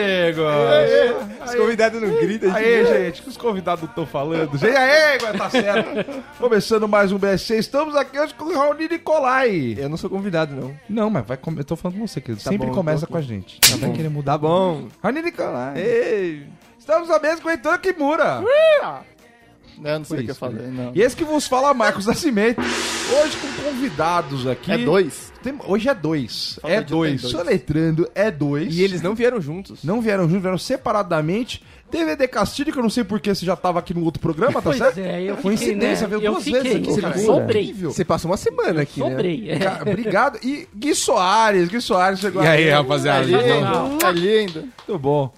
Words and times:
amigos. 0.00 0.44
Os 1.44 1.54
convidados 1.54 2.00
não 2.00 2.14
gritam. 2.16 2.54
Aí, 2.54 2.84
gente, 2.84 3.20
o 3.20 3.24
que 3.24 3.28
os 3.30 3.36
convidados 3.36 3.84
estão 3.88 4.06
falando? 4.06 4.56
Gente, 4.56 4.76
aí, 4.76 5.18
tá 5.18 5.50
certo. 5.50 6.22
Começando 6.38 6.88
mais 6.88 7.12
um 7.12 7.18
BSC, 7.18 7.56
estamos 7.56 7.94
aqui 7.96 8.18
hoje 8.18 8.34
com 8.34 8.44
o 8.44 8.54
Raoni 8.54 8.88
Nicolai. 8.88 9.76
Eu 9.78 9.88
não 9.88 9.96
sou 9.96 10.08
convidado, 10.08 10.54
não. 10.54 10.74
Não, 10.88 11.10
mas 11.10 11.26
vai 11.26 11.36
com... 11.36 11.52
eu 11.52 11.64
tô 11.64 11.76
falando 11.76 11.98
com 11.98 12.06
você, 12.06 12.20
que 12.20 12.34
sempre 12.36 12.68
bom, 12.68 12.74
começa 12.74 13.06
com 13.06 13.16
a 13.16 13.22
gente. 13.22 13.60
Tá 13.60 13.76
vai 13.76 13.92
querer 13.92 14.08
mudar. 14.08 14.32
Tá 14.32 14.38
bom. 14.38 14.88
Raoni 15.02 15.22
Nicolai. 15.22 15.78
Ei. 15.78 16.46
Estamos 16.78 17.10
à 17.10 17.18
mesa 17.18 17.40
com 17.42 17.48
o 17.48 17.50
Heitor 17.50 17.78
Kimura. 17.80 18.42
Eu 19.84 19.98
não 19.98 20.04
sei 20.04 20.20
o 20.20 20.24
que 20.24 20.30
eu 20.30 20.34
falei, 20.34 20.66
não. 20.68 20.92
E 20.94 21.00
esse 21.02 21.14
que 21.16 21.24
vos 21.24 21.46
fala, 21.46 21.72
Marcos 21.74 22.06
Nascimento. 22.06 22.60
Hoje 22.60 23.36
com 23.38 23.62
convidados 23.62 24.46
aqui. 24.46 24.72
É 24.72 24.78
dois? 24.78 25.32
Tem- 25.42 25.54
Hoje 25.66 25.88
é 25.88 25.94
dois. 25.94 26.58
Falta 26.60 26.76
é 26.76 26.80
de 26.82 26.86
dois. 26.90 27.10
tem 27.22 27.30
dois. 27.30 27.32
Soletrando 27.32 28.10
é 28.14 28.30
dois. 28.30 28.74
E 28.76 28.82
eles 28.82 29.00
não 29.02 29.14
vieram 29.14 29.40
juntos. 29.40 29.82
não 29.84 30.00
vieram 30.00 30.24
juntos, 30.28 30.42
vieram 30.42 30.58
separadamente. 30.58 31.62
DVD 31.90 32.28
Castilho, 32.28 32.72
que 32.72 32.78
eu 32.78 32.82
não 32.82 32.90
sei 32.90 33.02
porque 33.04 33.34
você 33.34 33.44
já 33.46 33.56
tava 33.56 33.78
aqui 33.78 33.94
no 33.94 34.04
outro 34.04 34.20
programa, 34.20 34.54
tá 34.54 34.60
Pois 34.62 34.76
certo? 34.78 34.98
é, 34.98 35.22
eu 35.22 35.36
fiquei, 35.36 35.42
Coincidência, 35.42 36.06
né? 36.06 36.16
veio 36.16 36.26
Eu 36.26 36.32
duas 36.32 36.44
fiquei, 36.44 36.60
vezes 36.62 36.76
aqui. 36.76 37.00
cara, 37.00 37.14
cara. 37.14 37.24
sobrei. 37.26 37.72
Você 37.72 38.04
passou 38.04 38.30
uma 38.30 38.36
semana 38.36 38.82
aqui, 38.82 39.00
né? 39.00 39.10
Sobrei. 39.10 39.50
é. 39.50 39.58
Cara, 39.58 39.82
obrigado. 39.82 40.38
E 40.42 40.68
Gui 40.76 40.94
Soares, 40.94 41.68
Gui 41.68 41.80
Soares 41.80 42.18
chegou 42.20 42.42
E 42.42 42.46
aí, 42.46 42.64
aqui. 42.64 42.70
rapaziada? 42.70 43.26
Então, 43.26 43.92
ainda. 43.92 44.06
Ali 44.06 44.38
ainda. 44.38 44.60
Muito 44.60 44.98
bom. 44.98 45.32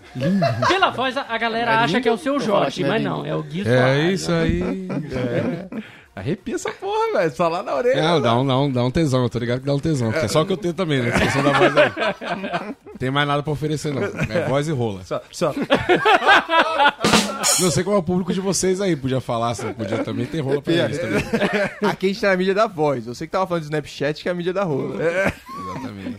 Pela 0.68 0.90
voz, 0.90 1.16
a 1.16 1.38
galera 1.38 1.80
acha 1.80 2.00
que 2.00 2.08
é 2.08 2.12
o 2.12 2.18
seu 2.18 2.38
Jorge, 2.40 2.76
que 2.76 2.82
não 2.82 2.88
é 2.88 2.92
mas 2.98 3.02
lindo. 3.02 3.10
não, 3.16 3.26
é 3.26 3.34
o 3.34 3.42
Gui 3.42 3.60
É 3.60 3.64
Soares, 3.64 4.20
isso 4.20 4.30
né? 4.32 4.42
aí. 4.42 5.68
Arrepia 6.14 6.56
essa 6.56 6.70
porra, 6.72 7.18
velho. 7.18 7.34
Só 7.34 7.48
lá 7.48 7.62
na 7.62 7.74
orelha. 7.74 7.98
É, 7.98 8.20
dá 8.20 8.36
um, 8.36 8.46
dá, 8.46 8.58
um, 8.58 8.72
dá 8.72 8.84
um 8.84 8.90
tesão, 8.90 9.22
eu 9.22 9.30
tô 9.30 9.38
ligado 9.38 9.60
que 9.60 9.66
dá 9.66 9.74
um 9.74 9.78
tesão. 9.78 10.12
É 10.12 10.28
só 10.28 10.42
o 10.42 10.46
que 10.46 10.52
eu 10.52 10.56
tenho 10.56 10.74
também, 10.74 11.00
né? 11.00 11.12
Questão 11.12 11.42
da 11.42 11.52
voz 11.52 11.76
aí. 11.76 11.92
Tem 12.98 13.10
mais 13.10 13.26
nada 13.26 13.42
pra 13.42 13.52
oferecer, 13.52 13.94
não. 13.94 14.02
É 14.02 14.46
voz 14.48 14.68
e 14.68 14.72
rola. 14.72 15.02
Só, 15.04 15.22
só. 15.30 15.54
Não 17.60 17.70
sei 17.70 17.82
qual 17.82 17.96
é 17.96 17.98
o 17.98 18.02
público 18.02 18.32
de 18.32 18.40
vocês 18.40 18.80
aí. 18.80 18.94
Podia 18.96 19.20
falar, 19.20 19.54
se 19.54 19.64
podia 19.72 20.04
também 20.04 20.26
ter 20.26 20.40
rola 20.40 20.60
pra 20.60 20.72
eles 20.72 20.98
também. 20.98 21.22
Aqui 21.90 22.06
a 22.06 22.08
gente 22.08 22.20
tá 22.20 22.28
na 22.28 22.36
mídia 22.36 22.54
da 22.54 22.66
voz. 22.66 23.06
Eu 23.06 23.14
sei 23.14 23.26
que 23.26 23.32
tava 23.32 23.46
falando 23.46 23.62
do 23.62 23.66
Snapchat, 23.66 24.22
que 24.22 24.28
é 24.28 24.32
a 24.32 24.34
mídia 24.34 24.52
da 24.52 24.64
rola. 24.64 24.96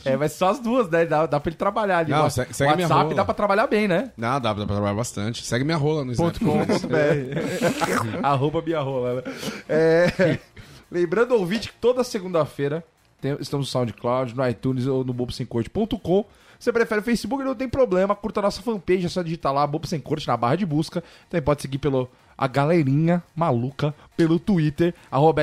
É, 0.06 0.16
mas 0.18 0.34
só 0.34 0.50
as 0.50 0.60
duas, 0.60 0.90
né? 0.90 1.06
Dá, 1.06 1.26
dá 1.26 1.40
pra 1.40 1.50
ele 1.50 1.58
trabalhar 1.58 2.00
ali. 2.00 2.12
Não, 2.12 2.30
segue 2.30 2.52
minha 2.60 2.88
WhatsApp 2.88 3.04
rola. 3.04 3.16
dá 3.16 3.26
pra 3.26 3.34
trabalhar 3.34 3.68
bem, 3.68 3.88
né? 3.88 4.12
Não, 4.18 4.40
dá, 4.40 4.54
dá 4.54 4.56
pra 4.56 4.66
trabalhar 4.66 4.94
bastante. 4.96 5.46
Segue 5.46 5.64
minha 5.64 5.78
rola 5.78 6.04
no 6.06 6.12
Snap. 6.14 6.36
Arroba 8.24 8.62
minha 8.62 8.80
rola, 8.80 9.16
né? 9.16 9.22
É, 9.68 10.40
lembrando, 10.92 11.36
ouvinte, 11.36 11.70
que 11.70 11.76
toda 11.76 12.04
segunda-feira 12.04 12.84
tem- 13.20 13.38
estamos 13.40 13.68
no 13.68 13.72
SoundCloud, 13.72 14.36
no 14.36 14.48
iTunes 14.48 14.88
ou 14.88 15.04
no 15.04 15.14
bobosemcorte.com. 15.14 16.26
Você 16.60 16.72
prefere 16.72 17.02
o 17.02 17.04
Facebook, 17.04 17.44
não 17.44 17.56
tem 17.56 17.68
problema. 17.68 18.16
Curta 18.16 18.40
a 18.40 18.44
nossa 18.44 18.62
fanpage, 18.62 19.06
é 19.06 19.10
só 19.10 19.24
digitar 19.24 19.52
lá, 19.52 19.66
Bobo 19.66 19.88
Sem 19.88 20.00
Corte, 20.00 20.28
na 20.28 20.38
barra 20.38 20.56
de 20.58 20.66
busca. 20.66 21.04
Também 21.28 21.44
pode 21.44 21.62
seguir 21.62 21.80
pelo 21.80 22.08
a 22.38 22.48
galerinha 22.48 23.22
maluca 23.36 23.94
pelo 24.16 24.40
Twitter, 24.40 24.94
arroba. 25.12 25.42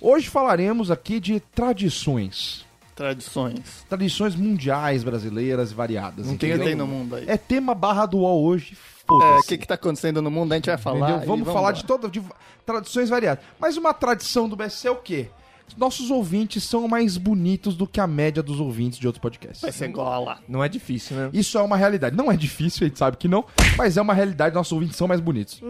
Hoje 0.00 0.28
falaremos 0.28 0.90
aqui 0.92 1.18
de 1.18 1.40
tradições. 1.40 2.64
Tradições. 2.98 3.86
Tradições 3.88 4.34
mundiais 4.34 5.04
brasileiras 5.04 5.70
e 5.70 5.74
variadas. 5.74 6.26
Não 6.26 6.36
tem, 6.36 6.50
entendeu? 6.50 6.66
tem 6.66 6.74
no 6.74 6.84
mundo 6.84 7.14
aí. 7.14 7.26
É 7.28 7.36
tema 7.36 7.72
barra 7.72 8.06
do 8.06 8.18
UOL 8.18 8.42
hoje. 8.42 8.72
É, 8.74 9.06
Foda-se. 9.06 9.38
o 9.38 9.48
que 9.48 9.58
que 9.58 9.66
tá 9.68 9.74
acontecendo 9.74 10.20
no 10.20 10.32
mundo, 10.32 10.50
a 10.50 10.56
gente 10.56 10.66
vai 10.66 10.76
falar. 10.76 11.22
E 11.22 11.26
Vamos, 11.26 11.46
falar 11.46 11.70
de 11.70 11.84
toda 11.84 12.08
de 12.08 12.20
tradições 12.66 13.08
variadas. 13.08 13.44
Mas 13.56 13.76
uma 13.76 13.94
tradição 13.94 14.48
do 14.48 14.56
BSC 14.56 14.88
é 14.88 14.90
o 14.90 14.96
quê? 14.96 15.30
Nossos 15.76 16.10
ouvintes 16.10 16.64
são 16.64 16.88
mais 16.88 17.16
bonitos 17.16 17.76
do 17.76 17.86
que 17.86 18.00
a 18.00 18.06
média 18.06 18.42
dos 18.42 18.58
ouvintes 18.60 18.98
de 18.98 19.06
outros 19.06 19.20
podcasts. 19.20 19.60
Vai 19.62 19.72
ser 19.72 19.88
gola. 19.88 20.38
Não 20.48 20.62
é 20.62 20.68
difícil, 20.68 21.16
né? 21.16 21.30
Isso 21.32 21.56
é 21.58 21.62
uma 21.62 21.76
realidade. 21.76 22.16
Não 22.16 22.30
é 22.30 22.36
difícil, 22.36 22.84
a 22.84 22.88
gente 22.88 22.98
sabe 22.98 23.16
que 23.16 23.28
não, 23.28 23.44
mas 23.76 23.96
é 23.96 24.02
uma 24.02 24.14
realidade. 24.14 24.54
Nossos 24.54 24.72
ouvintes 24.72 24.96
são 24.96 25.06
mais 25.06 25.20
bonitos. 25.20 25.60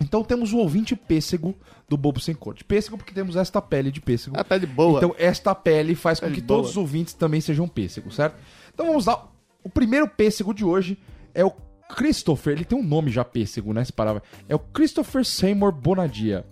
Então 0.00 0.22
temos 0.24 0.52
o 0.52 0.58
ouvinte 0.58 0.94
pêssego 0.96 1.54
do 1.88 1.96
Bobo 1.96 2.20
Sem 2.20 2.34
Corte. 2.34 2.64
Pêssego 2.64 2.96
porque 2.96 3.14
temos 3.14 3.36
esta 3.36 3.62
pele 3.62 3.90
de 3.90 4.00
pêssego. 4.00 4.38
A 4.38 4.44
pele 4.44 4.66
boa. 4.66 4.98
Então 4.98 5.14
esta 5.18 5.54
pele 5.54 5.94
faz 5.94 6.18
com 6.20 6.26
Pele 6.26 6.40
que 6.40 6.42
todos 6.42 6.62
boa. 6.62 6.70
os 6.72 6.76
ouvintes 6.76 7.14
também 7.14 7.40
sejam 7.40 7.68
pêssegos, 7.68 8.14
certo? 8.16 8.36
Então 8.74 8.86
vamos 8.86 9.06
lá. 9.06 9.26
O 9.62 9.68
primeiro 9.68 10.06
pêssego 10.08 10.52
de 10.52 10.64
hoje 10.64 10.98
é 11.34 11.44
o 11.44 11.52
Christopher. 11.94 12.52
Ele 12.54 12.64
tem 12.64 12.78
um 12.78 12.82
nome 12.82 13.10
já 13.10 13.24
pêssego, 13.24 13.72
né? 13.72 13.84
Se 13.84 13.92
parar. 13.92 14.22
É 14.48 14.54
o 14.54 14.58
Christopher 14.58 15.24
Seymour 15.24 15.72
Bonadia. 15.72 16.44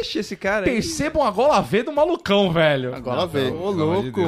Ixi, 0.00 0.18
esse 0.20 0.36
cara 0.36 0.66
aí. 0.66 0.72
Percebam 0.72 1.22
a 1.22 1.30
gola 1.30 1.60
V 1.60 1.82
do 1.82 1.92
malucão, 1.92 2.52
velho. 2.52 2.94
Agora 2.94 3.26
vê. 3.26 3.48
Ô, 3.50 3.70
louco. 3.70 4.20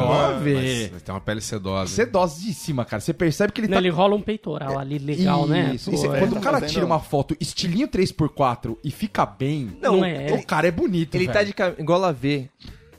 Vê. 0.42 0.90
Mas 0.92 1.02
tem 1.02 1.14
uma 1.14 1.20
pele 1.20 1.40
sedosa. 1.40 1.92
Sedosíssima, 1.92 2.84
cara. 2.84 3.00
Você 3.00 3.12
percebe 3.14 3.52
que 3.52 3.60
ele 3.60 3.68
Não, 3.68 3.74
tá. 3.74 3.80
ele 3.80 3.90
rola 3.90 4.14
um 4.16 4.20
peitoral 4.22 4.78
ali 4.78 4.98
legal, 4.98 5.46
né? 5.46 5.72
Isso, 5.74 5.90
Pô, 5.90 5.96
isso. 5.96 6.12
é. 6.14 6.18
Quando 6.18 6.36
o 6.36 6.40
cara 6.40 6.60
Tá 6.60 6.66
tira 6.66 6.84
uma 6.84 6.98
foto 7.00 7.36
estilinho 7.40 7.88
3x4 7.88 8.76
e 8.82 8.90
fica 8.90 9.24
bem, 9.26 9.76
Não 9.80 10.00
o- 10.00 10.04
é. 10.04 10.32
o 10.32 10.44
cara 10.44 10.66
é 10.68 10.70
bonito, 10.70 11.14
Ele 11.14 11.26
velho. 11.26 11.38
tá 11.38 11.44
de 11.44 11.52
cam- 11.52 11.74
gola 11.80 12.12
V. 12.12 12.48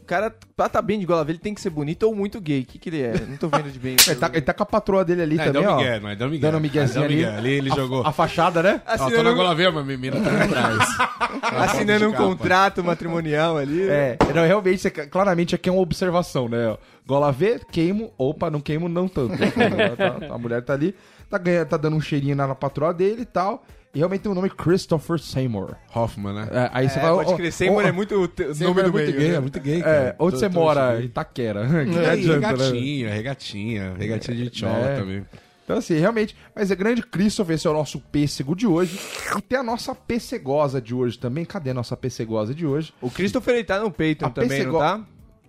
O 0.07 0.09
cara, 0.09 0.33
pra 0.55 0.69
tá 0.69 0.81
bem 0.81 0.97
de 0.97 1.05
gola 1.05 1.21
V, 1.25 1.33
ele 1.33 1.37
tem 1.39 1.53
que 1.53 1.59
ser 1.59 1.69
bonito 1.69 2.03
ou 2.03 2.15
muito 2.15 2.39
gay. 2.39 2.61
O 2.61 2.65
que, 2.65 2.79
que 2.79 2.87
ele 2.87 3.01
é? 3.01 3.13
Não 3.27 3.35
tô 3.35 3.49
vendo 3.49 3.69
de 3.69 3.77
bem. 3.77 3.97
Ele 4.07 4.15
tá, 4.15 4.29
ele 4.31 4.41
tá 4.41 4.53
com 4.53 4.63
a 4.63 4.65
patroa 4.65 5.03
dele 5.03 5.21
ali 5.21 5.35
Não, 5.35 5.43
é 5.43 5.47
também, 5.47 5.61
Del 5.63 5.71
ó. 5.73 5.77
Miguel, 5.77 5.99
não 6.01 6.09
é 6.09 6.15
Del 6.15 6.29
Miguel. 6.29 6.49
Dando 6.51 6.57
É 6.57 6.61
Miguel. 6.61 7.03
ali. 7.03 7.25
Ali 7.25 7.51
ele 7.51 7.71
A- 7.73 7.75
jogou. 7.75 8.07
A 8.07 8.13
fachada, 8.13 8.63
né? 8.63 8.81
Ó, 8.87 8.95
tô 8.97 9.03
Assinando, 9.03 9.23
na 9.29 9.35
gola 9.35 9.53
V, 9.53 9.69
mas 9.69 9.85
minha 9.85 9.97
mina 9.97 10.15
tá 10.21 10.43
atrás. 10.45 10.97
assinando 11.43 12.07
um 12.09 12.13
contrato 12.13 12.81
matrimonial 12.81 13.57
ali. 13.57 13.81
É, 13.89 14.17
não, 14.33 14.45
realmente, 14.45 14.89
claramente 14.89 15.55
aqui 15.55 15.67
é 15.67 15.71
uma 15.73 15.81
observação, 15.81 16.47
né? 16.47 16.77
Gola 17.05 17.29
V, 17.29 17.59
queimo, 17.69 18.13
opa, 18.17 18.49
não 18.49 18.61
queimo 18.61 18.87
não 18.87 19.09
tanto. 19.09 19.35
Tá- 19.37 20.33
a 20.33 20.37
mulher 20.37 20.61
tá 20.61 20.71
ali, 20.71 20.95
tá, 21.29 21.37
ganha- 21.37 21.65
tá 21.65 21.75
dando 21.75 21.97
um 21.97 22.01
cheirinho 22.01 22.33
na 22.35 22.55
patroa 22.55 22.93
dele 22.93 23.23
e 23.23 23.25
tal. 23.25 23.65
E 23.97 23.99
realmente 23.99 24.21
tem 24.21 24.31
o 24.31 24.35
nome 24.35 24.47
Christopher 24.51 25.17
Seymour. 25.17 25.73
Hoffman, 25.95 26.31
né? 26.31 26.47
É, 26.51 26.69
aí 26.71 26.87
você 26.87 26.99
É, 26.99 27.01
vai. 27.01 27.11
pode 27.13 27.33
crer. 27.35 27.51
Seymour 27.51 27.83
é 27.83 27.91
muito 27.91 28.31
Sempre 28.53 28.63
nome 28.67 28.81
é 28.81 28.83
do 28.83 28.91
muito 28.91 29.05
meio. 29.07 29.17
gay, 29.17 29.29
né? 29.29 29.35
é 29.35 29.39
muito 29.39 29.59
gay, 29.59 29.79
É, 29.79 29.81
cara. 29.81 30.15
onde 30.19 30.31
Tô- 30.33 30.37
você 30.39 30.49
tô 30.51 30.53
mora? 30.59 31.01
Itaquera. 31.01 31.65
Que 31.91 31.97
aí, 31.97 32.05
adianta, 32.05 32.39
né? 32.39 32.47
regatinha, 32.63 33.09
regatinha, 33.11 33.93
regatinha 33.97 34.37
de 34.37 34.49
tchola 34.51 34.85
É. 34.85 34.99
também. 34.99 35.25
Então, 35.63 35.77
assim, 35.79 35.95
realmente. 35.97 36.35
Mas 36.55 36.69
é 36.69 36.75
grande 36.75 37.01
Christopher, 37.01 37.55
esse 37.55 37.65
é 37.65 37.69
o 37.71 37.73
nosso 37.73 37.99
pêssego 37.99 38.55
de 38.55 38.67
hoje. 38.67 38.99
E 39.35 39.41
tem 39.41 39.57
a 39.57 39.63
nossa 39.63 39.95
pêssegosa 39.95 40.79
de 40.79 40.93
hoje 40.93 41.17
também. 41.17 41.43
Cadê 41.43 41.71
a 41.71 41.73
nossa 41.73 41.97
pêssegosa 41.97 42.53
de 42.53 42.67
hoje? 42.67 42.93
O 43.01 43.09
Christopher 43.09 43.55
ele 43.55 43.63
tá 43.63 43.79
no 43.79 43.89
Patreon 43.89 44.27
A 44.27 44.29
também, 44.29 44.49
pêssego- 44.49 44.73
não 44.73 44.79
tá? 44.79 45.01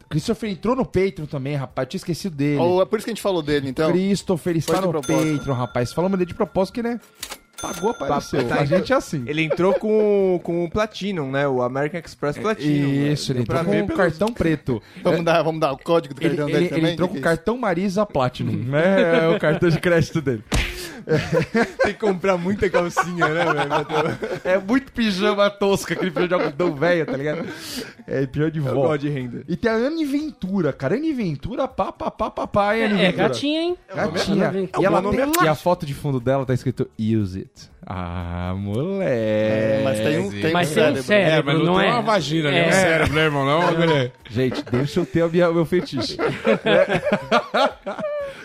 Christopher 0.09 0.49
entrou 0.51 0.75
no 0.75 0.87
Patreon 0.87 1.27
também, 1.27 1.55
rapaz. 1.55 1.85
Eu 1.85 1.91
tinha 1.91 1.99
esquecido 1.99 2.35
dele. 2.35 2.59
Ou 2.59 2.81
é 2.81 2.87
por 2.87 2.97
isso 2.99 3.05
que 3.05 3.11
a 3.11 3.15
gente 3.15 3.21
falou 3.23 3.43
dele, 3.43 3.69
então. 3.69 3.93
Christopher 3.93 4.57
está 4.57 4.81
no 4.81 4.89
propósito. 4.89 5.37
Patreon, 5.37 5.55
rapaz. 5.55 5.93
Falamos 5.93 6.19
dele 6.19 6.31
de 6.31 6.35
propósito 6.35 6.75
que, 6.77 6.83
né? 6.83 6.99
Pagou, 7.61 7.91
apareceu. 7.91 8.47
Tá, 8.47 8.61
a 8.61 8.65
gente 8.65 8.93
é 8.93 8.97
assim. 8.97 9.25
Ele 9.27 9.43
entrou 9.43 9.75
com, 9.75 10.39
com 10.45 10.65
o 10.65 10.71
Platinum, 10.71 11.31
né? 11.31 11.49
O 11.49 11.61
American 11.61 12.01
Express 12.05 12.39
Platinum. 12.39 13.11
Isso, 13.13 13.33
ele 13.33 13.41
entrou 13.41 13.65
com 13.65 13.71
o 13.71 13.73
pelos- 13.87 13.97
cartão 13.97 14.33
preto. 14.33 14.81
Vamos, 15.03 15.25
dar, 15.25 15.43
vamos 15.43 15.61
dar 15.61 15.73
o 15.73 15.79
código 15.79 16.15
do 16.15 16.21
Ele, 16.23 16.29
cartão 16.37 16.49
ele- 16.49 16.55
dele 16.55 16.67
ele 16.67 16.75
também? 16.77 16.93
entrou 16.93 17.09
Que 17.09 17.15
com 17.15 17.19
o 17.19 17.21
é 17.21 17.25
cartão 17.25 17.57
Marisa 17.59 18.07
Platinum, 18.07 18.53
né? 18.53 19.25
É 19.25 19.29
o 19.29 19.39
cartão 19.41 19.69
de 19.69 19.81
crédito 19.81 20.21
dele. 20.21 20.45
Tem 21.83 21.95
que 21.95 22.01
comprar 22.01 22.37
muita 22.37 22.69
calcinha, 22.69 23.29
né, 23.29 23.45
velho? 23.45 24.19
É 24.45 24.59
muito 24.59 24.93
pijama 24.93 25.49
tosco, 25.49 25.93
aquele 25.93 26.11
pijama 26.11 26.29
de 26.29 26.35
algodão 26.35 26.75
velho, 26.75 27.07
tá 27.07 27.17
ligado? 27.17 27.47
É 28.07 28.27
pijama 28.27 28.51
de 28.51 28.61
vó. 28.61 28.97
de 28.97 29.09
renda. 29.09 29.43
E 29.49 29.57
tem 29.57 29.71
a 29.71 29.75
Anne 29.75 30.05
Ventura, 30.05 30.71
cara. 30.73 30.97
Anne 30.97 31.13
Ventura, 31.15 31.67
pá, 31.67 31.91
pá, 31.93 32.11
pá, 32.11 32.31
pá, 32.31 32.47
pá, 32.47 32.77
hein, 32.77 32.85
Anne 32.85 33.03
É, 33.05 33.13
gatinha, 33.13 33.61
hein? 33.63 33.77
Gatinha. 33.95 34.49
Anne 34.51 34.71
E, 34.79 34.85
ela 34.85 35.01
tem- 35.03 35.45
e 35.45 35.49
a 35.49 35.55
foto 35.55 35.87
de 35.87 35.95
fundo 35.95 36.21
dela 36.21 36.45
tá 36.45 36.53
escrito 36.53 36.89
Use 36.99 37.39
it. 37.41 37.48
Ah, 37.87 38.55
moleque. 38.57 39.85
Mas 39.85 39.99
tem 39.99 40.19
um, 40.19 40.31
tem 40.31 40.53
Mas 40.53 40.71
um 40.71 40.75
tem 40.75 40.83
um 40.83 40.85
cérebro. 40.85 41.03
cérebro. 41.03 41.51
É, 41.51 41.55
mas 41.55 41.59
não, 41.59 41.65
não 41.73 41.81
tem 41.81 41.89
é? 41.89 41.93
uma 41.93 42.03
vagina, 42.03 42.51
né? 42.51 42.65
É. 42.65 42.69
Um 42.69 42.73
cérebro, 42.73 43.15
né, 43.15 43.25
irmão? 43.25 43.47
Não, 43.47 43.79
mulher. 43.79 44.13
Gente, 44.31 44.63
deixa 44.71 45.01
eu 45.01 45.07
ter 45.07 45.23
o 45.23 45.55
meu 45.55 45.65
fetiche. 45.65 46.17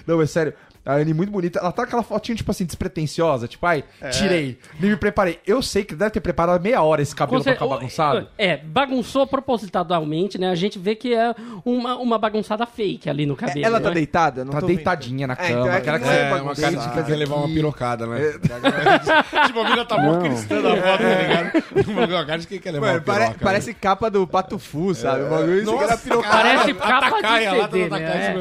Não, 0.08 0.22
é 0.22 0.26
sério. 0.26 0.54
A 0.86 0.96
Anne 0.96 1.14
muito 1.14 1.32
bonita. 1.32 1.60
Ela 1.60 1.72
tá 1.72 1.84
com 1.84 1.88
aquela 1.88 2.04
fotinha, 2.04 2.36
tipo 2.36 2.52
assim, 2.52 2.66
despretensiosa. 2.66 3.48
Tipo, 3.48 3.66
ai, 3.66 3.84
tirei. 4.12 4.58
Nem 4.80 4.92
me 4.92 4.98
preparei. 4.98 5.40
Eu 5.48 5.62
sei 5.62 5.84
que 5.86 5.96
deve 5.96 6.12
ter 6.12 6.20
preparado 6.20 6.62
meia 6.62 6.82
hora 6.82 7.02
esse 7.02 7.16
cabelo 7.16 7.42
pra 7.42 7.52
Você- 7.52 7.56
ficar 7.58 7.68
bagunçado. 7.74 8.28
É, 8.38 8.58
bagunçou 8.58 9.26
propositadamente, 9.26 10.38
né? 10.38 10.50
A 10.50 10.56
gente 10.56 10.78
vê 10.78 10.94
que 10.96 11.14
é 11.14 11.34
uma, 11.64 11.96
uma 11.98 12.18
bagunçada 12.18 12.66
fake 12.66 13.10
ali 13.10 13.26
no 13.26 13.36
cabelo. 13.36 13.66
Ela 13.66 13.80
tá 13.80 13.90
né? 13.90 13.96
deitada? 13.96 14.44
Não 14.44 14.52
Tá 14.52 14.60
tô 14.60 14.68
vendo. 14.68 14.76
deitadinha 14.76 15.26
na 15.28 15.34
É, 15.40 15.52
então 15.52 15.64
cama. 15.64 15.74
é 15.74 15.78
aquela 15.78 16.00
que 16.00 16.06
você 16.06 16.12
É, 16.14 16.34
uma 16.34 16.56
cara 16.56 16.76
de 16.76 16.90
que 16.90 17.04
quer 17.04 17.16
levar 17.16 17.36
uma 17.36 17.48
pirocada, 17.48 18.06
né? 18.08 18.20
tipo, 19.48 19.60
a 19.60 19.70
mina 19.70 19.86
tá 19.86 19.98
mó 19.98 20.20
cristã 20.20 20.62
na 20.62 20.70
foto, 20.76 21.04
tá 21.04 21.22
ligado? 21.22 22.10
Uma 22.14 22.26
cara 22.26 22.38
de 22.40 22.48
que 22.48 22.60
quer 22.60 22.72
levar 22.72 22.88
Mano, 22.88 23.00
uma 23.00 23.06
pare- 23.06 23.20
piroca. 23.26 23.38
né? 23.38 23.44
parece 23.44 23.74
capa 23.74 24.10
do 24.12 24.28
Pato 24.28 24.60
Fu, 24.60 24.94
sabe? 24.94 25.24
O 25.24 25.30
bagulho 25.30 25.64
Nossa, 25.66 25.78
que 25.78 25.84
era 25.86 25.98
piroca. 25.98 26.30
Parece 26.30 26.74
capa 26.74 27.22
de 27.22 27.50
CD, 27.72 27.90
né? 27.90 28.38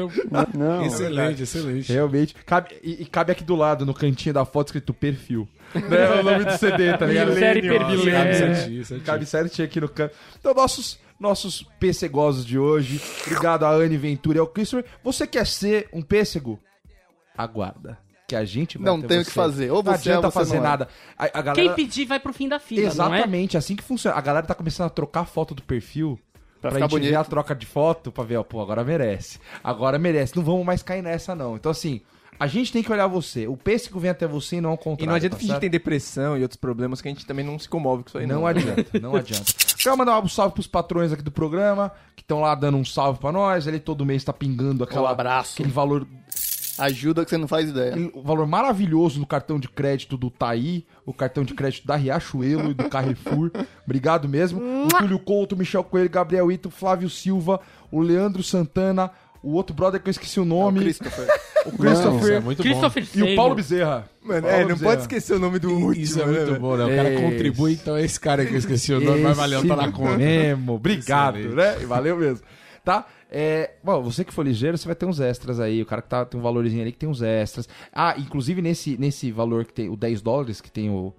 É. 0.83 0.85
Excelente, 0.85 1.43
excelente. 1.43 1.91
Realmente. 1.93 2.32
Cabe, 2.45 2.75
e, 2.83 3.03
e 3.03 3.05
cabe 3.05 3.31
aqui 3.31 3.43
do 3.43 3.55
lado, 3.55 3.85
no 3.85 3.93
cantinho 3.93 4.33
da 4.33 4.45
foto, 4.45 4.67
escrito 4.67 4.93
perfil. 4.93 5.47
né? 5.73 6.09
O 6.19 6.23
nome 6.23 6.45
do 6.45 6.57
CD, 6.57 6.95
tá 6.97 7.05
ligado? 7.05 7.33
Série 7.33 7.61
perfil. 7.61 8.11
Cabe 8.11 8.29
É. 8.29 8.33
certinho, 8.33 8.85
certinho. 8.85 9.01
Cabe 9.05 9.25
certinho 9.25 9.65
aqui 9.67 9.81
no 9.81 9.89
canto. 9.89 10.15
Então, 10.39 10.53
nossos, 10.53 10.99
nossos 11.19 11.63
pêssegosos 11.79 12.45
de 12.45 12.57
hoje. 12.59 13.01
Obrigado 13.25 13.63
a 13.65 13.71
Anne 13.71 13.97
Ventura 13.97 14.37
e 14.37 14.39
ao 14.39 14.47
Christopher. 14.47 14.85
Você 15.03 15.25
quer 15.27 15.45
ser 15.47 15.87
um 15.93 16.01
pêssego? 16.01 16.59
aguarda. 17.35 17.97
Que 18.27 18.35
a 18.35 18.45
gente 18.45 18.77
vai 18.77 18.85
Não 18.85 19.01
tem 19.01 19.19
o 19.19 19.25
que 19.25 19.31
fazer. 19.31 19.69
Ou 19.71 19.83
Não 19.83 19.91
você 19.91 20.09
é 20.09 20.13
adianta 20.13 20.27
ou 20.27 20.31
você 20.31 20.39
fazer 20.39 20.55
não 20.59 20.65
é. 20.65 20.69
nada. 20.69 20.87
A, 21.17 21.23
a 21.25 21.41
galera... 21.41 21.53
Quem 21.55 21.73
pedir 21.73 22.05
vai 22.05 22.19
pro 22.19 22.31
fim 22.33 22.47
da 22.47 22.59
fila, 22.59 22.81
não 22.81 22.87
é? 22.87 22.91
Exatamente, 23.17 23.57
assim 23.57 23.75
que 23.75 23.83
funciona. 23.83 24.15
A 24.17 24.21
galera 24.21 24.45
tá 24.45 24.55
começando 24.55 24.87
a 24.87 24.89
trocar 24.89 25.21
a 25.21 25.25
foto 25.25 25.53
do 25.53 25.61
perfil 25.61 26.19
pra, 26.61 26.71
Pra 26.71 26.79
gente 26.79 26.91
ver 26.91 26.99
bonito. 26.99 27.15
a 27.17 27.23
troca 27.23 27.53
de 27.53 27.65
foto, 27.65 28.11
pra 28.11 28.23
ver, 28.23 28.37
ó, 28.37 28.43
pô, 28.43 28.61
agora 28.61 28.83
merece. 28.83 29.39
Agora 29.63 29.99
merece. 29.99 30.35
Não 30.37 30.43
vamos 30.43 30.65
mais 30.65 30.81
cair 30.81 31.01
nessa, 31.01 31.35
não. 31.35 31.55
Então, 31.57 31.71
assim, 31.71 32.01
a 32.39 32.47
gente 32.47 32.71
tem 32.71 32.83
que 32.83 32.91
olhar 32.91 33.07
você. 33.07 33.47
O 33.47 33.55
pêssego 33.55 33.99
vem 33.99 34.11
até 34.11 34.27
você 34.27 34.57
e 34.57 34.61
não 34.61 34.71
ao 34.71 34.77
contrário. 34.77 35.03
E 35.03 35.07
não 35.07 35.15
adianta 35.15 35.35
tá 35.35 35.39
fingir 35.39 35.55
que 35.55 35.61
tem 35.61 35.69
depressão 35.69 36.37
e 36.37 36.41
outros 36.41 36.57
problemas 36.59 37.01
que 37.01 37.07
a 37.07 37.11
gente 37.11 37.25
também 37.25 37.45
não 37.45 37.57
se 37.57 37.69
comove 37.69 38.03
com 38.03 38.09
isso 38.09 38.17
aí. 38.17 38.27
Não 38.27 38.41
Não, 38.41 38.47
adianta, 38.47 38.99
não 38.99 39.15
adianta. 39.17 39.51
Quero 39.77 39.97
mandar 39.97 40.19
um 40.19 40.27
salve 40.27 40.53
pros 40.53 40.67
patrões 40.67 41.11
aqui 41.11 41.21
do 41.21 41.31
programa, 41.31 41.91
que 42.15 42.21
estão 42.21 42.39
lá 42.41 42.55
dando 42.55 42.77
um 42.77 42.85
salve 42.85 43.19
pra 43.19 43.31
nós. 43.31 43.67
Ele 43.67 43.79
todo 43.79 44.05
mês 44.05 44.23
tá 44.23 44.31
pingando 44.33 44.83
aquela, 44.83 45.09
Um 45.09 45.11
abraço. 45.11 45.53
aquele 45.53 45.71
valor 45.71 46.07
Ajuda 46.77 47.23
que 47.23 47.29
você 47.29 47.37
não 47.37 47.47
faz 47.47 47.69
ideia. 47.69 47.91
Aquele 47.91 48.11
valor 48.23 48.47
maravilhoso 48.47 49.19
no 49.19 49.27
cartão 49.27 49.59
de 49.59 49.69
crédito 49.69 50.17
do 50.17 50.31
Taí, 50.31 50.83
o 51.05 51.13
cartão 51.13 51.43
de 51.43 51.53
crédito 51.53 51.85
da 51.85 51.95
Riachuelo 51.95 52.71
e 52.71 52.73
do 52.73 52.89
Carrefour. 52.89 53.51
Obrigado 53.85 54.27
mesmo. 54.27 54.59
O 54.85 54.87
Túlio 54.87 55.19
Couto, 55.19 55.53
o 55.53 55.57
Michel 55.57 55.83
Coelho, 55.83 56.09
Gabriel 56.09 56.51
Ito, 56.51 56.71
Flávio 56.71 57.11
Silva, 57.11 57.59
o 57.91 58.01
Leandro 58.01 58.41
Santana, 58.41 59.11
o 59.43 59.53
outro 59.53 59.75
brother 59.75 60.01
que 60.01 60.07
eu 60.09 60.11
esqueci 60.11 60.39
o 60.39 60.43
O 60.43 60.45
nome, 60.45 60.79
Christopher. 60.79 61.27
o 61.65 61.77
Christopher 61.77 62.33
é 62.35 62.39
muito 62.39 62.57
bom. 62.57 62.63
Christopher 62.63 63.07
e 63.13 63.23
o. 63.23 63.35
Paulo 63.35 63.55
Bezerra. 63.55 64.09
Mano, 64.23 64.41
Paulo 64.41 64.55
é, 64.55 64.61
não 64.61 64.67
Bezerra. 64.69 64.89
pode 64.91 65.01
esquecer 65.01 65.33
o 65.33 65.39
nome 65.39 65.59
do 65.59 65.69
último. 65.71 65.93
Isso 66.03 66.21
é 66.21 66.25
né, 66.25 66.45
muito 66.45 66.59
bom, 66.61 66.77
né? 66.77 66.85
O 66.85 66.95
cara 66.95 67.21
contribui, 67.21 67.73
então 67.73 67.97
é 67.97 68.03
esse 68.03 68.19
cara 68.19 68.45
que 68.45 68.53
eu 68.53 68.57
esqueci 68.57 68.93
o 68.93 69.01
nome, 69.01 69.21
mas 69.21 69.35
valeu, 69.37 69.67
tá 69.67 69.75
na 69.75 69.91
conta. 69.91 70.17
Mesmo, 70.17 70.73
obrigado, 70.73 71.37
né? 71.37 71.77
E 71.81 71.85
Valeu 71.85 72.17
mesmo. 72.17 72.45
Tá? 72.83 73.05
É, 73.35 73.71
bom, 73.83 74.01
você 74.03 74.23
que 74.23 74.31
for 74.33 74.45
ligeiro, 74.45 74.77
você 74.77 74.85
vai 74.85 74.93
ter 74.95 75.05
uns 75.05 75.19
extras 75.19 75.59
aí. 75.59 75.81
O 75.81 75.85
cara 75.85 76.01
que 76.01 76.09
tá, 76.09 76.23
tem 76.23 76.39
um 76.39 76.43
valorzinho 76.43 76.81
ali 76.81 76.91
que 76.91 76.97
tem 76.99 77.09
uns 77.09 77.21
extras. 77.21 77.67
Ah, 77.91 78.13
inclusive 78.17 78.61
nesse, 78.61 78.97
nesse 78.97 79.31
valor 79.31 79.65
que 79.65 79.73
tem 79.73 79.89
o 79.89 79.95
10 79.95 80.21
dólares, 80.21 80.61
que 80.61 80.69
tem 80.69 80.89
o, 80.89 81.13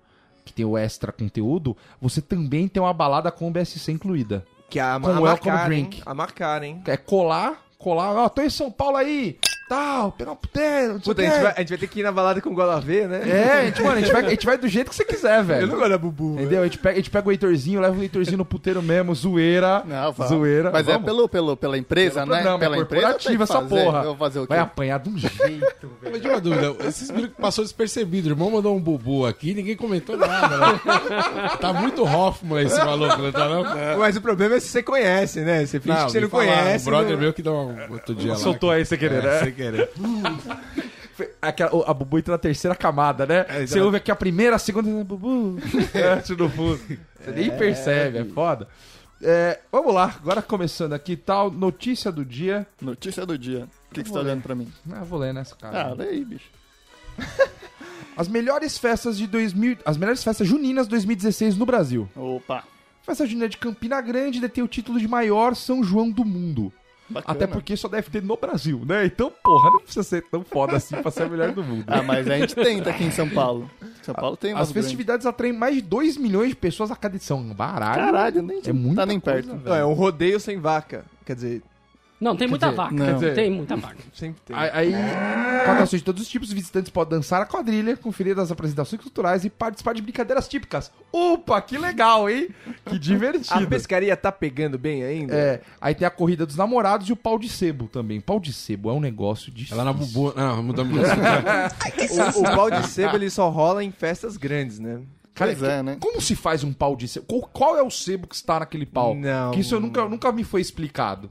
que 0.45 0.53
tem 0.53 0.65
o 0.65 0.79
extra 0.79 1.11
conteúdo, 1.11 1.77
você 2.01 2.21
também 2.21 2.69
tem 2.69 2.81
uma 2.83 2.93
balada 2.93 3.33
com 3.33 3.49
o 3.49 3.51
BSC 3.51 3.91
incluída. 3.93 4.45
Que 4.71 4.79
a, 4.79 4.99
Com 5.01 5.09
a 5.09 5.21
welcome 5.21 5.51
marcar, 5.51 5.67
drink. 5.69 5.97
hein? 5.97 6.03
A 6.07 6.15
marcar, 6.15 6.63
hein? 6.63 6.83
É 6.87 6.97
colar, 6.97 7.64
colar, 7.79 8.15
ó, 8.17 8.29
tô 8.29 8.43
em 8.43 8.51
São 8.51 8.71
Paulo 8.71 8.97
aí, 8.97 9.39
tal, 9.69 10.13
pegar 10.13 10.33
um 10.33 10.37
puteiro, 10.37 10.95
não 10.95 11.01
sei 11.01 11.13
o 11.13 11.15
Puta, 11.15 11.23
a 11.23 11.25
quê. 11.25 11.31
gente, 11.31 11.43
vai, 11.43 11.53
a 11.53 11.59
gente 11.61 11.69
vai 11.71 11.79
ter 11.79 11.87
que 11.89 12.01
ir 12.01 12.03
na 12.03 12.13
balada 12.13 12.41
com 12.41 12.51
o 12.51 12.55
Gola 12.55 12.81
V, 12.81 13.07
né? 13.07 13.21
É, 13.29 13.53
a 13.61 13.65
gente, 13.67 13.83
mano, 13.83 13.97
a 13.97 14.01
gente, 14.01 14.13
vai, 14.13 14.25
a 14.27 14.29
gente 14.31 14.47
vai 14.47 14.59
do 14.59 14.69
jeito 14.69 14.91
que 14.91 14.97
você 14.97 15.05
quiser, 15.05 15.43
velho. 15.43 15.63
Eu 15.63 15.67
não 15.69 15.77
gosto 15.77 15.91
da 15.91 15.99
Bubu. 15.99 16.35
Entendeu? 16.35 16.61
A 16.61 16.65
gente, 16.65 16.79
pega, 16.79 16.93
a 16.95 16.97
gente 16.97 17.11
pega 17.11 17.29
o 17.29 17.33
Heitorzinho, 17.33 17.81
leva 17.81 17.99
o 17.99 18.03
Heitorzinho 18.03 18.39
no 18.39 18.45
puteiro 18.45 18.83
mesmo, 18.83 19.15
zoeira. 19.15 19.83
Não, 19.87 20.13
vá. 20.13 20.27
zoeira. 20.27 20.71
Mas 20.71 20.87
é 20.87 20.93
vamos. 20.93 21.07
pelo, 21.07 21.29
pelo, 21.29 21.57
pela 21.57 21.79
empresa, 21.79 22.21
Pelo 22.21 22.27
né? 22.33 22.37
programa, 22.43 22.59
pela 22.59 22.77
é 22.77 22.81
empresa 22.81 23.15
tem 23.15 23.37
que 23.37 23.43
essa 23.43 23.55
fazer. 23.55 23.69
porra. 23.85 23.99
Eu 24.01 24.05
vou 24.05 24.17
fazer 24.17 24.39
o 24.41 24.43
quê? 24.43 24.49
Vai 24.49 24.59
apanhar 24.59 24.99
de 24.99 25.09
um 25.09 25.17
jeito, 25.19 25.35
velho. 25.43 26.13
Mas 26.13 26.21
de 26.23 26.29
uma 26.29 26.41
dúvida, 26.41 26.77
esses 26.87 27.11
passou 27.41 27.65
despercebido. 27.65 28.29
O 28.29 28.33
irmão 28.33 28.51
mandou 28.51 28.77
um 28.77 28.81
bubu 28.81 29.25
aqui 29.27 29.55
ninguém 29.55 29.77
comentou 29.77 30.17
nada, 30.17 30.57
né? 30.59 30.81
Tá 31.61 31.73
muito 31.73 32.03
Hoffman 32.05 32.65
esse 32.65 32.79
maluco, 32.79 33.21
não 33.23 33.33
tá 33.33 33.49
não? 33.49 33.65
Mas 33.99 34.17
o 34.17 34.21
problema 34.21 34.57
é 34.57 34.61
se 34.61 34.69
você 34.69 34.83
conhece, 34.83 35.41
né? 35.41 35.65
Você 35.65 35.81
finge 35.81 35.97
que 36.05 36.13
você 36.13 36.21
não 36.21 36.29
conhece. 36.29 36.87
Um 36.87 36.91
brother 36.91 37.13
não- 37.13 37.19
meu 37.21 37.33
que 37.33 37.43
deu 37.43 37.55
um 37.55 37.93
outro 37.93 38.15
dia 38.15 38.33
lá. 38.33 38.39
Soltou 38.39 38.71
aí 38.71 38.85
sem 38.85 38.99
querer, 38.99 39.23
é, 39.25 39.27
né? 39.45 39.54
Querer. 39.55 39.91
Aquela, 41.41 41.89
a 41.89 41.95
Bubu 41.95 42.19
entra 42.19 42.33
na 42.33 42.39
terceira 42.39 42.75
camada, 42.75 43.25
né? 43.25 43.47
É, 43.49 43.67
Você 43.67 43.81
ouve 43.81 43.99
aqui 43.99 44.11
a 44.11 44.17
primeira, 44.17 44.57
a 44.57 44.59
segunda, 44.59 45.05
Bubu. 45.05 45.59
Antes 46.17 46.37
no 46.37 46.49
fundo. 46.49 46.81
Você 47.21 47.31
nem 47.31 47.57
percebe, 47.57 48.19
é 48.19 48.25
foda. 48.25 48.67
É, 49.23 49.61
vamos 49.71 49.95
lá, 49.95 50.13
agora 50.21 50.43
começando 50.43 50.93
aqui 50.93 51.17
tal, 51.17 51.51
notícia 51.51 52.11
do 52.11 52.25
dia. 52.25 52.67
Notícia 52.81 53.25
do 53.25 53.39
dia. 53.39 53.69
O 53.91 53.95
que, 53.95 54.03
que 54.03 54.09
você 54.09 54.15
tá 54.15 54.21
ler. 54.21 54.27
olhando 54.27 54.43
pra 54.43 54.55
mim? 54.57 54.71
Ah, 54.91 55.05
vou 55.05 55.19
ler 55.19 55.33
nessa 55.33 55.55
cara. 55.55 55.87
Ah, 55.91 55.95
lê 55.95 56.09
aí, 56.09 56.25
bicho. 56.25 56.51
As 58.17 58.29
melhores 58.29 58.79
festas 58.79 59.17
de 59.19 59.27
2000, 59.27 59.79
as 59.85 59.97
melhores 59.97 60.23
festas 60.23 60.47
juninas 60.47 60.87
2016 60.87 61.57
no 61.57 61.67
Brasil. 61.67 62.09
Opa. 62.15 62.63
Festa 63.03 63.27
junina 63.27 63.49
de 63.49 63.57
Campina 63.57 64.01
Grande 64.01 64.41
detém 64.41 64.63
o 64.63 64.69
título 64.69 65.01
de 65.01 65.09
maior 65.09 65.55
São 65.57 65.83
João 65.83 66.11
do 66.11 66.25
mundo. 66.25 66.73
Bacana. 67.09 67.37
Até 67.37 67.47
porque 67.47 67.77
só 67.77 67.87
deve 67.87 68.09
ter 68.11 68.23
no 68.23 68.37
Brasil, 68.37 68.83
né? 68.87 69.05
Então, 69.05 69.31
porra, 69.43 69.71
não 69.71 69.81
precisa 69.81 70.03
ser 70.03 70.23
tão 70.31 70.43
foda 70.43 70.77
assim 70.77 70.97
pra 70.97 71.11
ser 71.11 71.25
a 71.25 71.29
melhor 71.29 71.53
do 71.53 71.63
mundo. 71.63 71.85
Ah, 71.87 72.03
mas 72.03 72.27
a 72.29 72.39
gente 72.39 72.55
tenta 72.55 72.91
aqui 72.91 73.05
em 73.05 73.11
São 73.11 73.29
Paulo. 73.29 73.71
São 74.03 74.15
Paulo 74.15 74.37
tem 74.37 74.55
As 74.55 74.73
festividades 74.73 75.27
atraem 75.27 75.53
mais 75.53 75.75
de 75.77 75.83
2 75.83 76.17
milhões 76.17 76.49
de 76.51 76.57
pessoas 76.57 76.91
a 76.91 76.97
cada 76.97 77.17
edição. 77.17 77.43
Baralho. 77.55 77.95
grandes. 77.95 78.11
Caralho, 78.13 78.43
nem 78.43 78.61
É 78.65 78.73
muita 78.73 79.03
tá 79.03 79.07
nem 79.07 79.21
perto. 79.21 79.49
coisa, 79.51 79.69
Não, 79.69 79.75
é 79.77 79.85
um 79.85 79.93
rodeio 79.93 80.41
sem 80.41 80.59
vaca. 80.59 81.05
Quer 81.27 81.35
dizer, 81.35 81.63
Não, 82.21 82.37
tem 82.37 82.49
muita 82.49 82.67
dizer, 82.67 82.77
vaca. 82.77 82.95
não. 82.95 83.05
quer 83.07 83.15
dizer- 83.15 83.35
Tem 83.35 83.51
muita 83.51 83.77
vaca. 83.77 83.97
sempre 84.15 84.41
tem. 84.47 84.57
Aí, 84.57 84.95
atrações 84.95 86.01
de 86.01 86.05
todos 86.05 86.23
os 86.23 86.29
tipos, 86.29 86.49
os 86.49 86.55
visitantes 86.55 86.91
podem 86.91 87.19
dançar 87.19 87.43
a 87.43 87.47
quadrilha, 87.47 87.97
conferir 87.97 88.39
as 88.39 88.51
apresentações 88.51 89.03
culturais 89.03 89.45
e 89.45 89.51
participar 89.51 89.93
de 89.95 90.01
brincadeiras 90.03 90.49
típicas. 90.49 90.91
Opa, 91.13 91.61
que 91.61 91.77
legal, 91.77 92.31
hein? 92.31 92.49
Que 92.87 92.95
A 92.95 92.99
divertido. 92.99 93.67
pescaria 93.67 94.17
tá 94.17 94.31
pegando 94.33 94.79
bem 94.79 95.03
ainda? 95.03 95.35
É, 95.35 95.61
aí 95.81 95.95
tem 95.95 96.07
a 96.07 96.11
corrida 96.11 96.47
dos 96.47 96.57
namorados 96.57 97.09
e 97.09 97.13
o 97.13 97.17
pau 97.17 97.39
de 97.39 97.49
sebo 97.49 97.89
também. 97.89 98.21
Pau 98.21 98.39
de 98.41 98.53
sebo 98.53 98.91
é 98.91 98.93
um 98.93 99.01
negócio 99.01 99.51
difícil. 99.53 99.77
lá 99.77 99.85
na 99.85 99.93
bubu. 99.93 100.33
Não, 100.37 100.63
mudamos 100.63 100.99
de 100.99 101.05
assunto. 101.05 101.25
O, 102.37 102.41
o 102.41 102.57
pau 102.57 102.71
de 102.71 102.87
sebo 102.89 103.17
ele 103.17 103.29
só 103.31 103.49
rola 103.51 103.83
em 103.83 103.91
festas 103.91 104.37
grandes, 104.37 104.79
né? 104.79 105.01
Cara, 105.35 105.51
Pois 105.57 105.63
é, 105.69 105.83
né? 105.83 105.97
Como 106.01 106.21
se 106.21 106.37
faz 106.37 106.63
um 106.63 106.73
pau 106.73 106.95
de 106.95 107.09
sebo? 107.09 107.27
Qual, 107.27 107.41
qual 107.53 107.77
é 107.77 107.83
o 107.83 107.91
sebo 107.91 108.27
que 108.29 108.35
está 108.37 108.61
naquele 108.61 108.87
pau? 108.87 109.15
Não. 109.15 109.51
Que 109.51 109.61
isso 109.61 109.75
eu 109.75 109.81
nunca, 109.81 110.05
nunca 110.09 110.31
me 110.31 110.45
foi 110.45 110.61
explicado. 110.61 111.31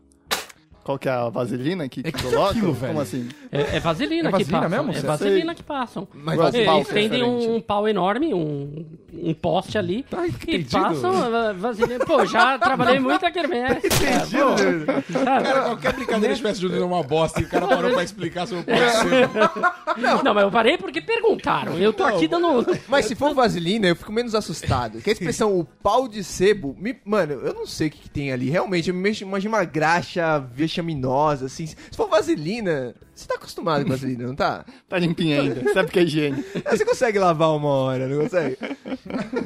Qual 0.84 1.00
que 1.00 1.08
é 1.08 1.12
a 1.12 1.30
vaselina 1.30 1.88
que, 1.88 2.02
É 2.02 2.04
que 2.04 2.12
que 2.12 2.24
coloca? 2.24 2.52
aquilo, 2.52 2.74
velho? 2.74 2.88
Como 2.94 3.02
assim? 3.02 3.30
É, 3.52 3.78
é 3.78 3.80
vaselina 3.80 4.30
É 4.30 4.32
que 4.34 4.38
vaselina 4.44 4.60
passam. 4.62 4.70
mesmo? 4.84 4.92
É 4.92 4.94
Sei. 5.00 5.04
vaselina 5.10 5.56
que 5.56 5.64
passam. 5.64 6.08
Mas 6.14 6.54
Eles 6.54 6.66
pau 6.66 6.82
estendem 6.82 7.10
diferente. 7.24 7.48
um, 7.48 7.56
um 7.56 7.62
pau 7.62 7.88
enorme, 7.88 8.34
um, 8.34 8.86
um 9.14 9.34
poste 9.34 9.78
ali, 9.78 10.04
Tá 10.04 10.26
e 10.28 10.64
passam 10.66 11.12
a 11.24 11.54
vaselina. 11.54 12.06
Pô, 12.06 12.26
já 12.26 12.58
trabalhei 12.60 13.00
muito 13.00 13.26
aqui 13.26 13.34
quermesse. 13.40 13.88
Entendido? 13.88 15.24
Cara, 15.24 15.62
qualquer 15.64 15.94
brincadeira 15.94 16.36
de 16.36 16.42
festa 16.42 16.62
junina 16.62 16.82
é 16.82 16.86
uma 16.86 17.02
bosta 17.04 17.40
e 17.42 17.44
o 17.44 17.48
cara 17.50 17.68
parou 17.68 17.92
pra 17.94 18.04
explicar 18.04 18.46
sobre 18.48 18.62
o 18.64 18.66
pau 18.66 18.76
de 18.76 18.92
sebo. 19.10 20.24
Não, 20.24 20.34
mas 20.34 20.44
eu 20.44 20.52
parei 20.52 20.78
porque 20.78 21.02
perguntaram. 21.02 21.78
Eu 21.78 21.94
tô 21.94 22.04
aqui 22.04 22.28
dando. 22.28 22.66
Mas 22.88 23.06
se 23.06 23.16
for 23.16 23.34
vaselina, 23.34 23.88
eu 23.88 23.96
fico 23.96 24.12
menos 24.12 24.36
assustado. 24.36 25.00
Que 25.02 25.10
a 25.10 25.14
expressão 25.14 25.58
o 25.58 25.64
pau 25.66 26.08
de 26.08 26.24
sebo, 26.24 26.76
me- 26.80 26.96
mano, 27.06 27.34
eu 27.34 27.54
não 27.54 27.66
sei 27.66 27.88
o 27.88 27.92
que, 27.92 28.00
que 28.00 28.10
tem 28.10 28.32
ali. 28.32 28.50
Realmente, 28.50 28.90
eu 28.90 28.96
me 28.96 29.02
mexo- 29.02 29.24
imagino 29.24 29.54
uma 29.56 29.64
graxa 29.64 30.40
vexaminosa, 30.74 31.46
assim. 31.46 31.68
Se 31.68 31.76
for 31.96 32.08
vaselina, 32.10 32.96
você 33.14 33.28
tá 33.28 33.36
acostumado 33.36 33.84
com 33.84 33.92
vaselina, 33.92 34.26
não 34.28 34.36
tá? 34.36 34.66
Tá 34.90 34.98
limpinha 34.98 35.42
ainda. 35.42 35.74
Sabe 35.74 35.92
que 35.92 36.00
é 36.00 36.04
higiene. 36.04 36.44
Ah, 36.66 36.72
Você 36.76 36.86
consegue 36.86 37.20
lavar 37.20 37.56
uma 37.56 37.70
hora, 37.70 38.08
não 38.08 38.24
consegue? 38.24 38.58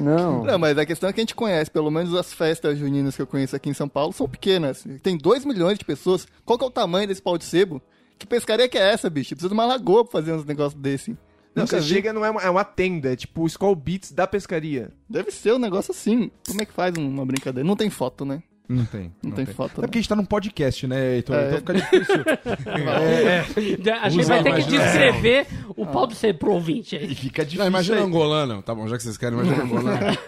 Não. 0.00 0.44
Não, 0.44 0.58
mas 0.58 0.76
a 0.78 0.86
questão 0.86 1.08
é 1.08 1.12
que 1.12 1.20
a 1.20 1.22
gente 1.22 1.34
conhece, 1.34 1.70
pelo 1.70 1.90
menos 1.90 2.14
as 2.14 2.32
festas 2.32 2.78
juninas 2.78 3.16
que 3.16 3.22
eu 3.22 3.26
conheço 3.26 3.54
aqui 3.56 3.68
em 3.68 3.74
São 3.74 3.88
Paulo 3.88 4.12
são 4.12 4.28
pequenas. 4.28 4.84
Tem 5.02 5.16
2 5.16 5.44
milhões 5.44 5.78
de 5.78 5.84
pessoas. 5.84 6.26
Qual 6.44 6.58
que 6.58 6.64
é 6.64 6.68
o 6.68 6.70
tamanho 6.70 7.06
desse 7.08 7.22
pau 7.22 7.38
de 7.38 7.44
sebo? 7.44 7.80
Que 8.18 8.26
pescaria 8.26 8.68
que 8.68 8.76
é 8.76 8.92
essa, 8.92 9.08
bicho? 9.08 9.30
Precisa 9.30 9.48
de 9.48 9.54
uma 9.54 9.64
lagoa 9.66 10.04
pra 10.04 10.12
fazer 10.20 10.32
uns 10.32 10.44
negócios 10.44 10.80
desse. 10.80 11.10
Não, 11.54 11.62
Nunca 11.64 11.80
você 11.80 11.88
vi. 11.88 11.94
chega, 11.94 12.12
não 12.12 12.24
é 12.24 12.30
uma, 12.30 12.42
é 12.42 12.50
uma 12.50 12.64
tenda, 12.64 13.12
é 13.12 13.16
tipo 13.16 13.42
o 13.42 13.46
Skull 13.46 13.74
Beats 13.74 14.12
da 14.12 14.26
pescaria. 14.26 14.90
Deve 15.08 15.30
ser 15.30 15.54
um 15.54 15.58
negócio 15.58 15.92
assim. 15.92 16.30
Como 16.46 16.60
é 16.60 16.64
que 16.66 16.72
faz 16.72 16.94
uma 16.96 17.24
brincadeira? 17.24 17.66
Não 17.66 17.74
tem 17.76 17.90
foto, 17.90 18.24
né? 18.24 18.42
Não 18.68 18.84
tem. 18.84 19.10
Não, 19.22 19.32
tem 19.32 19.46
foto. 19.46 19.78
É 19.82 19.86
porque 19.86 19.98
a 19.98 20.00
gente 20.00 20.08
tá 20.08 20.14
num 20.16 20.26
podcast, 20.26 20.86
né, 20.86 21.14
Heitor? 21.16 21.34
É. 21.36 21.46
Então 21.46 21.58
fica 21.58 21.74
difícil. 21.74 22.24
A 24.02 24.08
gente 24.10 24.20
Usa 24.20 24.34
vai 24.34 24.42
ter 24.42 24.54
que 24.64 24.70
descrever 24.70 25.46
o 25.76 25.86
pau 25.86 26.06
do 26.06 26.14
ser 26.14 26.34
pro 26.36 26.52
ouvinte 26.52 26.94
E 26.94 26.98
aí. 26.98 27.14
fica 27.14 27.42
difícil. 27.44 27.60
Não, 27.60 27.66
imagina 27.66 27.96
aí. 27.96 28.02
um 28.02 28.06
angolano. 28.06 28.62
Tá 28.62 28.74
bom, 28.74 28.86
já 28.86 28.96
que 28.96 29.02
vocês 29.02 29.16
querem, 29.16 29.38
imagina 29.38 29.62
um 29.62 29.66
angolano. 29.66 30.18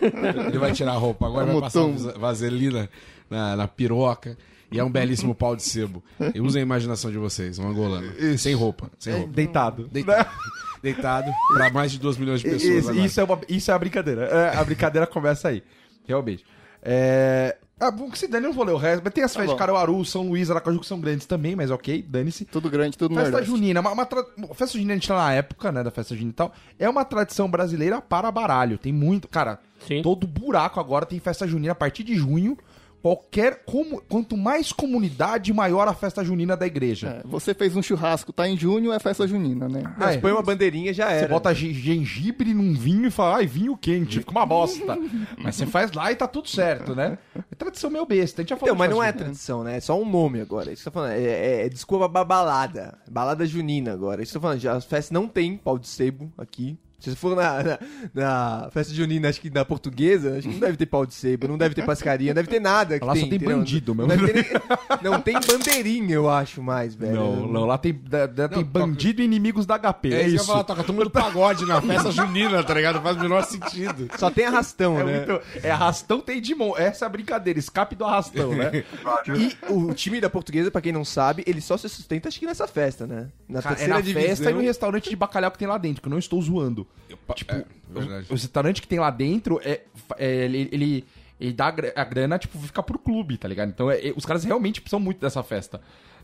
Ele 0.49 0.59
vai 0.59 0.73
tirar 0.73 0.93
a 0.93 0.97
roupa, 0.97 1.27
agora 1.27 1.47
vai 1.47 1.61
passar 1.61 1.87
vaselina 2.19 2.89
na, 3.29 3.57
na 3.57 3.69
piroca. 3.69 4.39
E 4.73 4.79
é 4.79 4.85
um 4.85 4.91
belíssimo 4.91 5.35
pau 5.35 5.57
de 5.57 5.65
sebo. 5.65 6.03
E 6.35 6.41
usem 6.41 6.61
a 6.61 6.63
imaginação 6.63 7.11
de 7.11 7.19
vocês, 7.19 7.59
um 7.59 7.69
angolano. 7.69 8.11
Sem 8.39 8.55
roupa, 8.55 8.91
sem 8.99 9.13
roupa. 9.15 9.33
Deitado. 9.33 9.89
Deitado. 9.89 10.31
Deitado 10.83 11.31
pra 11.53 11.71
mais 11.71 11.93
de 11.93 11.99
2 11.99 12.17
milhões 12.17 12.41
de 12.41 12.49
pessoas. 12.49 12.73
Isso, 12.73 12.89
agora. 12.91 13.07
isso 13.07 13.21
é 13.21 13.25
uma, 13.25 13.41
isso 13.49 13.71
é 13.71 13.75
a 13.75 13.79
brincadeira. 13.79 14.25
É, 14.25 14.57
a 14.57 14.65
brincadeira 14.65 15.07
começa 15.07 15.49
aí. 15.49 15.63
Realmente. 16.07 16.43
É... 16.83 17.57
Ah, 17.81 17.91
bom, 17.91 18.11
que 18.11 18.19
se 18.19 18.29
dane, 18.29 18.45
eu 18.45 18.51
não 18.51 18.55
vou 18.57 18.65
ler 18.65 18.73
o 18.73 18.77
resto. 18.77 19.01
Mas 19.03 19.13
tem 19.15 19.25
as 19.25 19.35
festas 19.35 19.55
de. 19.55 19.59
Caruaru, 19.59 20.05
São 20.05 20.29
Luís, 20.29 20.51
Aracaju, 20.51 20.79
que 20.81 20.87
são 20.87 21.01
grandes 21.01 21.27
também, 21.27 21.57
mas 21.57 21.71
ok, 21.71 22.03
dane-se. 22.07 22.45
Tudo 22.45 22.69
grande, 22.69 22.99
tudo 22.99 23.15
Festa 23.15 23.31
Nordeste. 23.31 23.51
junina, 23.51 23.81
uma, 23.81 23.91
uma 23.93 24.05
tra- 24.07 24.25
festa 24.55 24.75
junina 24.75 24.93
a 24.93 24.97
gente 24.97 25.09
tá 25.09 25.17
na 25.17 25.33
época, 25.33 25.73
né, 25.73 25.83
da 25.83 25.91
festa 25.91 26.15
junina 26.15 26.31
e 26.31 26.35
tal, 26.35 26.53
é 26.79 26.89
uma 26.89 27.05
tradição 27.05 27.49
brasileira 27.51 28.01
para 28.01 28.31
baralho. 28.31 28.77
Tem 28.77 28.93
muito, 28.93 29.27
cara, 29.29 29.59
Sim. 29.87 30.03
todo 30.03 30.27
buraco 30.27 30.79
agora 30.79 31.07
tem 31.07 31.19
festa 31.19 31.49
junina 31.49 31.73
a 31.73 31.75
partir 31.75 32.05
de 32.05 32.15
junho. 32.15 32.59
Qualquer 33.03 33.63
como 33.65 34.03
quanto 34.03 34.37
mais 34.37 34.73
comunidade, 34.73 35.53
maior 35.53 35.89
a 35.89 35.95
festa 35.95 36.23
junina 36.25 36.57
da 36.57 36.67
igreja. 36.67 37.23
É, 37.25 37.27
você 37.27 37.55
fez 37.55 37.75
um 37.75 37.83
churrasco, 37.83 38.33
tá 38.33 38.47
em 38.49 38.57
junho, 38.59 38.93
é 38.93 38.99
festa 38.99 39.27
junina, 39.27 39.69
né? 39.69 39.83
Ah, 39.99 40.13
é. 40.13 40.19
Põe 40.19 40.33
uma 40.33 40.43
bandeirinha 40.43 40.93
já 40.93 41.07
Você 41.09 41.13
era. 41.15 41.29
bota 41.29 41.55
ge- 41.55 41.73
gengibre 41.73 42.53
num 42.53 42.75
vinho 42.75 43.07
e 43.07 43.11
fala, 43.11 43.37
ai, 43.37 43.47
vinho 43.47 43.77
quente, 43.77 44.19
fica 44.19 44.31
uma 44.31 44.45
bosta. 44.45 44.99
Mas 45.43 45.57
você 45.57 45.65
faz 45.67 45.93
lá 45.93 46.13
e 46.13 46.17
tá 46.17 46.27
tudo 46.27 46.49
certo, 46.49 46.95
né? 46.95 47.17
tradição 47.57 47.91
meio 47.91 48.05
besta. 48.07 48.41
A 48.41 48.43
gente 48.43 48.51
já 48.51 48.57
falou 48.57 48.69
Então, 48.75 48.79
mas 48.79 48.91
não 48.91 49.03
é 49.03 49.07
festa 49.09 49.25
tradição, 49.25 49.65
né? 49.65 49.77
É 49.77 49.81
só 49.81 50.01
um 50.01 50.09
nome 50.09 50.41
agora. 50.41 50.73
Isso 50.73 50.85
tô 50.85 50.91
falando. 50.91 51.13
É, 51.13 51.23
é, 51.23 51.67
é 51.67 51.69
desculpa 51.69 52.09
ba- 52.09 52.25
balada. 52.25 52.99
Balada 53.11 53.45
junina 53.47 53.93
agora. 53.93 54.23
Isso 54.23 54.33
tô 54.35 54.41
falando. 54.41 54.59
Já, 54.61 54.73
as 54.75 54.85
festas 54.85 55.11
não 55.11 55.27
tem 55.29 55.57
pau 55.57 55.79
de 55.79 55.87
sebo 55.89 56.33
aqui. 56.39 56.79
Se 57.01 57.11
você 57.11 57.17
for 57.17 57.35
na, 57.35 57.63
na, 57.63 57.79
na 58.15 58.71
festa 58.71 58.93
junina, 58.95 59.29
acho 59.29 59.41
que 59.41 59.49
da 59.51 59.65
portuguesa, 59.65 60.37
acho 60.39 60.47
que 60.49 60.53
não 60.55 60.61
deve 60.61 60.77
ter 60.77 60.87
pau 60.87 61.07
de 61.07 61.15
sebo, 61.15 61.49
não 61.49 61.57
deve 61.59 61.75
ter 61.75 61.85
pascaria, 61.85 62.29
não 62.29 62.35
deve 62.35 62.49
ter 62.49 62.61
nada. 62.61 62.99
Que 62.99 63.05
Lá 63.05 63.15
só 63.15 63.21
tem, 63.21 63.29
tem 63.31 63.37
entendeu? 63.39 63.57
bandido, 63.57 63.95
não, 63.95 64.07
meu. 64.07 64.17
deve 64.17 64.33
ter 64.33 64.53
nem- 64.53 65.03
não 65.13 65.21
tem 65.21 65.35
bandeirinha, 65.41 66.15
eu 66.15 66.29
acho, 66.29 66.63
mais, 66.63 66.95
velho. 66.95 67.15
Não, 67.15 67.47
não, 67.49 67.65
lá 67.65 67.79
tem, 67.79 67.93
da- 67.93 68.27
da- 68.27 68.49
tem 68.49 68.63
bandido 68.65 69.23
e 69.23 69.25
inimigos 69.25 69.65
da 69.67 69.77
HP. 69.79 70.13
É, 70.13 70.23
É, 70.23 70.27
isso. 70.29 70.29
que 70.29 70.37
eu 70.37 70.43
ia 70.43 70.47
falar, 70.47 70.65
toca 70.65 70.85
turma 70.85 71.05
do 71.05 71.11
pagode 71.11 71.65
na 71.65 71.81
festa 71.81 72.11
junina, 72.13 72.63
tá 72.63 72.75
ligado? 72.75 72.97
Não 72.97 73.03
faz 73.03 73.17
o 73.17 73.21
menor 73.21 73.43
sentido. 73.45 74.09
Só 74.19 74.31
tem 74.31 74.45
arrastão, 74.47 74.99
É, 74.99 75.05
né? 75.05 75.27
muito, 75.27 75.43
é 75.63 75.71
arrastão 75.71 76.21
tem 76.21 76.41
Digimon. 76.41 76.75
Essa 76.77 77.05
é 77.05 77.07
a 77.07 77.09
brincadeira, 77.09 77.59
escape 77.59 77.97
do 77.97 78.05
arrastão, 78.05 78.55
né? 78.55 78.85
E 79.29 79.73
o 79.73 79.95
time 79.95 80.21
da 80.21 80.29
portuguesa, 80.29 80.71
pra 80.71 80.81
quem 80.81 80.93
não 80.93 81.05
sabe, 81.05 81.43
ele 81.47 81.61
só 81.61 81.77
se 81.77 81.89
sustenta 81.89 82.29
acho 82.29 82.39
que 82.39 82.47
nessa 82.47 82.67
festa, 82.67 83.07
né? 83.07 83.29
Na 83.49 83.63
Cara, 83.63 83.75
é 83.75 83.77
terceira 83.77 83.95
na 83.95 84.01
divisão. 84.01 84.29
festa 84.29 84.51
e 84.51 84.55
no 84.55 84.61
restaurante 84.61 85.09
de 85.09 85.17
bacalhau 85.17 85.51
que 85.51 85.59
tem 85.59 85.69
lá 85.69 85.79
dentro, 85.79 86.03
que 86.03 86.09
eu 86.09 86.11
não 86.11 86.19
estou 86.19 86.41
zoando. 86.43 86.87
Tipo, 87.35 87.53
é, 87.53 87.65
verdade. 87.89 88.27
O 88.31 88.35
restaurante 88.35 88.81
que 88.83 88.89
tem 88.89 88.99
lá 88.99 89.11
dentro, 89.11 89.61
é, 89.65 89.83
é, 90.19 90.45
ele, 90.45 90.69
ele, 90.73 91.05
ele 91.41 91.53
dá 91.53 91.67
a 91.97 92.05
grana, 92.05 92.39
tipo, 92.39 92.59
fica 92.59 92.83
pro 92.83 92.99
clube, 92.99 93.37
tá 93.37 93.49
ligado? 93.49 93.69
Então 93.71 93.91
é- 93.91 94.09
é- 94.09 94.13
os 94.17 94.25
caras 94.25 94.45
realmente 94.45 94.81
precisam 94.81 95.01
muito 95.01 95.21
dessa 95.21 95.43
festa. 95.43 95.81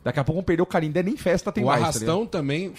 Daqui 0.06 0.20
a 0.20 0.25
pouco 0.25 0.36
vão 0.38 0.44
perder 0.44 0.62
o 0.62 0.66
Carindé, 0.66 1.02
nem 1.02 1.16
festa 1.16 1.50
tem 1.50 1.64
o 1.64 1.66
mais. 1.66 1.80
tá 1.80 1.88
arrastão 1.88 2.25
também, 2.25 2.72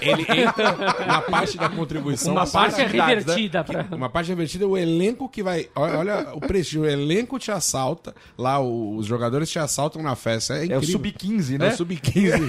é, 0.00 0.10
ele 0.10 0.22
entra 0.42 0.72
na 1.06 1.20
parte 1.22 1.56
da 1.56 1.68
contribuição. 1.68 2.32
Uma 2.32 2.44
Parte 2.44 2.80
é 2.80 2.84
atividades, 2.86 3.24
né? 3.24 3.32
revertida 3.34 3.62
pra... 3.62 3.86
Uma 3.96 4.10
parte 4.10 4.30
revertida, 4.30 4.66
o 4.66 4.76
elenco 4.76 5.28
que 5.28 5.44
vai. 5.44 5.68
Olha, 5.76 5.98
olha 5.98 6.28
o 6.34 6.40
prestígio, 6.40 6.82
o 6.82 6.86
elenco 6.88 7.38
te 7.38 7.52
assalta. 7.52 8.12
Lá, 8.36 8.58
o- 8.58 8.96
os 8.96 9.06
jogadores 9.06 9.48
te 9.48 9.60
assaltam 9.60 10.02
na 10.02 10.16
festa. 10.16 10.54
É 10.54 10.62
É 10.62 10.64
incrível. 10.64 10.80
o 10.88 10.90
sub-15, 10.92 11.54
É 11.54 11.58
né? 11.58 11.68
o 11.68 11.76
sub-15. 11.76 12.48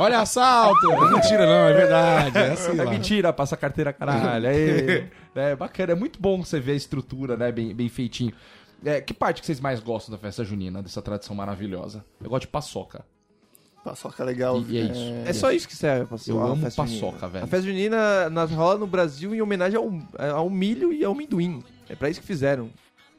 olha, 0.00 0.20
assalto! 0.20 0.86
Não 0.86 1.06
é 1.06 1.10
mentira, 1.12 1.44
não, 1.46 1.68
é 1.68 1.72
verdade. 1.74 2.38
É 2.38 2.52
assim 2.52 2.78
É 2.80 2.82
lá. 2.84 2.90
mentira, 2.90 3.32
passa 3.32 3.56
carteira, 3.58 3.92
caralho. 3.92 4.48
Aí, 4.48 5.04
é 5.34 5.54
bacana, 5.54 5.92
é 5.92 5.94
muito 5.94 6.18
bom 6.20 6.42
você 6.42 6.58
ver 6.58 6.72
a 6.72 6.76
estrutura, 6.76 7.36
né? 7.36 7.52
Bem, 7.52 7.74
bem 7.74 7.88
feitinho. 7.90 8.32
É, 8.84 9.00
que 9.00 9.12
parte 9.14 9.40
que 9.40 9.46
vocês 9.46 9.58
mais 9.60 9.80
gostam 9.80 10.12
da 10.12 10.18
festa 10.18 10.44
junina, 10.44 10.82
dessa 10.82 11.00
tradição 11.02 11.34
maravilhosa? 11.34 12.04
Eu 12.22 12.28
gosto 12.30 12.42
de 12.42 12.48
paçoca. 12.48 13.04
Paçoca 13.82 14.22
legal. 14.24 14.60
E- 14.60 14.72
e 14.72 14.78
é 14.78 14.82
isso. 14.84 15.28
É 15.28 15.32
só 15.32 15.50
isso 15.52 15.66
que 15.68 15.76
serve 15.76 16.06
pra 16.06 16.18
Eu 16.26 16.42
amo 16.42 16.62
festa 16.62 16.82
paçoca, 16.82 17.10
junina. 17.18 17.28
velho. 17.28 17.44
A 17.44 17.48
festa 17.48 17.66
junina 17.66 18.30
nas 18.30 18.50
rola 18.50 18.78
no 18.78 18.86
Brasil 18.86 19.34
em 19.34 19.40
homenagem 19.40 19.78
ao, 19.78 19.90
ao 20.36 20.50
milho 20.50 20.92
e 20.92 21.04
ao 21.04 21.12
amendoim. 21.12 21.62
É 21.88 21.94
pra 21.94 22.10
isso 22.10 22.20
que 22.20 22.26
fizeram. 22.26 22.68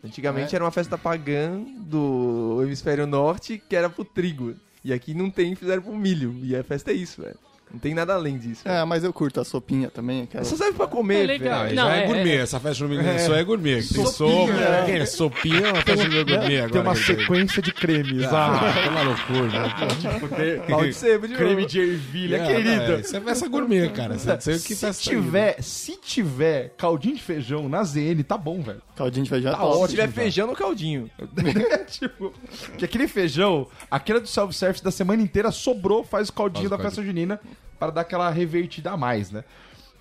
Antigamente 0.04 0.54
É. 0.54 0.58
era 0.58 0.64
uma 0.66 0.72
festa 0.72 0.98
pagã 0.98 1.60
do 1.80 2.60
hemisfério 2.64 3.08
norte 3.08 3.62
que 3.70 3.76
era 3.76 3.90
pro 3.90 4.06
trigo. 4.06 4.56
E 4.84 4.94
aqui 4.94 5.14
não 5.14 5.30
tem, 5.30 5.56
fizeram 5.56 5.82
pro 5.82 5.96
milho. 5.96 6.36
E 6.44 6.56
a 6.56 6.64
festa 6.64 6.92
é 6.92 6.94
isso, 6.94 7.22
velho. 7.22 7.38
Não 7.72 7.80
tem 7.80 7.94
nada 7.94 8.14
além 8.14 8.38
disso. 8.38 8.62
É, 8.68 8.84
mas 8.86 9.04
eu 9.04 9.12
curto 9.12 9.42
a 9.42 9.44
sopinha 9.44 9.90
também. 9.90 10.24
Aquela... 10.24 10.44
Só 10.46 10.56
serve 10.56 10.74
pra 10.78 10.88
comer, 10.88 11.24
É 11.24 11.28
legal. 11.28 11.64
velho. 11.64 11.76
Já 11.76 11.84
Não, 11.84 11.92
é, 11.92 12.04
é- 12.04 12.06
gourmet, 12.08 12.32
é- 12.38 12.42
essa 12.42 12.60
festa 12.60 12.74
junina 12.76 13.16
isso 13.16 13.34
é 13.34 13.44
gourmet. 13.44 13.74
Tem 13.76 13.82
Sopinha, 13.84 14.08
sopa, 14.14 14.54
é. 14.90 15.00
é. 15.00 15.06
sopinha 15.06 15.60
é 15.68 15.72
uma 15.74 15.82
festa 15.82 16.04
junina 16.06 16.24
gourmet 16.24 16.58
agora. 16.58 16.72
Tem 16.72 16.82
uma 16.82 16.96
sequência 16.96 17.62
de 17.62 17.74
cremes. 17.74 18.24
Ah, 18.24 18.74
toma 18.86 19.02
loucura. 19.02 19.60
né? 19.62 20.64
Pau 20.70 20.84
de 20.86 20.94
sebo 20.94 21.28
de 21.28 21.36
Creme 21.36 21.66
de 21.66 21.80
ervilha, 21.80 22.38
É, 22.38 22.48
querida. 22.48 22.94
é, 22.96 23.00
Isso 23.02 23.18
é 23.18 23.22
festa 23.22 23.48
gourmet, 23.50 23.90
cara. 23.90 24.18
Você 24.18 24.30
não 24.34 24.40
sei 24.42 24.56
o 24.56 24.60
que 24.62 24.74
se 24.76 24.86
festa 24.86 25.04
tiver, 25.04 25.62
se 25.62 25.98
tiver 25.98 26.74
caldinho 26.78 27.16
de 27.16 27.22
feijão 27.24 27.68
na 27.68 27.84
ZN, 27.84 28.24
tá 28.26 28.38
bom, 28.38 28.62
velho. 28.62 28.82
Caldinho 28.98 29.24
de 29.24 29.30
feijão 29.30 29.52
é 29.52 29.56
Tá 29.56 29.62
top. 29.62 29.84
Se 29.84 29.90
tiver 29.92 30.10
feijão 30.10 30.48
no 30.48 30.56
caldinho. 30.56 31.10
tipo, 31.88 32.34
que 32.78 32.84
aquele 32.84 33.08
feijão, 33.08 33.68
aquele 33.92 34.20
do 34.20 34.28
self-service 34.28 34.84
da 34.84 34.90
semana 34.90 35.22
inteira 35.22 35.52
sobrou, 35.52 36.04
faz 36.04 36.30
o 36.30 36.34
caldinho 36.34 36.68
Faz 36.68 36.80
o 36.80 36.84
da 36.84 36.90
festa 36.90 37.04
junina 37.04 37.40
para 37.78 37.92
dar 37.92 38.02
aquela 38.02 38.30
revertida 38.32 38.92
a 38.92 38.98
mais, 38.98 39.30
né? 39.30 39.44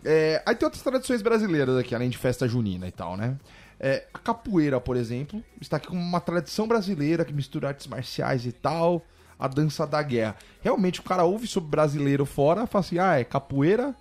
É, 0.02 0.42
aí 0.46 0.54
tem 0.54 0.66
outras 0.66 0.82
tradições 0.82 1.20
brasileiras 1.20 1.76
aqui, 1.76 1.94
além 1.94 2.08
de 2.08 2.16
festa 2.16 2.48
junina 2.48 2.88
e 2.88 2.92
tal, 2.92 3.16
né? 3.16 3.36
É, 3.78 4.06
a 4.14 4.18
capoeira, 4.18 4.80
por 4.80 4.96
exemplo, 4.96 5.44
está 5.60 5.76
aqui 5.76 5.88
como 5.88 6.00
uma 6.00 6.20
tradição 6.20 6.66
brasileira 6.66 7.24
que 7.24 7.34
mistura 7.34 7.68
artes 7.68 7.86
marciais 7.86 8.46
e 8.46 8.52
tal, 8.52 9.04
a 9.38 9.46
dança 9.46 9.86
da 9.86 10.02
guerra. 10.02 10.36
Realmente, 10.62 11.00
o 11.00 11.02
cara 11.02 11.24
ouve 11.24 11.46
sobre 11.46 11.68
brasileiro 11.68 12.24
fora, 12.24 12.66
fala 12.66 12.84
assim, 12.84 12.98
ah, 12.98 13.18
é 13.18 13.24
capoeira, 13.24 13.94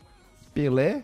Pelé 0.53 1.03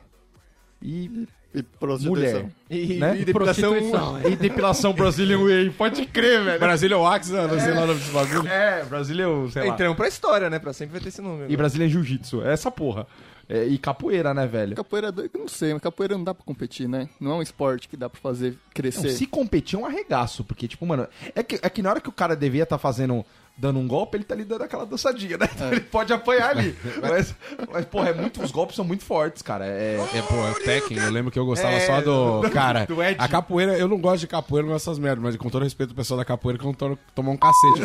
e, 0.81 1.27
E 1.53 1.61
prostituição. 1.63 2.09
mulher. 2.43 2.45
E, 2.69 2.93
Né? 2.97 3.19
e 3.19 3.25
depilação. 3.25 3.75
É. 4.23 4.29
E 4.29 4.35
depilação 4.37 4.93
Brazilian 4.95 5.39
Way. 5.43 5.69
Pode 5.71 6.05
crer, 6.05 6.43
velho. 6.43 6.59
Brasília 6.59 6.97
Wax, 6.97 7.29
né? 7.29 7.45
não 7.47 7.59
sei 7.59 7.73
lá 7.73 7.83
o 7.83 7.87
nome 7.87 7.99
desse 7.99 8.11
bagulho. 8.11 8.47
É, 8.47 8.83
Brazilian, 8.85 9.49
sei 9.49 9.63
lá. 9.67 9.73
Entramos 9.73 9.97
pra 9.97 10.07
história, 10.07 10.49
né? 10.49 10.59
Pra 10.59 10.71
sempre 10.71 10.93
vai 10.93 11.01
ter 11.01 11.09
esse 11.09 11.21
nome. 11.21 11.45
E 11.49 11.57
Brasília 11.57 11.87
Jiu-Jitsu, 11.89 12.41
é 12.43 12.53
essa 12.53 12.71
porra. 12.71 13.05
É, 13.49 13.65
e 13.65 13.77
capoeira, 13.77 14.33
né, 14.33 14.47
velho? 14.47 14.77
Capoeira, 14.77 15.07
é 15.07 15.11
doido, 15.11 15.31
eu 15.33 15.39
não 15.41 15.47
sei, 15.49 15.73
mas 15.73 15.81
capoeira 15.81 16.15
não 16.15 16.23
dá 16.23 16.33
pra 16.33 16.45
competir, 16.45 16.87
né? 16.87 17.09
Não 17.19 17.31
é 17.31 17.35
um 17.35 17.41
esporte 17.41 17.89
que 17.89 17.97
dá 17.97 18.09
pra 18.09 18.21
fazer 18.21 18.51
Não, 18.51 18.57
crescer. 18.73 19.09
se 19.09 19.25
competir 19.25 19.77
é 19.77 19.81
um 19.81 19.85
arregaço, 19.85 20.45
porque, 20.45 20.69
tipo, 20.69 20.85
mano, 20.85 21.05
é 21.35 21.43
que, 21.43 21.59
é 21.61 21.69
que 21.69 21.81
na 21.81 21.89
hora 21.89 21.99
que 21.99 22.07
o 22.07 22.13
cara 22.13 22.33
devia 22.33 22.63
estar 22.63 22.77
fazendo, 22.77 23.25
dando 23.61 23.77
um 23.79 23.87
golpe, 23.87 24.17
ele 24.17 24.23
tá 24.23 24.33
ali 24.33 24.43
dando 24.43 24.63
aquela 24.63 24.85
dançadinha, 24.87 25.37
né? 25.37 25.47
Então 25.53 25.67
ele 25.71 25.81
pode 25.81 26.11
apanhar 26.11 26.49
ali. 26.49 26.75
mas, 27.01 27.35
mas, 27.71 27.85
porra, 27.85 28.09
é 28.09 28.13
muito, 28.13 28.41
os 28.41 28.49
golpes 28.51 28.75
são 28.75 28.83
muito 28.83 29.03
fortes, 29.05 29.43
cara. 29.43 29.65
É, 29.67 29.97
É, 30.15 30.21
pô, 30.23 30.35
é 30.35 30.51
o 30.51 30.55
Tekken, 30.55 30.97
eu 30.97 31.11
lembro 31.11 31.31
que 31.31 31.37
eu 31.37 31.45
gostava 31.45 31.75
É, 31.75 31.85
só 31.85 32.01
do. 32.01 32.41
Cara, 32.51 32.85
do 32.85 33.01
Ed. 33.03 33.15
a 33.19 33.27
capoeira, 33.27 33.77
eu 33.77 33.87
não 33.87 33.99
gosto 33.99 34.21
de 34.21 34.27
capoeira 34.27 34.67
nessas 34.67 34.97
merdas, 34.97 35.23
mas 35.23 35.35
com 35.37 35.49
todo 35.49 35.61
respeito 35.63 35.91
ao 35.91 35.95
pessoal 35.95 36.17
da 36.17 36.25
capoeira 36.25 36.57
que 36.57 36.65
não 36.65 36.73
to- 36.73 36.97
tomar 37.13 37.31
um 37.31 37.37
cacete. 37.37 37.81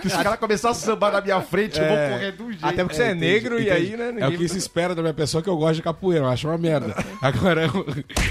que 0.00 0.06
os 0.06 0.12
caras 0.14 0.38
começarem 0.38 0.76
a 0.76 0.78
sambar 0.78 1.12
na 1.12 1.20
minha 1.20 1.40
frente, 1.40 1.78
eu 1.80 1.86
vou 1.86 1.96
correr 1.96 2.32
do 2.32 2.50
jeito. 2.50 2.64
Até 2.66 2.82
porque 2.84 2.96
você 2.96 3.02
é, 3.04 3.14
negro 3.14 3.60
e 3.60 3.70
aí, 3.70 3.96
né? 3.96 4.06
É 4.06 4.10
o 4.10 4.14
ninguém- 4.30 4.36
que 4.38 4.48
se 4.48 4.58
espera 4.58 4.94
da 4.94 5.02
minha 5.02 5.14
pessoa 5.14 5.42
que 5.42 5.48
eu 5.48 5.56
gosto 5.56 5.74
de 5.76 5.82
capoeira, 5.82 6.24
eu 6.26 6.28
acho 6.28 6.46
uma 6.48 6.56
merda. 6.58 6.94
Agora, 7.20 7.66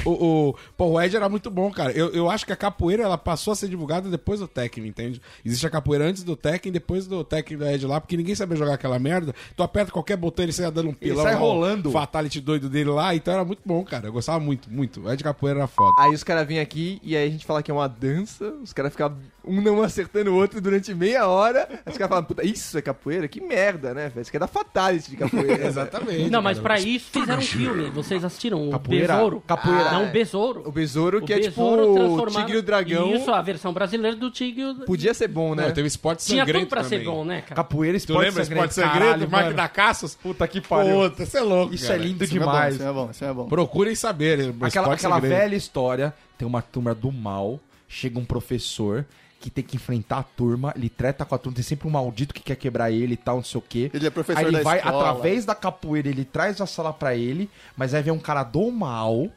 o, 0.05 0.09
o, 0.09 0.49
o, 0.49 0.55
pô, 0.77 0.85
o 0.85 1.01
Ed 1.01 1.15
era 1.15 1.27
muito 1.27 1.49
bom, 1.51 1.69
cara. 1.71 1.91
Eu, 1.91 2.09
eu 2.13 2.29
acho 2.29 2.45
que 2.45 2.53
a 2.53 2.55
capoeira 2.55 3.03
ela 3.03 3.17
passou 3.17 3.51
a 3.51 3.55
ser 3.55 3.67
divulgada 3.67 4.09
depois 4.09 4.39
do 4.39 4.47
Tekken, 4.47 4.87
entende? 4.87 5.21
Existe 5.45 5.65
a 5.65 5.69
capoeira 5.69 5.80
antes 6.01 6.23
do 6.23 6.35
Tekken, 6.35 6.71
depois 6.71 7.07
do 7.07 7.23
Tekken 7.23 7.57
do 7.57 7.65
Ed 7.65 7.85
lá, 7.85 7.99
porque 8.01 8.17
ninguém 8.17 8.35
sabia 8.35 8.57
jogar 8.57 8.73
aquela 8.73 8.99
merda. 8.99 9.33
Tu 9.55 9.63
aperta 9.63 9.91
qualquer 9.91 10.17
botão, 10.17 10.43
ele 10.43 10.51
sai 10.51 10.69
dando 10.71 10.89
um 10.89 10.93
pilão. 10.93 11.23
sai 11.23 11.33
lá, 11.35 11.39
o 11.41 11.43
rolando. 11.43 11.91
Fatality 11.91 12.39
doido 12.41 12.69
dele 12.69 12.89
lá, 12.89 13.13
então 13.15 13.33
era 13.33 13.43
muito 13.45 13.61
bom, 13.65 13.83
cara. 13.83 14.07
Eu 14.07 14.13
gostava 14.13 14.39
muito, 14.39 14.71
muito. 14.71 15.01
O 15.01 15.11
Ed 15.11 15.23
Capoeira 15.23 15.59
era 15.59 15.67
foda. 15.67 15.93
Aí 15.99 16.13
os 16.13 16.23
caras 16.23 16.47
vêm 16.47 16.59
aqui 16.59 16.99
e 17.03 17.15
aí 17.15 17.27
a 17.27 17.31
gente 17.31 17.45
fala 17.45 17.61
que 17.63 17.69
é 17.71 17.73
uma 17.73 17.87
dança, 17.87 18.53
os 18.61 18.73
caras 18.73 18.91
ficam 18.91 19.15
um 19.43 19.59
não 19.59 19.81
acertando 19.81 20.31
o 20.31 20.35
outro 20.35 20.61
durante 20.61 20.93
meia 20.93 21.27
hora. 21.27 21.67
Aí 21.85 21.91
os 21.91 21.97
caras 21.97 22.09
falam, 22.09 22.23
puta, 22.23 22.45
isso 22.45 22.77
é 22.77 22.81
capoeira? 22.81 23.27
Que 23.27 23.41
merda, 23.41 23.93
né, 23.93 24.07
velho? 24.09 24.21
Isso 24.21 24.29
aqui 24.29 24.37
é 24.37 24.39
da 24.39 24.47
Fatality 24.47 25.09
de 25.09 25.17
capoeira. 25.17 25.65
Exatamente. 25.65 26.29
Não, 26.29 26.41
mas 26.41 26.57
cara. 26.59 26.75
pra 26.75 26.79
isso 26.79 27.09
fizeram 27.11 27.39
um 27.39 27.41
filme. 27.41 27.89
Vocês 27.89 28.23
assistiram? 28.23 28.67
O 28.67 28.71
Capoeira- 28.71 29.13
Besouro? 29.15 29.43
capoeira- 29.47 29.91
Não, 29.91 30.11
Besouro. 30.11 30.63
O 30.67 30.71
besouro, 30.71 31.21
que 31.21 31.33
O 31.33 31.35
é 31.35 31.39
tipo 31.39 31.49
Besouro 31.61 31.91
o 31.91 31.95
transformado- 31.95 32.35
Tigre 32.45 32.55
e 32.55 32.59
o 32.59 32.63
Dragão. 32.63 33.15
Isso, 33.15 33.31
a 33.31 33.41
versão 33.41 33.73
brasileira 33.73 34.15
do 34.15 34.29
Tigre. 34.29 34.61
e 34.61 34.65
o- 34.65 34.75
Podia 34.85 35.13
ser 35.13 35.27
bom, 35.27 35.55
né? 35.55 35.63
Não, 35.71 35.75
teve 35.75 35.87
esporte 35.87 36.25
Tinha 36.25 36.41
sangrento 36.45 36.65
tudo 36.65 36.69
pra 36.69 36.83
também. 36.83 36.99
ser 36.99 37.05
bom, 37.05 37.25
né, 37.25 37.41
cara? 37.41 37.55
Capoeira, 37.55 37.97
Tu 37.97 38.01
esporte 38.01 38.25
lembra 38.27 38.43
sangrento, 38.45 38.69
esporte 38.69 38.87
sangrento? 38.89 39.05
caralho, 39.11 39.29
Mark 39.31 39.43
mano. 39.45 39.55
da 39.57 39.67
Caças? 39.67 40.15
Puta 40.15 40.47
que 40.47 40.61
pariu. 40.61 41.09
Puta, 41.09 41.25
você 41.25 41.37
é 41.37 41.41
louco, 41.41 41.73
Isso 41.73 41.87
cara. 41.87 41.99
é 41.99 42.01
lindo 42.03 42.23
Isso 42.23 42.33
é 42.35 42.39
demais. 42.39 42.77
bom, 42.77 42.81
isso 42.83 42.89
é 42.89 42.93
bom, 42.93 43.09
isso 43.11 43.25
é 43.25 43.33
bom. 43.33 43.45
Procurem 43.47 43.95
saber. 43.95 44.53
Aquela, 44.61 44.93
aquela 44.93 45.19
velha 45.19 45.55
história, 45.55 46.13
tem 46.37 46.47
uma 46.47 46.61
turma 46.61 46.93
do 46.95 47.11
mal, 47.11 47.59
chega 47.87 48.17
um 48.19 48.25
professor 48.25 49.05
que 49.39 49.49
tem 49.49 49.63
que 49.63 49.75
enfrentar 49.75 50.19
a 50.19 50.23
turma, 50.23 50.71
ele 50.75 50.87
treta 50.87 51.25
com 51.25 51.33
a 51.33 51.37
turma, 51.37 51.55
tem 51.55 51.63
sempre 51.63 51.87
um 51.87 51.91
maldito 51.91 52.31
que 52.31 52.41
quer 52.43 52.55
quebrar 52.55 52.91
ele 52.91 53.13
e 53.13 53.17
tal, 53.17 53.37
não 53.37 53.43
sei 53.43 53.57
o 53.57 53.61
quê. 53.67 53.89
Ele 53.91 54.05
é 54.05 54.09
professor 54.11 54.37
Aí 54.39 54.45
ele 54.45 54.57
da 54.57 54.63
vai, 54.63 54.77
escola. 54.77 54.99
através 55.09 55.45
da 55.45 55.55
capoeira, 55.55 56.07
ele 56.09 56.23
traz 56.23 56.61
a 56.61 56.67
sala 56.67 56.93
pra 56.93 57.15
ele, 57.15 57.49
mas 57.75 57.95
aí 57.95 58.03
vem 58.03 58.13
um 58.13 58.19
cara 58.19 58.43
do 58.43 58.69
mal 58.71 59.27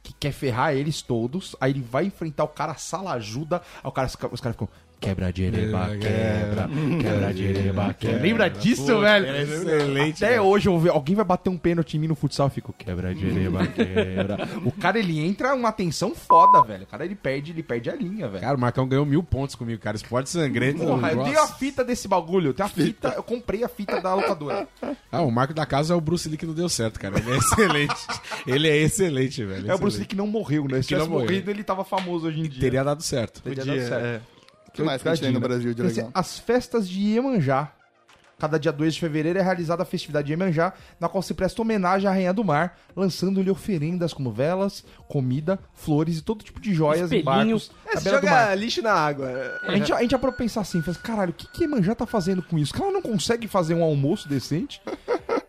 que 0.00 0.12
quer 0.12 0.30
ferrar 0.30 0.74
eles 0.74 1.02
todos, 1.02 1.56
aí 1.60 1.72
ele 1.72 1.80
vai 1.82 2.04
enfrentar 2.04 2.44
o 2.44 2.48
cara, 2.48 2.70
a 2.70 2.76
sala 2.76 3.12
ajuda, 3.14 3.56
aí 3.82 3.88
o 3.88 3.90
cara, 3.90 4.06
os 4.06 4.40
caras 4.40 4.54
ficam... 4.54 4.68
Quebra 5.00 5.32
de 5.32 5.44
ereba, 5.44 5.90
quebra, 5.96 6.68
quebra 7.00 7.32
de 7.32 7.44
ereba, 7.44 7.94
quebra. 7.94 8.20
Lembra 8.20 8.50
disso, 8.50 8.98
velho? 9.00 9.26
é 9.26 9.42
excelente, 9.42 10.24
Até 10.24 10.34
velho. 10.34 10.42
hoje, 10.48 10.68
eu 10.68 10.72
ouvi- 10.72 10.88
alguém 10.88 11.14
vai 11.14 11.24
bater 11.24 11.48
um 11.50 11.56
pênalti 11.56 11.96
em 11.96 12.00
mim 12.00 12.08
no 12.08 12.16
futsal, 12.16 12.46
eu 12.46 12.50
fico, 12.50 12.72
quebra 12.76 13.14
de 13.14 13.24
ereba, 13.24 13.64
quebra. 13.68 14.38
O 14.64 14.72
cara, 14.72 14.98
ele 14.98 15.20
entra 15.24 15.54
uma 15.54 15.70
tensão 15.70 16.16
foda, 16.16 16.62
velho. 16.62 16.82
O 16.82 16.86
cara, 16.86 17.04
ele 17.04 17.14
perde, 17.14 17.52
ele 17.52 17.62
perde 17.62 17.88
a 17.88 17.94
linha, 17.94 18.26
velho. 18.28 18.40
Cara, 18.42 18.56
o 18.56 18.60
Marcão 18.60 18.88
ganhou 18.88 19.06
mil 19.06 19.22
pontos 19.22 19.54
comigo, 19.54 19.80
cara. 19.80 19.96
Esporte 19.96 20.30
sangrento. 20.30 20.80
Porra, 20.84 21.12
eu 21.12 21.22
tenho 21.22 21.40
a 21.40 21.46
fita 21.46 21.84
desse 21.84 22.08
bagulho, 22.08 22.48
eu 22.48 22.54
tenho 22.54 22.66
a 22.66 22.70
fita, 22.70 23.14
eu 23.16 23.22
comprei 23.22 23.62
a 23.62 23.68
fita 23.68 24.00
da 24.00 24.12
locadora. 24.14 24.66
Ah, 25.12 25.22
o 25.22 25.30
Marco 25.30 25.54
da 25.54 25.64
Casa 25.64 25.94
é 25.94 25.96
o 25.96 26.00
Bruce 26.00 26.28
Lee 26.28 26.36
que 26.36 26.44
não 26.44 26.54
deu 26.54 26.68
certo, 26.68 26.98
cara. 26.98 27.16
Ele 27.20 27.30
é 27.30 27.36
excelente. 27.36 28.06
Ele 28.46 28.68
é 28.68 28.76
excelente, 28.78 29.44
velho. 29.44 29.70
É 29.70 29.74
o 29.74 29.78
Bruce 29.78 29.96
Lee 29.96 30.06
Excelente. 30.06 30.08
que 30.08 30.16
não 30.16 30.26
morreu, 30.26 30.64
né? 30.66 30.82
Se 30.82 30.88
Que 30.88 30.94
não 30.94 31.02
tivesse 31.02 31.08
morreu. 31.10 31.26
morrido, 31.30 31.50
ele 31.52 31.62
tava 31.62 31.84
famoso 31.84 32.26
hoje 32.26 32.40
em 32.40 32.48
dia. 32.48 32.60
Teria 32.60 32.82
dado 32.82 33.00
certo. 33.02 33.40
Teria 33.42 33.64
Podia, 33.64 33.80
dado 33.80 33.88
certo. 33.88 34.04
é. 34.04 34.37
O 34.68 34.72
que 34.72 34.82
mais 34.82 35.02
que 35.02 35.08
a 35.08 35.14
gente 35.14 35.24
tem 35.24 35.32
no 35.32 35.40
né? 35.40 35.48
Brasil 35.48 35.74
de 35.74 35.82
legal? 35.82 36.10
As 36.14 36.38
festas 36.38 36.88
de 36.88 37.00
Iemanjá. 37.00 37.72
Cada 38.38 38.56
dia 38.56 38.70
2 38.70 38.94
de 38.94 39.00
fevereiro 39.00 39.36
é 39.36 39.42
realizada 39.42 39.82
a 39.82 39.86
festividade 39.86 40.26
de 40.26 40.32
Iemanjá, 40.32 40.72
na 41.00 41.08
qual 41.08 41.20
se 41.22 41.34
presta 41.34 41.60
homenagem 41.60 42.08
à 42.08 42.12
Rainha 42.12 42.32
do 42.32 42.44
Mar, 42.44 42.78
lançando-lhe 42.94 43.50
oferendas 43.50 44.12
como 44.12 44.30
velas, 44.30 44.84
comida, 45.08 45.58
flores 45.74 46.18
e 46.18 46.22
todo 46.22 46.44
tipo 46.44 46.60
de 46.60 46.72
joias 46.72 47.10
e 47.10 47.20
barcos 47.20 47.72
É, 47.84 47.96
você 47.96 48.10
joga 48.10 48.54
lixo 48.54 48.80
na 48.80 48.92
água. 48.92 49.28
A 49.64 49.72
gente, 49.74 49.92
a 49.92 50.00
gente 50.00 50.12
já 50.12 50.18
pra 50.20 50.30
pensar 50.30 50.60
assim, 50.60 50.80
faz, 50.82 50.96
caralho, 50.96 51.30
o 51.30 51.34
que 51.34 51.48
que 51.48 51.64
Iemanjá 51.64 51.96
tá 51.96 52.06
fazendo 52.06 52.40
com 52.40 52.56
isso? 52.56 52.72
Que 52.72 52.80
ela 52.80 52.92
não 52.92 53.02
consegue 53.02 53.48
fazer 53.48 53.74
um 53.74 53.82
almoço 53.82 54.28
decente? 54.28 54.80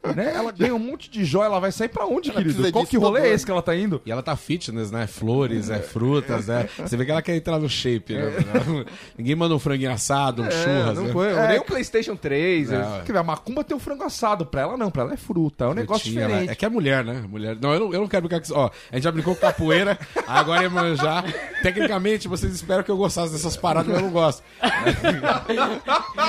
né? 0.15 0.31
Ela 0.35 0.51
ganha 0.51 0.73
um 0.75 0.79
monte 0.79 1.09
de 1.09 1.23
joia, 1.25 1.45
ela 1.45 1.59
vai 1.59 1.71
sair 1.71 1.89
pra 1.89 2.05
onde, 2.05 2.31
querido? 2.31 2.53
precisa 2.55 2.71
Qual 2.71 2.85
que 2.85 2.97
rolê 2.97 3.21
é 3.21 3.33
esse 3.33 3.45
que 3.45 3.51
ela 3.51 3.61
tá 3.61 3.75
indo? 3.75 4.01
E 4.05 4.11
ela 4.11 4.21
tá 4.23 4.35
fitness, 4.35 4.91
né? 4.91 5.07
Flores, 5.07 5.69
é, 5.69 5.79
frutas, 5.79 6.47
né? 6.47 6.67
Você 6.77 6.95
vê 6.97 7.05
que 7.05 7.11
ela 7.11 7.21
quer 7.21 7.35
entrar 7.35 7.59
no 7.59 7.69
shape, 7.69 8.13
né? 8.13 8.85
Ninguém 9.17 9.35
manda 9.35 9.53
um 9.55 9.59
franguinho 9.59 9.91
assado, 9.91 10.41
um 10.43 10.45
É, 10.45 10.51
churras, 10.51 10.97
não 10.97 11.03
né? 11.05 11.11
foi, 11.13 11.27
É. 11.31 11.47
nem 11.49 11.59
um 11.59 11.63
PlayStation 11.63 12.15
3. 12.15 12.71
É, 12.71 12.75
eu- 12.75 13.03
Quer 13.05 13.13
ver, 13.13 13.19
a 13.19 13.23
macumba 13.23 13.63
tem 13.63 13.75
o 13.75 13.79
frango 13.79 14.03
assado, 14.03 14.45
pra 14.45 14.61
ela 14.61 14.77
não, 14.77 14.89
pra 14.91 15.03
ela 15.03 15.13
é 15.13 15.17
fruta, 15.17 15.65
é 15.65 15.67
um 15.67 15.73
negócio 15.73 16.03
Frutinha, 16.03 16.25
diferente. 16.27 16.47
né? 16.47 16.51
É 16.53 16.55
que 16.55 16.65
é 16.65 16.69
mulher, 16.69 17.03
né? 17.03 17.23
Mulher. 17.27 17.57
Não, 17.61 17.73
eu 17.73 17.79
não, 17.79 17.93
eu 17.93 18.01
não 18.01 18.07
quero 18.07 18.23
brincar 18.27 18.39
com 18.39 18.45
isso. 18.45 18.55
Ó, 18.55 18.69
a 18.91 18.95
gente 18.95 19.03
já 19.03 19.11
brincou 19.11 19.35
com 19.35 19.41
capoeira, 19.41 19.97
agora 20.27 20.63
é 20.63 20.69
manjar. 20.69 21.23
Tecnicamente, 21.61 22.27
vocês 22.27 22.53
esperam 22.53 22.83
que 22.83 22.91
eu 22.91 22.97
gostasse 22.97 23.31
dessas 23.33 23.55
paradas, 23.57 23.87
mas 23.89 23.97
eu 23.99 24.03
não 24.05 24.11
gosto. 24.11 24.43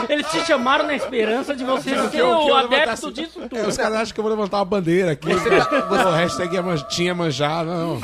Eles 0.08 0.26
te 0.30 0.40
chamaram 0.46 0.86
na 0.86 0.94
esperança 0.94 1.54
de 1.54 1.64
você 1.64 1.90
Que 1.94 2.08
ser 2.10 2.22
o 2.22 2.54
adepto 2.54 2.70
levantasse- 2.70 3.12
disso 3.12 3.40
É, 3.42 3.48
tudo. 3.48 3.69
Os 3.70 3.76
caras 3.76 3.98
acham 3.98 4.14
que 4.14 4.20
eu 4.20 4.24
vou 4.24 4.30
levantar 4.32 4.58
uma 4.58 4.64
bandeira 4.64 5.12
aqui. 5.12 5.28
Pô, 5.28 5.94
hashtag 6.10 6.54
ia 6.54 6.62
man- 6.62 6.76
tinha 6.88 7.14
manjar. 7.14 7.64
Não. 7.64 7.98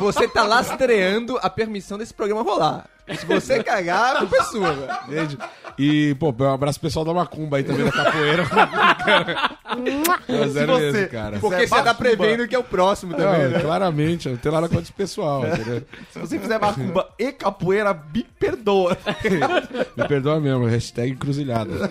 Você 0.00 0.26
tá 0.28 0.44
lastreando 0.44 1.38
a 1.42 1.50
permissão 1.50 1.96
desse 1.98 2.14
programa 2.14 2.42
rolar. 2.42 2.84
Se 3.18 3.24
você 3.24 3.62
cagar, 3.62 4.16
a 4.16 4.18
culpa 4.18 4.36
é 4.36 4.42
sua, 4.42 4.72
velho. 5.08 5.38
E, 5.78 6.14
pô, 6.16 6.34
um 6.38 6.52
abraço 6.52 6.78
pro 6.78 6.88
pessoal 6.88 7.06
da 7.06 7.14
Macumba 7.14 7.56
aí 7.56 7.64
também, 7.64 7.86
da 7.86 7.92
capoeira. 7.92 8.42
é 10.28 10.48
sério 10.48 10.74
você- 10.74 10.92
mesmo, 10.92 11.08
cara. 11.08 11.38
Porque 11.38 11.62
é 11.62 11.66
você 11.66 11.82
tá 11.82 11.94
prevendo 11.94 12.46
que 12.46 12.54
é 12.54 12.58
o 12.58 12.64
próximo 12.64 13.14
também, 13.14 13.44
Não, 13.44 13.50
né? 13.50 13.60
claramente, 13.60 14.28
não 14.28 14.36
tem 14.36 14.52
nada 14.52 14.68
contra 14.68 14.82
esse 14.82 14.92
pessoal, 14.92 15.46
entendeu? 15.46 15.82
Se 16.12 16.18
você 16.18 16.38
fizer 16.38 16.58
macumba 16.58 17.08
e 17.18 17.32
capoeira, 17.32 17.94
me 18.14 18.24
perdoa. 18.24 18.96
Me 19.96 20.06
perdoa 20.06 20.38
mesmo, 20.40 20.66
hashtag 20.66 21.12
encruzilhada. 21.12 21.90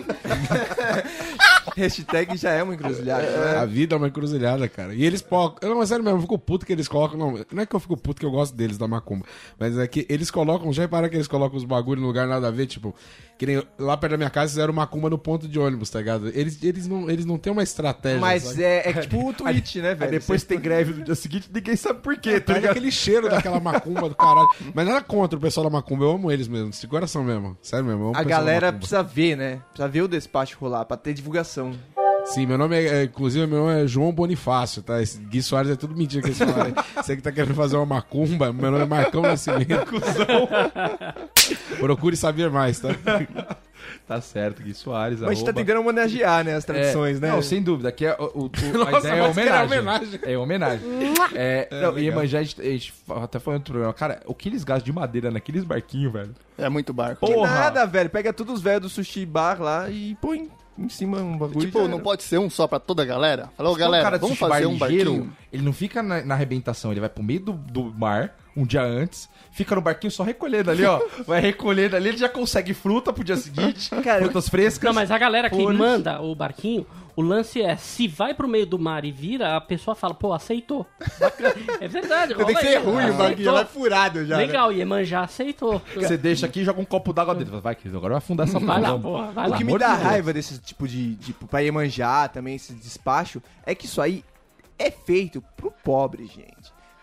Hashtag 1.76 2.36
já 2.36 2.50
é 2.50 2.62
uma 2.62 2.74
encruzilhada, 2.74 3.22
né? 3.22 3.58
A 3.58 3.64
vida 3.64 3.94
é 3.94 3.98
uma 3.98 4.08
encruzilhada, 4.08 4.68
cara. 4.68 4.94
E 4.94 5.04
eles 5.04 5.20
colocam. 5.22 5.68
Não, 5.68 5.78
mas 5.78 5.88
sério 5.88 6.04
mesmo, 6.04 6.18
eu 6.18 6.22
fico 6.22 6.38
puto 6.38 6.66
que 6.66 6.72
eles 6.72 6.88
colocam. 6.88 7.18
Não, 7.18 7.44
não 7.52 7.62
é 7.62 7.66
que 7.66 7.74
eu 7.74 7.80
fico 7.80 7.96
puto 7.96 8.20
que 8.20 8.26
eu 8.26 8.30
gosto 8.30 8.54
deles 8.54 8.78
da 8.78 8.86
Macumba. 8.88 9.24
Mas 9.58 9.76
é 9.78 9.86
que 9.86 10.06
eles 10.08 10.30
colocam. 10.30 10.72
Já 10.72 10.82
repararam 10.82 11.08
que 11.08 11.16
eles 11.16 11.28
colocam 11.28 11.56
os 11.56 11.64
bagulho 11.64 12.00
no 12.00 12.06
lugar 12.06 12.26
nada 12.26 12.48
a 12.48 12.50
ver? 12.50 12.66
Tipo, 12.66 12.94
que 13.38 13.46
nem 13.46 13.62
lá 13.78 13.96
perto 13.96 14.12
da 14.12 14.16
minha 14.16 14.30
casa 14.30 14.50
fizeram 14.50 14.72
Macumba 14.72 15.08
no 15.08 15.18
ponto 15.18 15.46
de 15.48 15.58
ônibus, 15.58 15.90
tá 15.90 15.98
ligado? 16.00 16.28
Eles, 16.34 16.62
eles, 16.62 16.86
não, 16.88 17.08
eles 17.08 17.24
não 17.24 17.38
têm 17.38 17.52
uma 17.52 17.62
estratégia. 17.62 18.20
Mas 18.20 18.58
é, 18.58 18.88
é 18.88 18.92
tipo 18.94 19.28
o 19.28 19.32
tweet, 19.34 19.80
né, 19.80 19.90
Aí 19.90 19.94
velho? 19.94 20.10
depois 20.10 20.42
tem 20.42 20.58
greve 20.58 20.92
no 20.94 21.04
dia 21.04 21.14
seguinte, 21.14 21.48
ninguém 21.52 21.76
sabe 21.76 22.00
por 22.00 22.16
quê, 22.16 22.40
tá 22.40 22.46
Perde 22.46 22.60
ligado? 22.60 22.70
aquele 22.72 22.90
cheiro 22.90 23.28
daquela 23.28 23.60
macumba 23.60 24.08
do 24.08 24.14
caralho. 24.14 24.48
Mas 24.74 24.86
nada 24.86 25.00
contra 25.02 25.38
o 25.38 25.40
pessoal 25.40 25.64
da 25.64 25.70
macumba, 25.70 26.04
eu 26.04 26.10
amo 26.12 26.30
eles 26.32 26.48
mesmo, 26.48 26.70
de 26.70 26.86
coração 26.86 27.22
mesmo. 27.22 27.56
Sério 27.62 27.84
mesmo, 27.84 28.00
eu 28.02 28.06
amo 28.08 28.16
o 28.16 28.18
A 28.18 28.24
galera 28.24 28.72
precisa 28.72 29.02
ver, 29.02 29.36
né? 29.36 29.60
Precisa 29.70 29.88
ver 29.88 30.02
o 30.02 30.08
despacho 30.08 30.56
rolar 30.58 30.84
pra 30.84 30.96
ter 30.96 31.12
divulgação. 31.14 31.57
Sim, 32.24 32.44
meu 32.44 32.58
nome 32.58 32.76
é, 32.76 32.86
é, 32.86 33.02
inclusive, 33.04 33.46
meu 33.46 33.60
nome 33.64 33.84
é 33.84 33.86
João 33.86 34.12
Bonifácio, 34.12 34.82
tá? 34.82 35.00
Esse 35.00 35.18
Gui 35.18 35.40
Soares 35.42 35.70
é 35.70 35.76
tudo 35.76 35.96
mentira 35.96 36.20
que 36.20 36.28
eles 36.28 36.38
falaram. 36.38 36.74
Você 36.96 37.16
que 37.16 37.22
tá 37.22 37.32
querendo 37.32 37.54
fazer 37.54 37.76
uma 37.76 37.86
macumba, 37.86 38.52
meu 38.52 38.70
nome 38.70 38.82
é 38.82 38.86
Marcão 38.86 39.22
Nascimento. 39.22 39.64
Procure 41.80 42.16
saber 42.16 42.50
mais, 42.50 42.78
tá? 42.80 42.88
Tá 44.06 44.20
certo, 44.20 44.62
Gui 44.62 44.74
Soares, 44.74 45.20
Mas 45.20 45.30
a 45.30 45.34
gente 45.34 45.44
tá 45.46 45.52
tentando 45.52 45.80
homenagear, 45.80 46.44
né, 46.44 46.54
as 46.54 46.64
tradições, 46.64 47.18
É, 47.18 47.20
né? 47.20 47.30
Não, 47.30 47.42
sem 47.42 47.62
dúvida. 47.62 47.88
Aqui 47.88 48.06
é, 48.06 48.16
o, 48.18 48.24
o- 48.24 48.44
o- 48.46 48.50
a 48.82 48.90
Nossa, 48.90 48.98
ideia 49.08 49.22
é 49.22 49.24
que 49.24 49.30
homenagem. 49.30 49.78
homenagem. 49.78 50.20
É 50.24 50.38
homenagem. 50.38 50.88
É, 51.34 51.68
não, 51.82 51.98
e. 51.98 52.04
Iemanjá, 52.04 52.40
a 52.40 52.42
gente, 52.42 52.60
a 52.60 52.64
gente 52.64 52.92
até 53.22 53.38
foi 53.38 53.54
outro 53.54 53.72
programa. 53.72 53.94
Cara, 53.94 54.20
o 54.26 54.34
que 54.34 54.48
eles 54.48 54.64
gastam 54.64 54.84
de 54.84 54.92
madeira 54.92 55.30
naqueles 55.30 55.64
barquinhos, 55.64 56.12
velho? 56.12 56.34
É 56.58 56.68
muito 56.68 56.92
barco. 56.92 57.24
Que 57.26 57.32
Porra. 57.32 57.54
nada, 57.54 57.86
velho. 57.86 58.10
Pega 58.10 58.32
todos 58.32 58.54
os 58.56 58.60
velhos 58.60 58.82
do 58.82 58.88
sushi 58.88 59.24
bar 59.24 59.60
lá 59.62 59.88
e 59.88 60.16
põe 60.20 60.48
em 60.78 60.88
cima 60.88 61.18
um 61.18 61.36
bagulho. 61.36 61.60
Tipo, 61.60 61.88
não 61.88 62.00
pode 62.00 62.22
ser 62.22 62.38
um 62.38 62.48
só 62.48 62.66
pra 62.66 62.78
toda 62.78 63.02
a 63.02 63.06
galera? 63.06 63.50
Falou, 63.56 63.72
Então, 63.72 63.86
galera, 63.86 64.02
o 64.02 64.04
cara 64.04 64.16
de 64.16 64.22
vamos 64.22 64.38
fazer 64.38 64.66
um 64.66 64.78
barquinho? 64.78 65.32
Ele 65.52 65.62
não 65.62 65.72
fica 65.72 66.02
na, 66.02 66.22
na 66.22 66.34
arrebentação, 66.34 66.90
ele 66.92 67.00
vai 67.00 67.08
pro 67.08 67.22
meio 67.22 67.40
do, 67.40 67.52
do 67.52 67.84
mar, 67.84 68.36
um 68.56 68.64
dia 68.64 68.82
antes, 68.82 69.28
fica 69.50 69.74
no 69.74 69.80
barquinho 69.80 70.10
só 70.10 70.22
recolhendo 70.22 70.70
ali, 70.70 70.84
ó. 70.84 71.00
Vai 71.26 71.40
recolhendo 71.40 71.96
ali, 71.96 72.08
ele 72.08 72.18
já 72.18 72.28
consegue 72.28 72.74
fruta 72.74 73.12
pro 73.12 73.22
dia 73.24 73.36
seguinte, 73.36 73.90
Cara, 74.02 74.22
frutas 74.22 74.48
frescas. 74.48 74.84
Não, 74.88 74.92
mas 74.94 75.10
a 75.10 75.18
galera 75.18 75.48
que 75.48 75.56
Flores. 75.56 75.78
manda 75.78 76.20
o 76.20 76.34
barquinho, 76.34 76.86
o 77.18 77.22
lance 77.22 77.60
é, 77.60 77.76
se 77.76 78.06
vai 78.06 78.32
pro 78.32 78.46
meio 78.46 78.64
do 78.64 78.78
mar 78.78 79.04
e 79.04 79.10
vira, 79.10 79.56
a 79.56 79.60
pessoa 79.60 79.94
fala, 79.96 80.14
pô, 80.14 80.32
aceitou. 80.32 80.86
Bacana. 81.18 81.52
É 81.80 81.88
verdade, 81.88 82.32
Tem 82.38 82.46
que 82.46 82.60
ser 82.60 82.66
aí, 82.68 82.76
ruim 82.76 82.94
o 82.94 82.98
aceitou. 82.98 83.16
bagulho, 83.18 83.52
vai 83.52 83.64
furado 83.64 84.24
já. 84.24 84.36
né? 84.36 84.46
Legal, 84.46 84.72
Iemanjá 84.72 85.22
aceitou. 85.22 85.82
Você 85.96 86.16
deixa 86.16 86.46
aqui 86.46 86.60
e 86.60 86.64
joga 86.64 86.80
um 86.80 86.84
copo 86.84 87.12
d'água 87.12 87.34
dentro. 87.34 87.60
Vai, 87.60 87.74
querido, 87.74 87.96
agora 87.96 88.12
vai 88.14 88.18
afundar 88.18 88.46
essa 88.46 88.60
Vai 88.60 88.80
lá, 88.80 88.96
porra. 88.96 89.32
vai 89.32 89.46
O 89.48 89.50
lá. 89.50 89.56
que 89.58 89.64
me 89.64 89.76
dá 89.76 89.88
de 89.88 89.92
Deus. 89.96 90.04
raiva 90.04 90.32
desse 90.32 90.58
tipo 90.60 90.86
de, 90.86 91.16
tipo, 91.16 91.46
pra 91.48 91.58
Iemanjá 91.58 92.28
também, 92.28 92.54
esse 92.54 92.72
despacho, 92.72 93.42
é 93.66 93.74
que 93.74 93.86
isso 93.86 94.00
aí 94.00 94.22
é 94.78 94.92
feito 94.92 95.42
pro 95.56 95.72
pobre, 95.82 96.24
gente. 96.26 96.54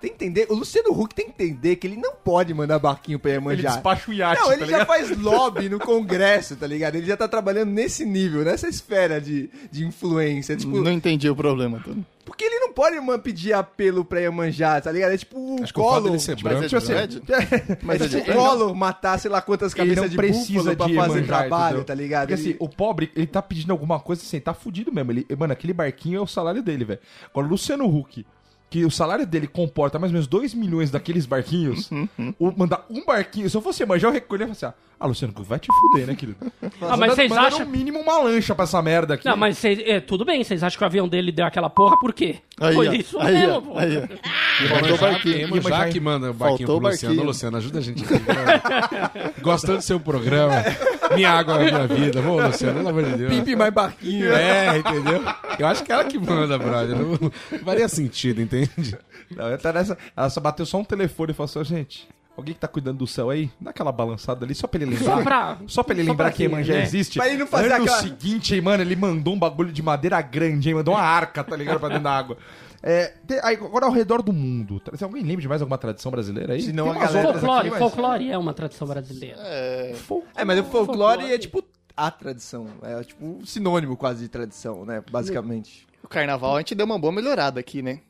Tem 0.02 0.10
que 0.12 0.16
entender, 0.26 0.46
o 0.50 0.56
Luciano 0.56 0.92
Huck 0.92 1.16
tem 1.16 1.26
que 1.26 1.32
entender 1.32 1.76
que 1.78 1.88
ele 1.88 1.96
não 1.96 2.14
pode 2.14 2.54
mandar 2.54 2.78
barquinho 2.78 3.18
pra 3.18 3.32
Ele 3.32 3.40
Iemanjá. 3.40 3.70
despacha 3.72 4.12
o 4.12 4.14
iate, 4.14 4.40
Não, 4.40 4.48
tá 4.48 4.54
ele 4.54 4.62
já 4.66 4.80
ligado? 4.80 4.88
faz 4.88 5.18
lobby 5.18 5.68
no 5.70 5.80
Congresso, 5.80 6.56
tá 6.56 6.68
ligado? 6.68 6.96
Ele 6.96 7.08
já 7.08 7.18
tá 7.18 7.28
trabalhando 7.28 7.72
nesse 7.72 8.06
nível, 8.06 8.44
nessa 8.44 8.68
esfera 8.68 9.20
de, 9.20 9.50
de 9.72 9.86
influência. 9.86 10.56
Tipo, 10.56 10.82
Não 10.82 10.92
entendi 10.92 11.30
o 11.30 11.36
problema, 11.36 11.80
Tony. 11.84 12.06
porque 12.24 12.44
ele 12.44 12.60
não 12.60 12.72
pode 12.74 12.98
pedir 13.24 13.54
apelo 13.54 14.04
pra 14.06 14.20
Iemanjá, 14.20 14.80
tá 14.82 14.92
ligado? 14.92 15.14
É 15.14 15.18
tipo 15.18 15.40
o 15.40 15.64
Acho 15.64 15.74
que 15.74 15.80
o 15.80 15.84
fato 15.84 15.94
Collor. 15.96 16.04
dele 16.04 16.20
ser 16.20 16.32
Mas 16.34 16.44
branco. 16.44 16.64
é 16.66 16.68
Tipo 16.68 16.78
assim, 16.78 17.08
de 17.08 17.32
É 17.32 17.78
Mas 17.82 18.02
é 18.02 18.08
de 18.08 18.18
tipo 18.20 18.32
o 18.32 18.36
Collor 18.36 18.76
matar 18.76 19.18
sei 19.20 19.32
lá 19.32 19.42
quantas 19.42 19.72
Ele 19.74 19.80
cabeças 19.80 20.02
não 20.04 20.10
de 20.10 20.18
precisa 20.18 20.76
pra 20.76 20.88
de 20.88 20.96
fazer 20.96 21.12
Iemanjá, 21.14 21.26
trabalho, 21.26 21.66
entendeu? 21.78 21.84
tá 21.86 21.94
ligado? 21.96 22.28
Porque 22.28 22.42
Ele- 22.42 22.50
assim, 22.52 22.58
o 22.60 22.70
pobre, 22.70 23.12
ele 23.16 23.26
tá 23.28 23.42
pedindo 23.42 23.72
alguma 23.72 24.00
coisa 24.00 24.22
assim, 24.22 24.40
tá 24.40 24.54
fudido 24.54 24.92
mesmo. 24.94 25.12
Ele, 25.12 25.26
mano, 25.38 25.54
aquele 25.54 25.74
barquinho 25.74 26.18
é 26.20 26.22
o 26.22 26.28
salário 26.28 26.62
dele, 26.62 26.86
velho. 26.86 27.00
Agora, 27.32 27.48
o 27.48 27.50
Luciano 27.50 27.86
Huck, 27.88 28.26
que 28.70 28.84
o 28.84 28.92
salário 28.92 29.26
dele 29.26 29.48
comporta 29.48 29.98
mais 30.00 30.12
ou 30.12 30.14
menos 30.14 30.28
2 30.28 30.54
milhões 30.54 30.92
daqueles 30.92 31.26
barquinhos, 31.26 31.90
o, 32.40 32.52
mandar 32.58 32.86
um 32.90 33.06
barquinho, 33.06 33.50
se 33.50 33.56
eu 33.56 33.62
fosse 33.62 33.86
manjar, 33.86 34.10
eu 34.10 34.14
recolher 34.14 34.44
e 34.50 34.54
falar 34.54 34.70
assim, 34.72 34.80
ah, 35.00 35.08
Luciano 35.08 35.34
vai 35.38 35.60
te 35.60 35.68
fuder, 35.68 36.08
né, 36.08 36.16
querido? 36.16 36.38
Ah, 36.82 36.98
mas 36.98 37.16
vocês 37.16 37.32
acham... 37.32 37.60
no 37.60 37.72
mínimo 37.72 38.00
uma 38.00 38.20
lancha 38.20 38.54
pra 38.54 38.64
essa 38.64 38.82
merda 38.82 39.16
aqui. 39.16 39.26
Não, 39.26 39.38
mas 39.38 39.58
vocês, 39.58 39.80
é, 39.80 40.00
tudo 40.00 40.26
bem, 40.26 40.44
vocês 40.44 40.62
acham 40.62 40.78
que 40.78 40.84
o 40.84 40.88
avião 40.88 41.08
dele 41.08 41.32
deu 41.32 41.46
aquela 41.46 41.70
porra 41.70 41.98
por 42.00 42.14
quê? 42.14 42.38
Aí, 42.62 42.74
Foi 42.74 42.88
ó, 42.88 42.94
isso 42.94 43.20
aí, 43.20 43.34
mesmo, 43.34 43.54
ó, 43.54 43.62
pô. 43.62 43.78
aí, 43.78 43.98
ó. 43.98 44.68
Faltou 44.70 44.96
o 44.96 44.98
barquinho. 44.98 45.38
Iemanjá 45.40 45.90
que 45.90 46.00
manda 46.00 46.32
o 46.32 46.34
barquinho 46.34 46.68
Faltou 46.68 46.80
pro 46.80 46.88
o 46.88 46.90
Luciano. 46.92 47.14
barquinho. 47.16 47.22
Ô, 47.22 47.28
Luciano, 47.28 47.58
ajuda 47.58 47.80
a 47.80 47.82
gente 47.82 48.04
aqui. 48.06 48.20
cara. 48.20 49.34
Gostando 49.42 49.78
do 49.80 49.84
seu 49.84 50.00
programa. 50.00 50.56
Minha 51.16 51.32
água 51.32 51.62
é 51.62 51.72
minha 51.72 51.86
vida. 51.88 52.22
Ô, 52.22 52.40
Luciano, 52.42 52.78
pelo 52.78 52.88
amor 52.90 53.04
de 53.04 53.18
Deus. 53.18 53.34
Pimpe 53.34 53.56
mais 53.58 53.74
barquinho. 53.74 54.32
É, 54.34 54.78
entendeu? 54.78 55.22
Eu 55.60 55.68
acho 55.68 55.84
que 55.84 55.92
ela 55.92 56.06
que 56.06 56.18
manda, 56.18 56.58
brother. 56.58 56.96
Não, 56.96 57.10
não 57.20 57.60
faria 57.66 57.90
sentido, 57.90 58.42
entende? 58.42 58.98
Não, 59.36 59.48
ela, 59.48 59.58
tá 59.58 59.74
nessa, 59.74 59.98
ela 60.16 60.30
só 60.30 60.40
bateu 60.40 60.66
só 60.66 60.78
um 60.78 60.84
telefone 60.86 61.32
e 61.32 61.36
falou 61.36 61.50
assim, 61.50 61.60
"Ô, 61.60 61.64
gente, 61.64 62.08
alguém 62.38 62.54
que 62.54 62.60
tá 62.60 62.68
cuidando 62.68 62.98
do 63.00 63.08
céu 63.08 63.30
aí, 63.30 63.50
dá 63.60 63.70
aquela 63.72 63.92
balançada 63.92 64.46
ali, 64.46 64.54
só 64.56 64.68
pra 64.68 64.82
ele 64.82 64.92
lembrar. 64.96 65.16
Só 65.18 65.24
pra- 65.24 65.58
Só 65.68 65.84
pra 65.84 65.94
ele 65.96 66.04
só 66.04 66.12
lembrar 66.12 66.26
pra 66.26 66.32
que 66.32 66.38
quê, 66.38 66.44
Iemanjá 66.44 66.74
né? 66.74 66.84
existe. 66.84 67.18
Pra 67.18 67.28
ele 67.30 67.38
não 67.38 67.48
fazer 67.48 67.72
ano 67.72 67.84
aquela- 67.84 68.02
seguinte, 68.02 68.54
aí, 68.54 68.62
mano, 68.62 68.84
ele 68.84 68.96
mandou 68.96 69.34
um 69.34 69.40
bagulho 69.40 69.72
de 69.72 69.82
madeira 69.82 70.22
grande, 70.22 70.70
hein? 70.70 70.76
Mandou 70.76 70.94
uma 70.94 71.02
arca, 71.04 71.44
tá 71.44 71.56
ligado? 71.56 71.80
Pra 71.80 71.90
dentro 71.90 72.04
da 72.04 72.12
água. 72.18 72.38
É, 72.84 73.14
tem- 73.26 73.40
aí, 73.42 73.56
agora 73.56 73.86
ao 73.88 73.92
redor 73.92 74.22
do 74.22 74.32
mundo. 74.32 74.80
Se 74.94 75.04
alguém 75.04 75.24
lembra 75.24 75.42
de 75.42 75.48
mais 75.48 75.62
alguma 75.62 75.78
tradição 75.78 76.12
brasileira 76.12 76.54
aí? 76.54 76.62
Se 76.62 76.72
não, 76.72 76.92
Tem 76.94 77.02
a 77.02 77.06
galera- 77.06 77.32
Folclore, 77.32 77.60
aqui, 77.60 77.70
mas- 77.72 77.80
folclore 77.80 78.32
é 78.32 78.38
uma 78.38 78.54
tradição 78.54 78.88
brasileira. 78.88 79.38
É, 79.40 79.96
É, 80.36 80.46
mas 80.46 80.60
o 80.60 80.64
folclore, 80.66 80.86
Folclore. 80.86 81.34
é 81.34 81.38
tipo 81.40 81.64
a 81.98 82.12
tradição. 82.12 82.68
É 82.84 83.02
tipo 83.04 83.26
um 83.26 83.46
sinônimo 83.46 83.98
quase 83.98 84.22
de 84.24 84.30
tradição, 84.30 84.86
né? 84.86 85.02
Basicamente. 85.10 85.88
o 86.04 86.08
carnaval 86.08 86.56
a 86.56 86.60
gente 86.60 86.76
deu 86.76 86.86
uma 86.86 87.00
boa 87.00 87.12
melhorada 87.12 87.60
aqui, 87.60 87.82
né? 87.82 88.02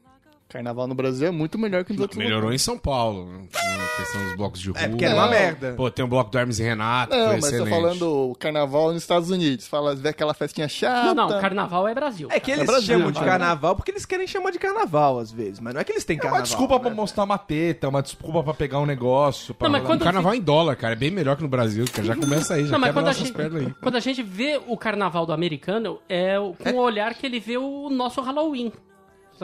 Carnaval 0.56 0.88
no 0.88 0.96
Brasil 0.96 1.28
é 1.28 1.32
muito 1.32 1.58
melhor 1.58 1.84
que 1.84 1.91
nos 1.94 2.02
outros 2.02 2.18
Melhorou 2.18 2.54
em 2.54 2.58
São 2.58 2.78
Paulo, 2.78 3.26
né? 3.26 3.46
a 3.54 3.98
questão 3.98 4.24
dos 4.24 4.36
blocos 4.36 4.60
de 4.60 4.70
rua. 4.70 4.80
É, 4.80 4.88
porque 4.88 5.06
era 5.06 5.15
uma 5.15 5.28
merda. 5.28 5.74
Pô, 5.76 5.89
tem 5.91 6.04
o 6.04 6.08
bloco 6.08 6.30
do 6.32 6.38
Hermes 6.38 6.60
e 6.60 6.63
Renato, 6.63 7.15
Não, 7.15 7.26
foi 7.28 7.36
mas 7.36 7.46
excelente. 7.46 7.70
tô 7.70 7.76
falando 7.76 8.30
o 8.32 8.36
carnaval 8.36 8.91
nos 8.94 9.02
Estados 9.02 9.30
Unidos. 9.30 9.68
Fala, 9.68 9.96
vê 9.96 10.10
aquela 10.10 10.34
festinha 10.34 10.68
chata. 10.68 11.13
Não, 11.13 11.30
não, 11.30 11.39
carnaval 11.41 11.88
é 11.88 11.94
Brasil. 11.94 12.28
É 12.32 12.39
que 12.39 12.52
eles 12.52 12.65
Brasil, 12.65 12.98
chamam 12.98 13.12
de 13.12 13.20
vai. 13.20 13.28
carnaval 13.30 13.76
porque 13.76 13.91
eles 13.91 14.06
querem 14.06 14.28
chamar 14.28 14.52
de 14.52 14.60
carnaval 14.60 15.20
às 15.20 15.32
vezes, 15.32 15.60
mas 15.60 15.74
não 15.74 15.82
é 15.82 15.84
que 15.84 15.91
eles 15.91 16.04
têm 16.04 16.15
É 16.15 16.20
carnaval. 16.20 16.39
uma 16.39 16.44
desculpa 16.44 16.80
pra 16.80 16.89
né? 16.89 16.96
mostrar 16.96 17.24
uma 17.24 17.38
teta, 17.38 17.88
uma 17.89 18.02
desculpa 18.02 18.44
pra 18.44 18.54
pegar 18.54 18.80
um 18.80 18.86
negócio. 18.86 19.54
Pra 19.54 19.68
Não, 19.68 19.74
mas 19.74 19.84
quando- 19.86 20.02
O 20.02 20.04
carnaval 20.04 20.34
em 20.36 20.41
dólar, 20.41 20.76
cara, 20.76 20.94
é 20.94 20.98
bem 20.98 21.12
melhor 21.12 21.36
que 21.36 21.44
no 21.44 21.50
Brasil, 21.50 21.86
cara. 21.91 22.08
Já 22.08 22.15
começa 22.15 22.54
aí, 22.56 22.65
já 22.65 22.72
Não, 22.72 22.80
mas 22.80 22.89
quebra 22.89 22.94
quando 23.02 23.06
a, 23.06 23.10
nossas 23.10 23.28
gente, 23.28 23.36
pernas 23.36 23.65
aí. 23.65 23.74
quando 23.82 23.96
a 23.96 24.00
gente 24.00 24.22
vê 24.24 24.60
o 24.68 24.78
carnaval 24.78 25.26
do 25.26 25.34
americano, 25.34 26.00
é 26.10 26.36
com 26.63 26.72
o 26.72 26.78
olhar 26.82 27.13
que 27.13 27.26
ele 27.26 27.39
vê 27.39 27.58
o 27.58 27.89
nosso 27.89 28.22
Halloween. 28.22 28.72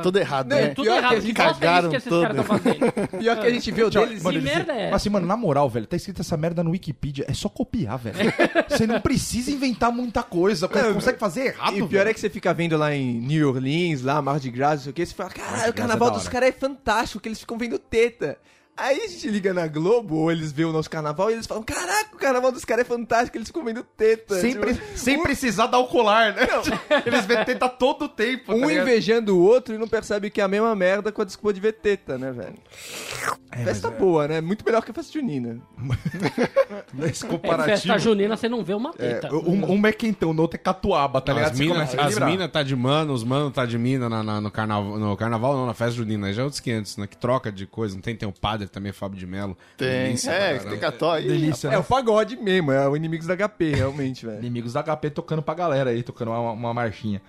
Tudo 0.01 0.17
errado, 0.19 0.47
né? 0.47 0.67
Tudo 0.69 0.85
Pior 0.85 0.97
errado. 0.97 1.09
que 1.09 1.15
é 1.15 1.19
isso 1.19 1.33
cagaram 1.33 1.89
que 1.89 1.95
esses 1.97 2.09
todo. 2.09 2.21
caras 2.21 2.39
estão 2.39 2.57
fazendo? 2.57 3.09
Pior 3.19 3.39
que 3.39 3.47
a 3.47 3.49
gente 3.49 3.71
vê 3.71 3.83
o 3.83 3.89
deles. 3.89 4.23
mano, 4.23 4.39
Que 4.39 4.45
merda 4.45 4.73
é 4.73 4.85
Mas 4.85 5.01
assim, 5.01 5.09
mano, 5.09 5.27
na 5.27 5.35
moral, 5.35 5.69
velho, 5.69 5.87
tá 5.87 5.95
escrito 5.95 6.21
essa 6.21 6.37
merda 6.37 6.63
no 6.63 6.71
Wikipedia. 6.71 7.25
É 7.27 7.33
só 7.33 7.49
copiar, 7.49 7.97
velho. 7.97 8.17
Você 8.69 8.87
não 8.87 9.01
precisa 9.01 9.51
inventar 9.51 9.91
muita 9.91 10.23
coisa. 10.23 10.67
Você 10.67 10.93
consegue 10.93 11.19
fazer 11.19 11.45
errado, 11.47 11.75
E 11.75 11.81
o 11.81 11.87
pior 11.87 12.07
é 12.07 12.13
que 12.13 12.19
você 12.19 12.29
fica 12.29 12.53
vendo 12.53 12.77
lá 12.77 12.93
em 12.95 13.19
New 13.19 13.49
Orleans, 13.49 14.01
lá, 14.01 14.21
Mardi 14.21 14.49
Gras, 14.49 14.75
não 14.75 14.83
sei 14.83 14.91
o 14.91 14.93
que, 14.93 15.05
você 15.05 15.13
fala, 15.13 15.29
caralho, 15.29 15.65
o 15.65 15.69
é 15.69 15.73
carnaval 15.73 16.11
dos 16.11 16.27
caras 16.27 16.49
é 16.49 16.51
fantástico, 16.51 17.19
que 17.19 17.27
eles 17.27 17.39
ficam 17.39 17.57
vendo 17.57 17.77
teta. 17.77 18.37
Aí 18.75 18.99
a 19.01 19.07
gente 19.07 19.27
liga 19.29 19.53
na 19.53 19.67
Globo, 19.67 20.15
ou 20.15 20.31
eles 20.31 20.51
veem 20.51 20.67
o 20.67 20.71
nosso 20.71 20.89
carnaval 20.89 21.29
e 21.29 21.33
eles 21.33 21.45
falam, 21.45 21.61
caraca, 21.61 22.15
o 22.15 22.17
carnaval 22.17 22.51
dos 22.51 22.65
caras 22.65 22.83
é 22.85 22.87
fantástico, 22.87 23.37
eles 23.37 23.47
ficam 23.49 23.63
vendo 23.63 23.83
teta. 23.83 24.39
Sem, 24.39 24.51
Tipo, 24.53 24.61
pre- 24.65 24.79
sem 24.95 25.21
precisar 25.21 25.67
dar 25.67 25.77
o 25.79 25.87
colar, 25.87 26.33
né? 26.33 26.47
Eles 27.05 27.25
vê 27.25 27.43
teta 27.45 27.69
todo 27.69 28.05
o 28.05 28.09
tempo. 28.09 28.53
um 28.53 28.61
tá 28.65 28.73
invejando 28.73 29.37
o 29.37 29.41
outro 29.41 29.75
e 29.75 29.77
não 29.77 29.87
percebe 29.87 30.29
que 30.31 30.41
é 30.41 30.43
a 30.43 30.47
mesma 30.47 30.73
merda 30.75 31.11
com 31.11 31.21
a 31.21 31.25
desculpa 31.25 31.53
de 31.53 31.59
ver 31.59 31.73
teta, 31.73 32.17
né, 32.17 32.31
velho? 32.31 32.55
É, 33.51 33.63
festa 33.65 33.91
boa, 33.91 34.27
né? 34.27 34.41
Muito 34.41 34.63
melhor 34.65 34.83
que 34.83 34.91
a 34.91 34.93
festa 34.93 35.11
junina. 35.13 35.59
Nesse 36.93 37.25
É, 37.25 37.27
comparativo. 37.27 37.69
festa 37.77 37.97
junina 37.97 38.35
você 38.37 38.47
não 38.49 38.63
vê 38.63 38.73
uma 38.73 38.91
É, 38.97 39.15
teta. 39.15 39.33
um, 39.35 39.71
um 39.73 39.85
é 39.87 39.91
quentão, 39.91 40.33
no 40.33 40.41
outro 40.41 40.55
é 40.55 40.59
catuaba, 40.59 41.19
tá 41.21 41.33
ligado? 41.33 41.51
as 41.51 41.59
minas 41.59 42.19
mina 42.19 42.47
tá 42.47 42.63
de 42.63 42.75
mano, 42.75 43.13
os 43.13 43.23
mano 43.23 43.51
tá 43.51 43.65
de 43.65 43.77
mina 43.77 44.07
na, 44.09 44.23
na- 44.23 44.41
no, 44.41 44.49
carnaval, 44.51 44.97
no 44.97 45.17
carnaval, 45.17 45.55
não, 45.55 45.65
na 45.65 45.73
festa 45.73 45.95
junina. 45.95 46.27
Aí 46.27 46.33
já 46.33 46.41
é 46.41 46.45
outros 46.45 46.59
500, 46.61 46.97
né? 46.97 47.07
Que 47.07 47.17
troca 47.17 47.51
de 47.51 47.65
coisa. 47.65 47.95
Não 47.95 48.01
tem, 48.01 48.15
tem 48.15 48.27
o 48.27 48.31
padre 48.31 48.60
também, 48.69 48.91
Fábio 48.91 49.17
de 49.19 49.25
Mello. 49.25 49.57
Tem. 49.77 49.87
Delícia, 50.05 50.31
é, 50.31 50.57
cara. 50.57 50.69
tem 50.69 50.79
catói. 50.79 51.23
Delícia, 51.23 51.67
É 51.67 51.71
né? 51.71 51.77
o 51.77 51.83
pagode 51.83 52.35
mesmo, 52.37 52.71
é 52.71 52.87
o 52.87 52.95
Inimigos 52.95 53.27
da 53.27 53.35
HP, 53.35 53.75
realmente, 53.75 54.25
velho. 54.25 54.39
Inimigos 54.39 54.73
da 54.73 54.83
HP 54.83 55.09
tocando 55.09 55.41
pra 55.41 55.53
galera 55.53 55.89
aí, 55.89 56.03
tocando 56.03 56.31
uma, 56.31 56.51
uma 56.51 56.73
marchinha. 56.73 57.21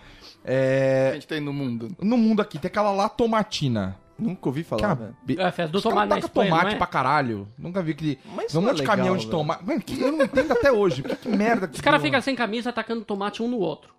A 0.45 0.51
É... 0.53 1.11
gente 1.15 1.27
tem 1.27 1.41
no 1.41 1.53
mundo. 1.53 1.89
No 2.01 2.17
mundo 2.17 2.43
aqui 2.43 2.59
tem 2.59 2.69
aquela 2.69 2.91
lá 2.93 3.09
tomatina. 3.09 3.97
Nunca 4.19 4.49
ouvi 4.49 4.63
Que 4.63 4.75
é 4.75 4.79
falar, 4.79 4.95
velho. 4.95 5.17
É 5.39 5.45
a 5.45 5.51
festa 5.53 5.73
do 5.73 5.81
tomate 5.83 6.09
na 6.11 6.19
Espanha, 6.19 6.51
tomate 6.51 6.75
é? 6.75 6.79
pra 6.79 6.87
caralho. 6.87 7.49
Nunca 7.59 7.83
vi 7.83 7.95
que. 7.95 8.19
Mas 8.37 8.55
um 8.55 8.61
não 8.61 8.69
é 8.69 8.73
monte 8.73 8.81
de 8.81 8.87
caminhão 8.87 9.17
de 9.17 9.25
velho. 9.27 9.31
tomate. 9.39 9.65
Mano, 9.65 9.81
que 9.81 10.01
eu 10.01 10.13
não 10.13 10.25
entendo 10.25 10.53
até 10.53 10.71
hoje. 10.71 11.03
Que, 11.03 11.17
que 11.17 11.29
merda. 11.29 11.69
Os 11.73 11.81
caras 11.81 12.01
ficam 12.03 12.21
sem 12.21 12.37
camisa 12.37 12.71
atacando 12.71 13.05
tomate 13.05 13.43
um 13.43 13.49
no 13.49 13.59
outro. 13.59 13.93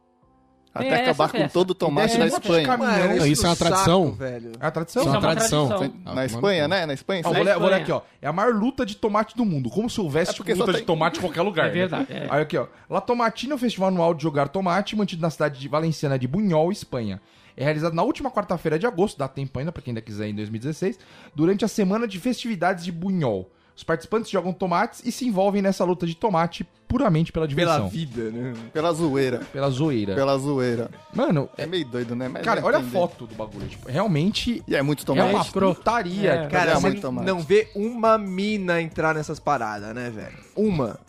Até 0.75 0.87
É, 0.87 1.01
acabar 1.03 1.31
com 1.31 1.47
todo 1.49 1.69
o 1.71 1.75
tomate 1.75 2.07
desce 2.07 2.17
na 2.17 2.23
um 2.25 2.27
Espanha. 2.29 2.65
caminhão. 2.65 3.15
Não, 3.17 3.25
isso 3.27 3.45
é 3.45 3.49
uma 3.49 3.51
no 3.51 3.55
saco, 3.57 3.69
tradição. 3.71 4.11
velho. 4.13 4.51
É 4.59 4.65
a 4.65 4.71
tradição? 4.71 5.01
Isso 5.03 5.09
é 5.09 5.11
Isso 5.11 5.19
uma 5.19 5.27
é 5.27 5.29
uma 5.29 5.35
tradição. 5.35 5.67
tradição. 5.67 5.99
Ah, 6.03 6.15
Na 6.15 6.25
Espanha, 6.25 6.67
né? 6.67 6.85
Na 6.87 6.93
Espanha. 6.93 7.21
Ó, 7.23 7.29
sim. 7.29 7.35
vou, 7.35 7.43
ler, 7.43 7.53
vou 7.59 7.67
ler 7.69 7.79
Espanha. 7.81 7.83
aqui, 7.83 7.91
ó. 7.91 8.01
É 8.19 8.27
a 8.27 8.33
maior 8.33 8.53
luta 8.55 8.83
de 8.83 8.95
tomate 8.95 9.37
do 9.37 9.45
mundo. 9.45 9.69
Como 9.69 9.87
se 9.87 10.01
houvesse 10.01 10.31
É 10.31 10.33
porque 10.33 10.53
luta 10.53 10.65
só 10.65 10.71
de 10.71 10.77
tem- 10.79 10.85
tomate 10.87 11.19
em 11.19 11.21
qualquer 11.21 11.43
lugar. 11.43 11.65
É 11.65 11.67
né? 11.67 11.73
verdade, 11.75 12.07
é. 12.11 12.27
Aí 12.27 12.41
aqui, 12.41 12.57
ó. 12.57 12.65
La 12.89 13.01
Tomatina 13.01 13.53
é 13.53 13.55
o 13.55 13.59
festival 13.59 13.89
anual 13.89 14.15
de 14.15 14.23
jogar 14.23 14.47
tomate, 14.47 14.95
mantido 14.95 15.21
na 15.21 15.29
cidade 15.29 15.59
de 15.59 15.67
Valenciana 15.67 16.17
de 16.17 16.27
Bunhol, 16.27 16.71
Espanha. 16.71 17.21
É 17.55 17.63
realizado 17.63 17.93
na 17.93 18.01
última 18.01 18.31
quarta-feira 18.31 18.79
de 18.79 18.87
agosto, 18.87 19.19
dá 19.19 19.27
tempo 19.27 19.59
ainda 19.59 19.71
pra 19.71 19.79
quem 19.79 19.91
ainda 19.91 20.01
quiser 20.01 20.25
ir 20.27 20.31
em 20.31 20.35
2016, 20.35 20.97
durante 21.35 21.63
a 21.63 21.67
semana 21.67 22.07
de 22.07 22.19
festividades 22.19 22.83
de 22.83 22.91
Bunhol. 22.91 23.47
Os 23.75 23.83
participantes 23.83 24.29
jogam 24.29 24.53
tomates 24.53 25.01
e 25.03 25.11
se 25.11 25.25
envolvem 25.27 25.61
nessa 25.61 25.83
luta 25.83 26.05
de 26.05 26.15
tomate 26.15 26.63
puramente 26.87 27.31
pela 27.31 27.47
Pela 27.47 27.49
diversão. 27.65 27.89
vida, 27.89 28.29
né? 28.29 28.53
Pela 28.71 28.93
zoeira. 28.93 29.39
Pela 29.51 29.67
zoeira. 29.71 30.13
Pela 30.13 30.37
zoeira. 30.37 30.91
Mano, 31.11 31.49
É 31.57 31.65
meio 31.65 31.83
doido, 31.85 32.15
né? 32.15 32.27
Mas 32.27 32.43
cara, 32.43 32.61
vai 32.61 32.69
olha 32.69 32.77
a 32.77 32.81
entender. 32.81 32.93
foto 32.99 33.25
do 33.25 33.33
bagulho. 33.33 33.67
Tipo, 33.67 33.89
realmente 33.89 34.63
E 34.67 34.75
é 34.75 34.81
muito 34.83 35.01
é 35.01 35.05
tomate. 35.05 35.33
uma 35.33 35.41
escroto. 35.41 35.75
putaria. 35.77 36.31
É. 36.31 36.37
cara. 36.47 36.49
Cara, 36.49 36.71
É 36.73 36.79
muito 36.79 37.01
tomate. 37.01 37.25
não 37.25 37.39
vê 37.39 37.67
uma 37.75 38.15
mina 38.19 38.79
entrar 38.79 39.15
nessas 39.15 39.39
paradas, 39.39 39.93
né, 39.95 40.11
velho? 40.11 40.37
Uma. 40.55 40.99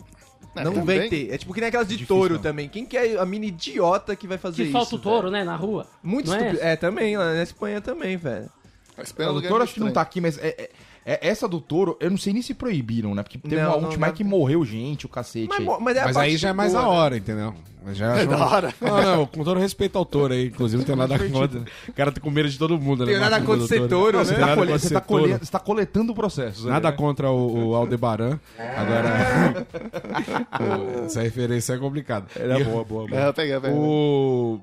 É, 0.55 0.63
não 0.63 0.73
também. 0.73 0.99
vai 1.01 1.09
ter. 1.09 1.31
É 1.31 1.37
tipo 1.37 1.53
que 1.53 1.59
nem 1.59 1.67
aquelas 1.67 1.87
de 1.87 1.95
Difícil, 1.97 2.15
touro 2.15 2.33
não. 2.35 2.41
também. 2.41 2.67
Quem 2.67 2.83
que 2.85 2.97
é 2.97 3.19
a 3.19 3.25
mina 3.25 3.45
idiota 3.45 4.15
que 4.15 4.25
vai 4.25 4.39
fazer 4.39 4.63
Que 4.63 4.69
isso? 4.69 4.71
solta 4.71 4.95
o 4.95 4.99
touro, 4.99 5.29
velho? 5.29 5.33
né, 5.33 5.43
na 5.43 5.55
rua. 5.55 5.85
Muito 6.01 6.27
Não 6.31 6.35
é 6.35 6.39
estúpido. 6.39 6.59
essa? 6.63 6.67
É, 6.69 6.75
também, 6.77 7.15
lá 7.15 7.31
na 7.33 7.43
Espanha 7.43 7.79
também, 7.79 8.17
velho. 8.17 8.49
A 8.97 9.01
Espanha 9.03 9.27
é 9.29 9.31
o 9.33 9.41
touro 9.41 9.61
acho 9.61 9.73
que 9.73 9.79
não 9.81 9.91
tá 9.91 9.99
aqui, 10.01 10.21
mas 10.21 10.37
é, 10.37 10.69
é- 11.05 11.13
é- 11.13 11.27
essa 11.29 11.47
do 11.47 11.59
touro, 11.61 11.97
eu 11.99 12.09
não 12.09 12.17
sei 12.17 12.33
nem 12.33 12.41
se 12.41 12.53
proibiram, 12.53 13.13
né? 13.13 13.21
Porque 13.23 13.37
teve 13.37 13.55
Não, 13.61 13.69
uma 13.69 13.77
não, 13.77 13.83
última 13.85 14.07
não. 14.07 14.13
que 14.13 14.23
morreu 14.23 14.65
gente, 14.65 15.05
o 15.05 15.09
cacete. 15.09 15.47
Mas, 15.47 15.59
aí. 15.59 15.65
mas, 15.79 15.97
é 15.97 16.03
Mas 16.05 16.17
aí 16.17 16.37
já 16.37 16.49
é 16.49 16.53
mais 16.53 16.73
a 16.75 16.81
né? 16.81 16.87
hora, 16.87 17.17
entendeu? 17.17 17.53
Já 17.93 18.15
É 18.17 18.25
da 18.25 18.43
hora. 18.43 18.73
Não, 18.81 19.01
não, 19.17 19.25
com 19.27 19.43
todo 19.43 19.59
respeito 19.59 19.95
ao 19.95 20.03
touro 20.05 20.33
aí, 20.33 20.47
inclusive 20.47 20.79
não 20.79 20.85
tem 20.87 20.95
nada 20.95 21.19
contra. 21.29 21.63
O 21.87 21.93
cara 21.93 22.11
tá 22.11 22.19
com 22.19 22.31
medo 22.31 22.49
de 22.49 22.57
todo 22.57 22.79
mundo, 22.79 23.05
né? 23.05 23.11
Tem 23.11 23.21
nada 23.21 23.39
contra 23.41 23.67
ser 23.67 23.87
touro, 23.87 24.17
né? 24.17 24.23
Você, 24.25 24.33
nada 24.37 24.47
tá 24.47 24.55
colhe- 24.55 24.71
você 24.71 24.89
tá 24.93 25.01
colhe- 25.01 25.37
você 25.37 25.51
tá 25.51 25.59
coletando 25.59 26.11
o 26.11 26.15
processo. 26.15 26.67
Nada 26.67 26.89
né? 26.89 26.97
contra 26.97 27.29
o, 27.29 27.69
o 27.69 27.75
Aldebaran. 27.75 28.39
Agora. 28.57 29.67
essa 31.05 31.21
referência 31.21 31.73
é 31.73 31.77
complicada. 31.77 32.25
Era 32.35 32.59
E- 32.59 32.63
boa, 32.63 32.83
boa, 32.83 33.07
boa. 33.07 33.21
É, 33.21 33.31
pega, 33.31 33.61
pega. 33.61 33.75
O. 33.75 34.59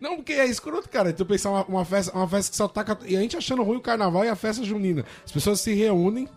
Não, 0.00 0.16
porque 0.16 0.32
é 0.32 0.46
escroto, 0.46 0.88
cara. 0.88 1.12
Tu 1.12 1.24
pensar 1.24 1.50
uma, 1.50 1.64
uma 1.64 1.84
festa, 1.84 2.12
uma 2.16 2.28
festa 2.28 2.50
que 2.50 2.56
só 2.56 2.68
taca. 2.68 2.98
E 3.06 3.16
a 3.16 3.20
gente 3.20 3.36
achando 3.36 3.62
ruim 3.62 3.78
o 3.78 3.80
carnaval 3.80 4.24
e 4.24 4.28
a 4.28 4.36
festa 4.36 4.64
junina. 4.64 5.04
As 5.24 5.32
pessoas 5.32 5.60
se 5.60 5.72
reúnem 5.74 6.28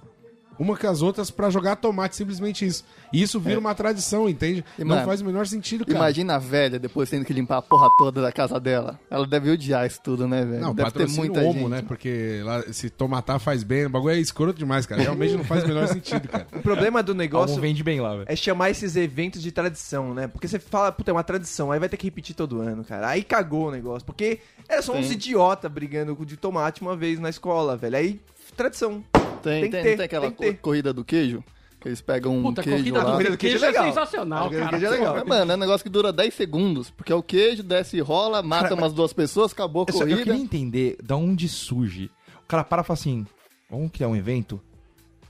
uma 0.59 0.75
com 0.77 0.87
as 0.87 1.01
outras 1.01 1.31
pra 1.31 1.49
jogar 1.49 1.77
tomate, 1.77 2.15
simplesmente 2.15 2.65
isso. 2.65 2.83
E 3.13 3.21
isso 3.21 3.39
vira 3.39 3.57
uma 3.59 3.73
tradição, 3.73 4.27
entende? 4.29 4.63
E, 4.77 4.83
Não 4.83 4.95
mano, 4.95 5.07
faz 5.07 5.21
o 5.21 5.25
menor 5.25 5.47
sentido, 5.47 5.85
cara. 5.85 5.97
Imagina 5.97 6.35
a 6.35 6.37
velha 6.37 6.77
depois 6.77 7.09
tendo 7.09 7.23
que 7.25 7.33
limpar 7.33 7.57
a 7.57 7.61
porra 7.61 7.87
toda 7.97 8.21
da 8.21 8.31
casa 8.31 8.59
dela. 8.59 8.99
Ela 9.09 9.25
deve 9.25 9.49
odiar 9.51 9.87
isso 9.87 10.01
tudo, 10.03 10.27
né, 10.27 10.43
velho? 10.45 10.61
Não, 10.61 10.75
deve 10.75 10.91
ter 10.91 11.07
muita 11.09 11.39
homo, 11.39 11.53
gente. 11.53 11.69
né? 11.69 11.81
Porque 11.81 12.41
lá, 12.43 12.61
se 12.73 12.89
tomatar 12.89 13.39
faz 13.39 13.63
bem, 13.63 13.85
o 13.85 13.89
bagulho 13.89 14.15
é 14.15 14.19
escroto 14.19 14.59
demais, 14.59 14.85
cara. 14.85 15.01
Realmente 15.01 15.35
não 15.35 15.43
faz 15.45 15.63
o 15.63 15.67
menor 15.67 15.87
sentido, 15.87 16.27
cara. 16.27 16.47
O 16.59 16.61
problema 16.61 17.01
do 17.01 17.11
Algum 17.13 17.19
negócio 17.19 17.59
vende 17.61 17.81
bem 17.83 18.01
lá, 18.01 18.11
velho. 18.11 18.25
é 18.27 18.35
chamar 18.35 18.69
esses 18.69 18.95
eventos 18.95 19.41
de 19.41 19.51
tradição, 19.51 20.13
né? 20.13 20.27
Porque 20.27 20.47
você 20.47 20.59
fala, 20.59 20.91
puta, 20.91 21.09
é 21.09 21.13
uma 21.13 21.23
tradição, 21.23 21.71
aí 21.71 21.79
vai 21.79 21.87
ter 21.87 21.95
que 21.97 22.05
repetir 22.05 22.35
todo 22.35 22.59
ano, 22.61 22.83
cara. 22.83 23.07
Aí 23.07 23.23
cagou 23.23 23.67
o 23.67 23.71
negócio. 23.71 24.05
Porque 24.05 24.39
era 24.67 24.81
só 24.81 24.93
uns 24.93 25.09
idiota 25.09 25.69
brigando 25.69 26.17
de 26.25 26.35
tomate 26.37 26.81
uma 26.81 26.95
vez 26.95 27.17
na 27.19 27.29
escola, 27.29 27.77
velho. 27.77 27.95
Aí, 27.95 28.21
tradição. 28.57 29.03
Tem, 29.41 29.61
Tem 29.61 29.71
tem, 29.71 29.95
tem, 29.97 30.05
aquela 30.05 30.25
tem 30.27 30.31
que 30.31 30.37
ter. 30.37 30.53
co- 30.55 30.61
corrida 30.63 30.93
do 30.93 31.03
queijo, 31.05 31.43
que 31.79 31.87
eles 31.87 32.01
pegam 32.01 32.37
um 32.37 32.43
Puta, 32.43 32.61
queijo 32.63 32.77
corrida 32.77 32.97
lá. 32.99 33.03
do 33.05 33.11
Corrida 33.11 33.31
do 33.31 33.37
queijo, 33.37 33.59
queijo 33.59 33.65
é 33.65 33.67
é 33.67 33.71
legal. 33.71 33.87
sensacional, 33.87 34.43
Corrida 34.45 34.59
do 34.59 34.65
cara. 34.65 34.77
queijo 34.79 34.93
é 34.93 34.97
legal. 34.97 35.15
Mas, 35.15 35.27
mano, 35.27 35.51
é 35.51 35.55
um 35.55 35.59
negócio 35.59 35.83
que 35.83 35.89
dura 35.89 36.11
10 36.13 36.33
segundos, 36.33 36.89
porque 36.89 37.11
é 37.11 37.15
o 37.15 37.23
queijo, 37.23 37.63
desce 37.63 37.97
e 37.97 38.01
rola, 38.01 38.41
mata 38.41 38.73
umas 38.73 38.93
duas 38.93 39.13
pessoas, 39.13 39.51
acabou 39.51 39.83
a 39.83 39.85
Eu, 39.89 39.93
só- 39.93 40.03
eu 40.03 40.09
corrida. 40.09 40.23
queria 40.23 40.41
entender 40.41 40.97
da 41.03 41.15
onde 41.15 41.47
surge. 41.47 42.09
O 42.43 42.47
cara 42.47 42.63
para 42.63 42.81
e 42.81 42.85
fala 42.85 42.97
assim: 42.99 43.25
vamos 43.69 43.91
criar 43.91 44.07
um 44.07 44.15
evento? 44.15 44.59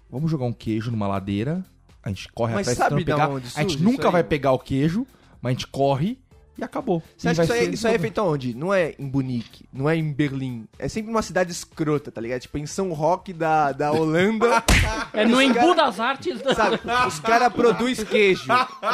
Vamos 0.10 0.32
jogar 0.32 0.46
um 0.46 0.54
queijo 0.54 0.90
numa 0.92 1.08
ladeira. 1.08 1.64
A 2.02 2.10
gente 2.10 2.32
corre 2.32 2.54
Mas 2.56 2.68
atrás 2.70 2.90
sabe 2.90 3.04
pegar. 3.04 3.30
onde 3.30 3.46
a 3.56 3.62
gente 3.62 3.78
nunca 3.84 4.04
vai 4.10 4.22
mano? 4.22 4.30
pegar 4.30 4.52
o 4.54 4.60
queijo, 4.60 5.06
mas 5.42 5.52
a 5.52 5.54
gente 5.54 5.68
corre 5.68 6.18
e 6.60 6.64
acabou. 6.64 7.02
Você 7.18 7.28
E 7.28 7.32
acha 7.32 7.42
que 7.42 7.44
isso 7.46 7.54
aí, 7.54 7.66
ser- 7.66 7.74
isso 7.74 7.88
aí 7.88 7.96
é 7.96 8.00
feito 8.00 8.20
aonde? 8.22 8.54
Não 8.56 8.74
é 8.74 8.94
em 9.00 9.06
Munique, 9.06 9.66
não 9.74 9.90
é 9.90 9.96
em 9.96 10.12
Berlim. 10.12 10.66
É 10.78 10.88
sempre 10.88 11.10
uma 11.12 11.22
cidade 11.22 11.52
escrota, 11.52 12.12
tá 12.12 12.20
ligado? 12.22 12.42
Tipo, 12.42 12.58
em 12.58 12.66
São 12.66 12.92
Roque 12.94 13.34
da, 13.34 13.72
da 13.72 13.92
Holanda. 13.92 14.64
É 15.14 15.26
no 15.26 15.42
Embu 15.42 15.54
cara- 15.56 15.74
das 15.74 16.00
Artes. 16.00 16.42
da- 16.42 16.54
Sabe? 16.56 16.80
Os 17.08 17.20
caras 17.20 17.52
produzem 17.52 18.06
queijo. 18.06 18.46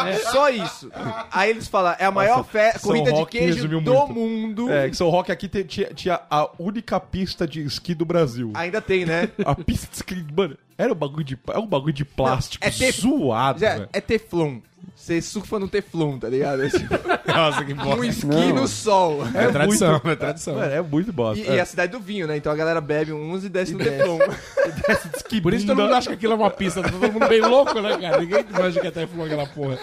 É 0.07 0.17
só 0.19 0.49
isso. 0.49 0.89
Aí 1.31 1.49
eles 1.49 1.67
falam, 1.67 1.95
é 1.99 2.05
a 2.05 2.11
maior 2.11 2.43
fe- 2.43 2.71
São 2.73 2.81
corrida 2.91 3.11
de 3.11 3.19
Roque 3.19 3.37
queijo 3.39 3.67
do 3.67 3.81
muito. 3.81 4.13
mundo. 4.13 4.71
É, 4.71 4.89
que 4.89 4.95
São 4.95 5.09
Roque 5.09 5.31
aqui 5.31 5.47
te- 5.47 5.63
tinha, 5.63 5.87
tinha 5.93 6.21
a 6.29 6.49
única 6.57 6.99
pista 6.99 7.47
de 7.47 7.61
esqui 7.63 7.93
do 7.93 8.05
Brasil. 8.05 8.51
Ainda 8.53 8.81
tem, 8.81 9.05
né? 9.05 9.29
A 9.45 9.53
pista 9.55 9.87
de 9.87 9.95
esqui, 9.97 10.25
mano, 10.35 10.57
era 10.77 10.91
um 10.91 10.95
bagulho 10.95 11.23
de, 11.23 11.37
é 11.53 11.59
um 11.59 11.67
bagulho 11.67 11.93
de 11.93 12.05
plástico 12.05 12.65
é 12.65 12.69
ter- 12.69 12.91
zoado, 12.93 13.59
velho. 13.59 13.89
é 13.91 14.01
Teflon. 14.01 14.59
Você 14.95 15.21
surfa 15.21 15.59
no 15.59 15.67
Teflon, 15.67 16.17
tá 16.17 16.27
ligado? 16.29 16.63
É 16.63 16.69
tipo, 16.69 16.93
Nossa, 17.27 17.63
que 17.65 17.73
um 17.73 17.75
bosta. 17.75 18.05
esqui 18.07 18.53
no 18.53 18.67
sol. 18.67 19.19
É, 19.35 19.47
tradição, 19.51 19.91
muito- 19.91 20.09
é 20.09 20.15
tradição. 20.15 20.55
Mano, 20.55 20.71
é 20.73 20.81
muito 20.81 21.11
bosta. 21.13 21.43
E, 21.43 21.55
e 21.55 21.59
a 21.59 21.65
cidade 21.65 21.91
do 21.91 21.99
vinho, 21.99 22.25
né? 22.25 22.37
Então 22.37 22.51
a 22.51 22.55
galera 22.55 22.79
bebe 22.81 23.11
uns 23.13 23.43
e 23.43 23.49
desce 23.49 23.73
no 23.73 23.79
Teflon. 23.79 24.19
é. 24.21 25.41
Por 25.41 25.53
isso 25.53 25.67
todo 25.67 25.81
mundo 25.81 25.93
acha 25.93 26.07
que 26.09 26.15
aquilo 26.15 26.33
é 26.33 26.35
uma 26.35 26.49
pista. 26.49 26.81
Tá 26.81 26.89
todo 26.89 27.11
mundo 27.11 27.27
bem 27.27 27.41
louco, 27.41 27.79
né, 27.81 27.97
cara? 27.97 28.19
Ninguém 28.19 28.45
imagina 28.49 28.81
que 28.81 28.87
até 28.87 29.05
falou 29.05 29.25
aquela 29.25 29.45
porra. 29.47 29.77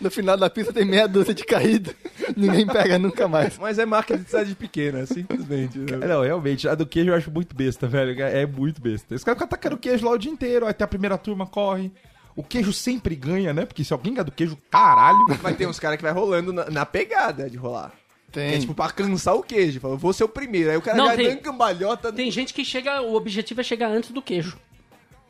No 0.00 0.10
final 0.10 0.36
da 0.36 0.50
pista 0.50 0.72
tem 0.72 0.84
meia 0.84 1.08
dúzia 1.08 1.32
de 1.34 1.44
caída. 1.44 1.92
Ninguém 2.36 2.66
pega 2.66 2.98
nunca 2.98 3.26
mais. 3.26 3.58
Mas 3.58 3.78
é 3.78 3.86
marca 3.86 4.16
de 4.16 4.24
cidade 4.28 4.54
pequena, 4.54 5.06
simplesmente. 5.06 5.78
né? 5.78 5.98
É, 6.02 6.06
Não, 6.06 6.22
realmente, 6.22 6.68
a 6.68 6.74
do 6.74 6.86
queijo 6.86 7.10
eu 7.10 7.14
acho 7.14 7.30
muito 7.30 7.54
besta, 7.56 7.86
velho. 7.86 8.20
É 8.22 8.44
muito 8.46 8.80
besta. 8.80 9.14
Os 9.14 9.24
caras 9.24 9.36
ficam 9.38 9.46
atacando 9.46 9.76
queijo 9.78 10.04
lá 10.04 10.12
o 10.12 10.18
dia 10.18 10.30
inteiro, 10.30 10.66
até 10.66 10.84
a 10.84 10.88
primeira 10.88 11.16
turma 11.18 11.46
corre. 11.46 11.90
O 12.34 12.42
queijo 12.42 12.72
sempre 12.72 13.14
ganha, 13.14 13.52
né? 13.52 13.64
Porque 13.66 13.84
se 13.84 13.92
alguém 13.92 14.14
ganha 14.14 14.24
do 14.24 14.32
queijo, 14.32 14.56
caralho. 14.70 15.18
Vai 15.42 15.54
ter 15.54 15.66
uns 15.66 15.78
caras 15.78 15.96
que 15.96 16.02
vai 16.02 16.12
rolando 16.12 16.52
na, 16.52 16.70
na 16.70 16.86
pegada 16.86 17.48
de 17.50 17.56
rolar. 17.56 17.92
Que 18.26 18.32
Tem. 18.40 18.54
é 18.54 18.58
tipo 18.58 18.74
pra 18.74 18.90
cansar 18.90 19.34
o 19.34 19.42
queijo. 19.42 19.78
Fala, 19.80 19.96
vou 19.96 20.12
ser 20.12 20.24
o 20.24 20.28
primeiro. 20.28 20.70
Aí 20.70 20.76
o 20.76 20.82
cara 20.82 20.96
Não, 20.96 21.06
vai 21.06 21.16
tem- 21.16 21.28
dando 21.28 21.40
cambalhota. 21.42 22.10
Tem 22.12 22.30
gente 22.30 22.54
que 22.54 22.64
chega, 22.64 23.02
o 23.02 23.14
objetivo 23.14 23.60
é 23.60 23.64
chegar 23.64 23.88
antes 23.88 24.10
do 24.10 24.22
queijo. 24.22 24.58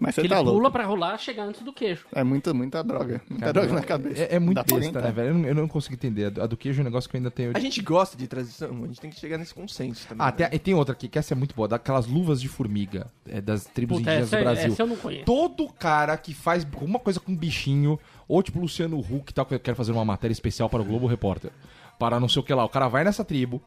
Mas 0.03 0.15
Que 0.15 0.21
você 0.23 0.27
ele 0.27 0.29
tá 0.35 0.41
pula 0.41 0.53
louco. 0.53 0.71
pra 0.71 0.85
rolar, 0.85 1.17
chegar 1.19 1.45
antes 1.45 1.63
do 1.63 1.73
queijo. 1.73 2.05
É 2.13 2.25
muita, 2.25 2.53
muita 2.53 2.83
droga. 2.83 3.23
Muita 3.31 3.53
droga 3.53 3.73
na 3.73 3.83
cabeça. 3.83 4.23
É, 4.23 4.35
é 4.37 4.39
muito 4.41 4.57
Dá 4.57 4.63
besta, 4.65 5.01
né, 5.01 5.13
velho? 5.13 5.29
Eu 5.29 5.35
não, 5.35 5.49
eu 5.49 5.55
não 5.55 5.69
consigo 5.69 5.95
entender. 5.95 6.25
A 6.27 6.31
do- 6.31 6.43
A 6.43 6.47
do 6.47 6.57
queijo 6.57 6.81
é 6.81 6.83
um 6.83 6.85
negócio 6.85 7.09
que 7.09 7.17
eu 7.17 7.19
ainda 7.21 7.31
tenho. 7.31 7.53
A 7.55 7.59
gente 7.61 7.81
gosta 7.81 8.17
de 8.17 8.27
tradição, 8.27 8.71
a 8.85 8.87
gente 8.89 9.01
tem 9.01 9.11
que 9.11 9.21
chegar 9.21 9.39
nesse 9.39 9.55
consenso 9.55 10.07
também. 10.09 10.27
Ah, 10.27 10.31
né? 10.31 10.33
tem, 10.33 10.49
e 10.53 10.59
tem 10.59 10.75
outra 10.75 10.93
aqui, 10.93 11.09
que 11.09 11.19
essa 11.19 11.33
é 11.33 11.37
muito 11.37 11.55
boa, 11.55 11.69
daquelas 11.69 12.07
luvas 12.07 12.41
de 12.41 12.49
formiga, 12.49 13.07
é, 13.29 13.41
das 13.41 13.65
tribos 13.65 13.99
Puta, 13.99 14.11
indígenas 14.11 14.29
essa, 14.33 14.37
do 14.39 14.43
Brasil. 14.45 14.73
essa 14.73 14.83
eu 14.83 14.87
não 14.87 14.97
conheço. 14.97 15.25
Todo 15.25 15.69
cara 15.73 16.17
que 16.17 16.35
faz 16.35 16.65
alguma 16.65 16.99
coisa 16.99 17.21
com 17.21 17.35
bichinho, 17.37 17.99
ou 18.27 18.43
tipo 18.43 18.59
Luciano 18.61 18.99
Huck 18.99 19.31
e 19.31 19.35
tal, 19.35 19.47
que 19.47 19.55
eu 19.55 19.61
quero 19.61 19.77
fazer 19.77 19.93
uma 19.93 20.05
matéria 20.05 20.33
especial 20.33 20.69
para 20.69 20.83
o 20.83 20.85
Globo 20.85 21.07
Repórter, 21.07 21.51
para 21.99 22.19
não 22.19 22.29
sei 22.29 22.41
o 22.41 22.45
que 22.45 22.53
lá, 22.53 22.65
o 22.65 22.69
cara 22.69 22.89
vai 22.89 23.05
nessa 23.05 23.25
tribo, 23.25 23.63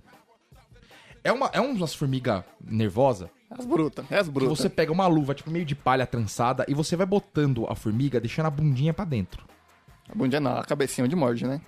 É, 1.23 1.31
uma, 1.31 1.49
é 1.53 1.59
umas 1.59 1.93
formigas 1.95 2.43
nervosa 2.63 3.29
As 3.49 3.65
brutas, 3.65 4.05
é 4.09 4.17
as 4.17 4.27
brutas. 4.27 4.57
você 4.57 4.69
pega 4.69 4.91
uma 4.91 5.07
luva, 5.07 5.33
tipo, 5.33 5.51
meio 5.51 5.65
de 5.65 5.75
palha 5.75 6.05
trançada, 6.05 6.65
e 6.67 6.73
você 6.73 6.95
vai 6.95 7.05
botando 7.05 7.65
a 7.69 7.75
formiga, 7.75 8.19
deixando 8.19 8.47
a 8.47 8.49
bundinha 8.49 8.93
pra 8.93 9.05
dentro. 9.05 9.45
A 10.09 10.15
bundinha 10.15 10.39
não, 10.39 10.57
a 10.57 10.63
cabecinha 10.63 11.07
de 11.07 11.15
morde, 11.15 11.45
né? 11.45 11.61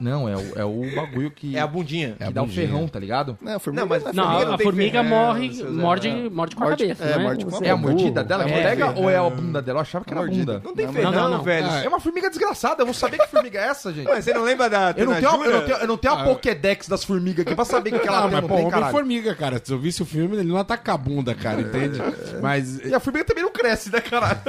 Não, 0.00 0.28
é 0.28 0.36
o, 0.36 0.58
é 0.60 0.64
o 0.64 0.94
bagulho 0.94 1.30
que, 1.30 1.56
É 1.56 1.60
a 1.60 1.66
bundinha. 1.66 2.14
que 2.16 2.24
a 2.24 2.30
dá 2.30 2.42
o 2.42 2.46
bundinha. 2.46 2.66
ferrão, 2.66 2.88
tá 2.88 2.98
ligado? 2.98 3.38
Não, 3.40 3.56
a 3.56 3.58
formiga 3.58 3.82
Não, 3.82 3.88
mas 3.88 4.02
é 4.06 4.12
Não, 4.12 4.24
formiga 4.24 4.42
a, 4.42 4.44
não 4.46 4.54
a 4.54 4.56
tem 4.56 4.64
formiga 4.64 5.02
ferrão, 5.04 5.08
morre, 5.26 5.52
seus- 5.54 5.76
morde, 5.76 6.08
é. 6.08 6.30
morde 6.30 6.56
com 6.56 6.62
a 6.64 6.66
Morde- 6.66 6.82
cabeça, 6.84 7.04
é, 7.04 7.12
não 7.14 7.20
é? 7.20 7.22
morde 7.24 7.44
com 7.44 7.50
a 7.50 7.58
Você 7.58 7.64
É 7.66 7.70
a 7.70 7.76
burro. 7.76 7.88
mordida 7.92 8.24
dela 8.24 8.44
que 8.44 8.52
É, 8.52 8.62
pega 8.62 8.84
é. 8.86 8.90
ou 8.90 9.10
é 9.10 9.16
a 9.16 9.30
bunda 9.30 9.62
dela? 9.62 9.78
Eu 9.78 9.82
achava 9.82 10.04
que 10.04 10.10
era 10.12 10.20
a 10.20 10.24
Mordida. 10.24 10.52
bunda. 10.54 10.62
Não 10.68 10.74
tem 10.74 10.86
Não, 10.86 10.92
ferrão, 10.92 11.12
não, 11.12 11.30
não. 11.30 11.42
velho. 11.42 11.66
É 11.66 11.88
uma 11.88 12.00
formiga 12.00 12.28
desgraçada, 12.30 12.82
eu 12.82 12.86
vou 12.86 12.94
saber 12.94 13.18
que 13.18 13.26
formiga 13.28 13.58
é 13.58 13.66
essa, 13.68 13.92
gente. 13.92 14.08
Ué, 14.08 14.20
você 14.20 14.32
não 14.32 14.42
lembra 14.42 14.70
da 14.70 14.94
Eu 14.96 15.06
não, 15.06 15.14
tenho 15.14 15.28
a, 15.30 15.32
eu, 15.46 15.52
não 15.52 15.60
tenho, 15.66 15.76
eu 15.78 15.86
não 15.86 15.96
tenho 15.96 16.14
a 16.14 16.24
Pokédex 16.24 16.88
das 16.88 17.04
formigas 17.04 17.44
aqui 17.46 17.54
pra 17.54 17.64
saber 17.64 17.94
o 17.94 18.00
que 18.00 18.08
ela 18.08 18.18
Ah, 18.18 18.22
tem, 18.22 18.30
mas 18.32 18.40
não 18.42 18.48
pô, 18.48 18.56
tem, 18.56 18.64
caralho. 18.70 18.82
Homem-Formiga, 18.86 19.34
cara. 19.34 19.60
Se 19.62 19.72
eu 19.72 19.78
visse 19.78 20.02
o 20.02 20.06
filme, 20.06 20.36
ele 20.38 20.48
não 20.48 20.56
ataca 20.56 20.94
a 20.94 20.96
bunda, 20.96 21.34
cara, 21.34 21.60
entende? 21.60 22.00
Mas, 22.40 22.78
E 22.84 22.94
a 22.94 23.00
formiga 23.00 23.24
também 23.24 23.42
não 23.44 23.50
cresce, 23.52 23.92
né, 23.92 24.00
caralho? 24.00 24.40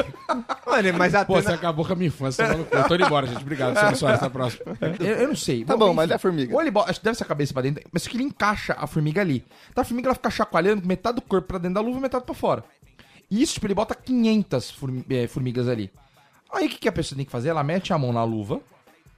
Mano, 0.66 0.94
mas 0.98 1.14
a 1.16 1.26
pô, 1.26 1.42
você 1.42 1.52
acabou 1.52 1.86
com 1.86 1.94
a 1.94 1.96
minha 1.96 2.08
infância. 2.08 2.46
tá 2.46 2.52
maluco? 2.54 2.76
Eu 2.76 2.84
tô 2.86 2.96
indo 2.96 3.06
embora, 3.06 3.28
gente. 3.28 3.42
Obrigado, 3.42 3.78
Sônia 3.78 3.96
Soares. 3.96 4.18
Até 4.20 4.28
a 4.28 4.30
próxima. 4.30 4.64
Eu, 5.00 5.06
eu 5.08 5.28
não 5.28 5.36
sei. 5.44 5.66
Tá 5.66 5.76
bom, 5.78 5.94
mas 5.94 6.10
é 6.12 6.16
a 6.16 6.20
formiga. 6.20 6.54
Ou 6.54 6.62
ele 6.62 6.72
bota, 6.72 6.90
acho 6.92 7.00
que 7.00 7.04
deve 7.04 7.18
ser 7.18 7.24
a 7.24 7.28
cabeça 7.28 7.54
pra 7.54 7.62
dentro, 7.62 7.84
mas 7.92 8.08
que 8.08 8.16
ele 8.16 8.24
encaixa 8.24 8.76
a 8.78 8.88
formiga 8.88 9.22
ali. 9.22 9.44
Então 9.70 9.82
a 9.82 9.86
formiga 9.86 10.08
ela 10.08 10.16
fica 10.16 10.30
chacoalhando 10.30 10.82
com 10.82 10.88
metade 10.88 11.16
do 11.16 11.22
corpo 11.22 11.48
pra 11.48 11.58
dentro 11.58 11.76
da 11.76 11.82
luva 11.82 11.98
e 11.98 12.02
metade 12.02 12.26
pra 12.26 12.36
fora. 12.36 12.64
Isso, 13.30 13.54
tipo, 13.56 13.66
ele 13.68 13.74
bota 13.74 13.96
500 13.96 14.72
formi- 14.72 15.06
eh, 15.10 15.28
formigas 15.28 15.68
ali. 15.68 15.92
Aí 16.54 16.66
o 16.66 16.70
que, 16.70 16.78
que 16.80 16.90
a 16.90 16.92
pessoa 16.92 17.16
tem 17.16 17.26
que 17.26 17.32
fazer? 17.32 17.50
Ela 17.50 17.64
mete 17.64 17.94
a 17.94 17.98
mão 17.98 18.12
na 18.12 18.24
luva. 18.24 18.60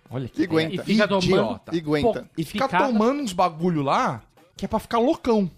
Olha 0.09 0.27
que 0.29 0.41
E 0.41 0.45
aguenta. 0.45 0.75
E 0.75 0.77
fica 0.85 1.07
tomando... 1.07 1.25
Idiota. 1.25 1.75
E 1.75 1.79
aguenta. 1.79 2.29
E 2.37 2.43
fica 2.43 2.65
Picada. 2.67 2.87
tomando 2.87 3.21
uns 3.23 3.33
bagulho 3.33 3.81
lá 3.81 4.21
que 4.55 4.65
é 4.65 4.67
pra 4.67 4.77
ficar 4.79 4.99
loucão. 4.99 5.49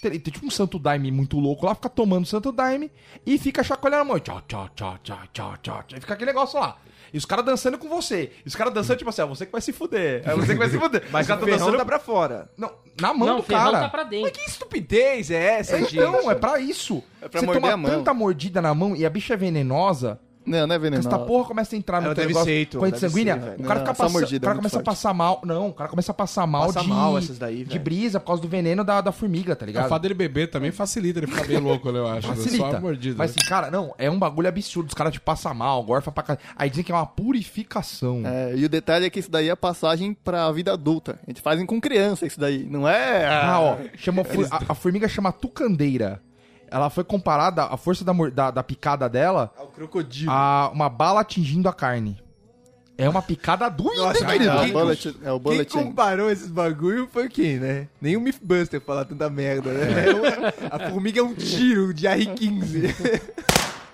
Tem, 0.00 0.12
tem 0.18 0.32
tipo 0.32 0.46
um 0.46 0.50
santo 0.50 0.78
daime 0.78 1.10
muito 1.10 1.38
louco 1.38 1.66
lá, 1.66 1.74
fica 1.74 1.88
tomando 1.90 2.24
santo 2.24 2.50
daime 2.52 2.90
e 3.26 3.36
fica 3.36 3.62
chacoalhando 3.62 4.02
a 4.02 4.04
mão. 4.04 4.18
Tchau, 4.18 4.40
tchau, 4.48 4.68
tchau, 4.74 4.98
tchau, 5.02 5.18
tchau, 5.32 5.56
tchau. 5.62 5.84
E 5.94 6.00
fica 6.00 6.14
aquele 6.14 6.30
negócio 6.30 6.58
lá. 6.58 6.78
E 7.12 7.18
os 7.18 7.24
caras 7.24 7.44
dançando 7.44 7.78
com 7.78 7.88
você. 7.88 8.30
E 8.44 8.48
os 8.48 8.54
caras 8.54 8.72
dançando, 8.72 8.98
tipo 8.98 9.10
assim, 9.10 9.22
é 9.22 9.26
você 9.26 9.46
que 9.46 9.52
vai 9.52 9.60
se 9.60 9.72
fuder. 9.72 10.22
É 10.28 10.34
você 10.34 10.52
que 10.52 10.58
vai 10.58 10.68
se 10.68 10.78
fuder. 10.78 11.04
Mas 11.10 11.26
os 11.26 11.26
o 11.26 11.28
caras 11.34 11.44
ferrão 11.44 11.58
dançando 11.58 11.78
tá 11.78 11.84
pra 11.84 11.98
fora. 11.98 12.50
Não, 12.56 12.72
na 13.00 13.14
mão 13.14 13.28
Não, 13.28 13.36
do 13.38 13.42
cara. 13.44 13.80
tá 13.80 13.88
pra 13.88 14.02
dentro. 14.04 14.30
Mas 14.32 14.36
que 14.36 14.50
estupidez 14.50 15.30
é 15.30 15.58
essa, 15.58 15.78
gente? 15.78 15.96
Então, 15.96 16.30
é 16.30 16.34
pra 16.34 16.58
isso. 16.60 17.02
É 17.22 17.28
pra 17.28 17.40
você 17.40 17.46
morder 17.46 17.62
toma 17.62 17.72
a 17.74 17.76
mão. 17.76 17.90
tanta 17.90 18.12
mordida 18.14 18.60
na 18.60 18.74
mão 18.74 18.94
e 18.96 19.04
a 19.06 19.10
bicha 19.10 19.34
é 19.34 19.36
venenosa. 19.36 20.20
Não, 20.48 20.66
não 20.66 20.74
é 20.74 20.78
venenosa. 20.78 21.08
Essa 21.08 21.18
porra 21.18 21.44
começa 21.46 21.74
a 21.76 21.78
entrar 21.78 22.00
no 22.00 22.06
teu 22.08 22.14
deve 22.16 22.28
negócio, 22.28 22.46
ser, 22.46 22.52
Heitor, 22.52 22.78
corrente 22.80 23.00
deve 23.00 23.08
sanguínea. 23.12 23.34
ser, 23.34 23.60
o 23.60 23.64
cara, 23.64 23.80
Não, 23.80 23.86
passa- 23.86 24.08
mordida, 24.08 24.36
o 24.38 24.48
cara 24.48 24.56
começa 24.56 24.76
a 24.76 24.78
forte. 24.78 24.84
passar 24.86 25.14
mal. 25.14 25.40
Não, 25.44 25.68
o 25.68 25.72
cara 25.74 25.90
começa 25.90 26.10
a 26.12 26.14
passar 26.14 26.46
mal 26.46 26.66
Passa 26.66 26.80
de, 26.80 26.88
mal 26.88 27.18
essas 27.18 27.38
daí, 27.38 27.64
de 27.64 27.78
brisa 27.78 28.18
por 28.20 28.26
causa 28.28 28.42
do 28.42 28.48
veneno 28.48 28.82
da, 28.84 29.00
da 29.00 29.12
formiga, 29.12 29.54
tá 29.54 29.64
O 29.64 29.66
ligado? 29.66 29.88
fato 29.88 30.02
dele 30.02 30.14
beber 30.14 30.50
também 30.50 30.70
facilita 30.72 31.18
ele 31.18 31.26
ficar 31.26 31.46
bem 31.46 31.58
louco, 31.58 31.92
né, 31.92 31.98
eu 31.98 32.06
acho. 32.08 32.28
Facilita. 32.28 32.70
Só 32.70 32.76
a 32.76 32.80
mordida. 32.80 33.16
Mas 33.18 33.30
assim, 33.30 33.40
cara, 33.48 33.70
não, 33.70 33.94
é 33.98 34.10
um 34.10 34.18
bagulho 34.18 34.48
absurdo. 34.48 34.88
Os 34.88 34.94
caras 34.94 35.12
te 35.12 35.20
passam 35.20 35.52
mal, 35.54 35.82
gorfa 35.82 36.10
pra 36.10 36.22
caralho. 36.22 36.46
Aí 36.56 36.68
dizem 36.70 36.84
que 36.84 36.92
é 36.92 36.94
uma 36.94 37.06
purificação. 37.06 38.22
É, 38.24 38.54
e 38.56 38.64
o 38.64 38.68
detalhe 38.68 39.06
é 39.06 39.10
que 39.10 39.18
isso 39.20 39.30
daí 39.30 39.48
é 39.48 39.52
a 39.52 39.56
passagem 39.56 40.14
pra 40.14 40.50
vida 40.52 40.72
adulta. 40.72 41.18
A 41.26 41.30
gente 41.30 41.40
fazem 41.40 41.66
com 41.66 41.80
criança 41.80 42.26
isso 42.26 42.38
daí. 42.38 42.64
Não 42.68 42.88
é. 42.88 43.26
Ah, 43.26 43.60
ó, 43.60 43.76
chama, 43.96 44.22
a, 44.50 44.72
a 44.72 44.74
formiga 44.74 45.08
chama 45.08 45.32
tucandeira. 45.32 46.20
Ela 46.70 46.90
foi 46.90 47.04
comparada, 47.04 47.64
a 47.64 47.76
força 47.76 48.04
da, 48.04 48.12
da, 48.32 48.50
da 48.50 48.62
picada 48.62 49.08
dela, 49.08 49.52
É 49.58 49.62
o 49.62 49.66
crocodilo. 49.66 50.30
a 50.30 50.70
uma 50.72 50.88
bala 50.88 51.20
atingindo 51.20 51.68
a 51.68 51.72
carne. 51.72 52.20
É 53.00 53.08
uma 53.08 53.22
picada 53.22 53.68
doida, 53.68 54.02
Nossa, 54.02 54.26
querido. 54.26 54.50
É 54.50 54.58
quem- 54.60 54.70
o 54.70 54.72
bullet, 54.72 55.08
é 55.08 55.30
o 55.32 55.34
Quem 55.34 55.38
bulletin. 55.40 55.78
comparou 55.84 56.30
esses 56.30 56.48
bagulho 56.48 57.08
foi 57.12 57.28
quem, 57.28 57.56
né? 57.58 57.86
Nem 58.00 58.16
o 58.16 58.20
Mythbuster 58.20 58.80
falar 58.80 59.04
tanta 59.04 59.30
merda, 59.30 59.70
né? 59.72 59.86
A 60.68 60.90
formiga 60.90 61.20
é 61.20 61.22
um 61.22 61.32
tiro 61.32 61.94
de 61.94 62.06
R15. 62.08 63.22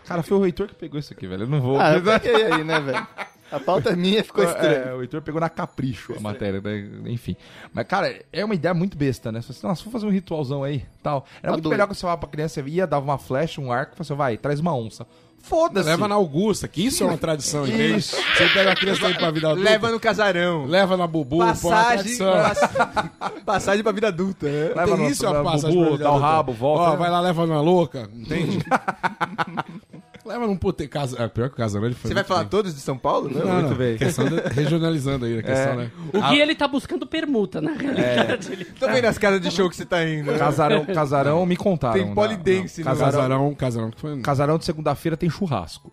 Cara, 0.07 0.23
foi 0.23 0.39
o 0.39 0.45
Heitor 0.47 0.69
que 0.69 0.75
pegou 0.75 0.99
isso 0.99 1.13
aqui, 1.13 1.27
velho. 1.27 1.43
Eu 1.43 1.49
não 1.49 1.61
vou. 1.61 1.79
Ah, 1.81 1.93
eu 1.95 2.03
peguei 2.03 2.45
aí, 2.47 2.65
né, 2.65 2.81
velho? 2.81 3.07
A 3.53 3.61
pauta 3.61 3.91
é 3.91 3.97
minha 3.97 4.25
ficou 4.25 4.43
estranha. 4.45 4.75
É, 4.77 4.95
o 4.95 5.01
Heitor 5.03 5.23
pegou 5.23 5.41
na 5.41 5.49
capricho 5.49 6.15
a 6.17 6.21
matéria, 6.21 6.61
né? 6.61 6.89
Enfim. 7.07 7.37
Mas, 7.73 7.87
cara, 7.87 8.21
é 8.33 8.45
uma 8.45 8.55
ideia 8.55 8.75
muito 8.75 8.97
besta, 8.97 9.31
né? 9.31 9.41
Você 9.41 9.49
fala 9.49 9.57
assim, 9.59 9.67
nossa, 9.69 9.83
vou 9.85 9.93
fazer 9.93 10.07
um 10.07 10.11
ritualzão 10.11 10.63
aí, 10.65 10.85
tal. 11.03 11.25
Era 11.43 11.53
muito 11.53 11.61
Adulto. 11.61 11.69
melhor 11.71 11.87
que 11.89 11.95
você 11.95 12.01
falava 12.01 12.21
pra 12.21 12.29
criança, 12.31 12.61
ia, 12.67 12.87
dava 12.87 13.05
uma 13.05 13.19
flecha, 13.19 13.61
um 13.61 13.71
arco, 13.71 13.93
e 13.93 13.97
falava 13.97 14.03
assim, 14.03 14.15
vai, 14.19 14.37
traz 14.37 14.59
uma 14.61 14.75
onça. 14.77 15.07
Foda-se. 15.39 15.87
Leva 15.87 16.09
na 16.09 16.15
Augusta, 16.15 16.67
que 16.67 16.87
isso 16.87 17.05
é 17.05 17.07
uma 17.07 17.19
tradição, 17.19 17.67
entende? 17.67 17.99
Isso. 17.99 18.17
Você 18.17 18.49
pega 18.49 18.73
a 18.73 18.75
criança 18.75 19.07
aí 19.07 19.13
pra 19.15 19.31
vida 19.31 19.51
adulta, 19.51 19.69
Leva 19.71 19.91
no 19.91 20.01
casarão. 20.01 20.65
leva 20.65 20.97
na 20.97 21.07
bubu, 21.07 21.37
pô, 21.37 21.45
uma 21.45 21.49
Passagem, 21.49 22.17
tradição. 22.17 22.33
pass- 22.33 23.41
passagem 23.45 23.83
pra 23.83 23.93
vida 23.93 24.09
adulta, 24.09 24.47
né? 24.47 24.69
Leva 24.75 24.97
Tem 24.97 25.05
no- 25.05 25.11
isso 25.11 25.27
é 25.27 25.29
uma 25.29 25.43
na 25.43 25.51
passagem 25.51 25.77
bubu, 25.77 25.85
pra 25.85 25.93
vida 25.99 26.05
dá 26.05 26.11
o 26.11 26.15
adulta. 26.15 26.33
rabo, 26.35 26.53
volta. 26.55 26.91
Ó, 26.93 26.97
vai 26.97 27.11
lá, 27.11 27.21
leva 27.21 27.47
numa 27.47 27.61
louca, 27.61 28.09
entende? 28.15 28.59
leva 30.25 30.47
num 30.47 30.57
puteiro. 30.57 30.91
Casa... 30.91 31.23
É, 31.23 31.29
pior 31.29 31.49
que 31.49 31.55
o 31.55 31.57
casamento 31.59 31.89
ele 31.89 31.95
foi 31.95 32.09
Você 32.09 32.15
vai 32.15 32.25
falar 32.25 32.41
bem. 32.41 32.49
todos 32.51 32.75
de 32.75 32.81
São 32.81 32.97
Paulo? 32.99 33.31
Não, 33.31 33.45
Não, 33.45 33.55
Muito 33.55 33.71
não. 33.71 33.77
bem. 33.77 33.97
Questão 33.97 34.25
de- 34.29 34.41
regionalizando 34.55 35.25
aí 35.27 35.39
a 35.39 35.43
questão, 35.43 35.77
né? 35.77 35.91
O 36.13 36.21
Gui, 36.31 36.41
ele 36.41 36.55
tá 36.55 36.67
buscando 36.69 37.07
permuta, 37.07 37.61
na 37.61 37.73
realidade. 37.73 38.53
Ele 38.53 38.65
Tô 38.65 38.87
vendo 38.89 39.05
as 39.07 39.19
casas 39.19 39.41
de 39.41 39.51
show 39.51 39.69
que 39.71 39.77
você 39.77 39.85
tá 39.85 40.05
indo. 40.07 40.31
né? 40.33 40.39
Casarão, 40.39 40.85
casarão, 40.87 41.47
me 41.47 41.57
contaram. 41.57 41.95
Tem 41.95 42.07
né? 42.07 42.15
polidense 42.15 42.81
no- 42.81 42.87
casarão, 42.87 43.13
Casarão, 43.13 43.55
casarão 43.55 43.91
que 43.91 44.01
foi. 44.01 44.21
casarão 44.21 44.59
de 44.59 44.65
segunda-feira 44.65 45.17
tem 45.17 45.29
churrasco. 45.31 45.93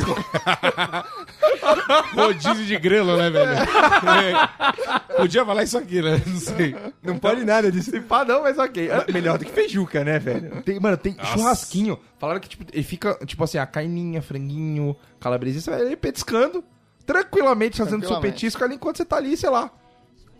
Rodízio 2.14 2.66
de 2.66 2.78
grelo, 2.78 3.16
né, 3.16 3.30
velho? 3.30 3.52
É. 3.52 5.16
Podia 5.16 5.44
falar 5.44 5.62
isso 5.64 5.78
aqui, 5.78 6.00
né? 6.02 6.20
Não 6.26 6.40
sei. 6.40 6.74
Não 7.02 7.18
pode 7.18 7.44
nada 7.44 7.70
disso. 7.70 7.90
Se 7.90 8.00
pá, 8.00 8.24
não, 8.24 8.42
mas 8.42 8.58
ok. 8.58 8.88
Melhor 9.12 9.38
do 9.38 9.44
que 9.44 9.52
feijuca, 9.52 10.04
né, 10.04 10.18
velho? 10.18 10.62
Tem, 10.62 10.78
mano, 10.80 10.96
tem 10.96 11.16
churrasquinho. 11.32 11.98
Falaram 12.18 12.40
que, 12.40 12.48
tipo, 12.48 12.64
ele 12.72 12.82
fica, 12.82 13.14
tipo 13.26 13.42
assim, 13.44 13.58
a 13.58 13.66
carninha, 13.66 14.22
franguinho, 14.22 14.96
calabresinha, 15.20 15.60
você 15.60 15.70
vai 15.70 15.80
ali 15.80 15.96
petiscando, 15.96 16.64
tranquilamente 17.04 17.78
fazendo 17.78 18.00
seu 18.00 18.08
Tranquilamente. 18.08 18.32
petisco 18.34 18.64
ali 18.64 18.74
enquanto 18.74 18.96
você 18.98 19.04
tá 19.04 19.16
ali, 19.16 19.36
sei 19.36 19.50
lá. 19.50 19.70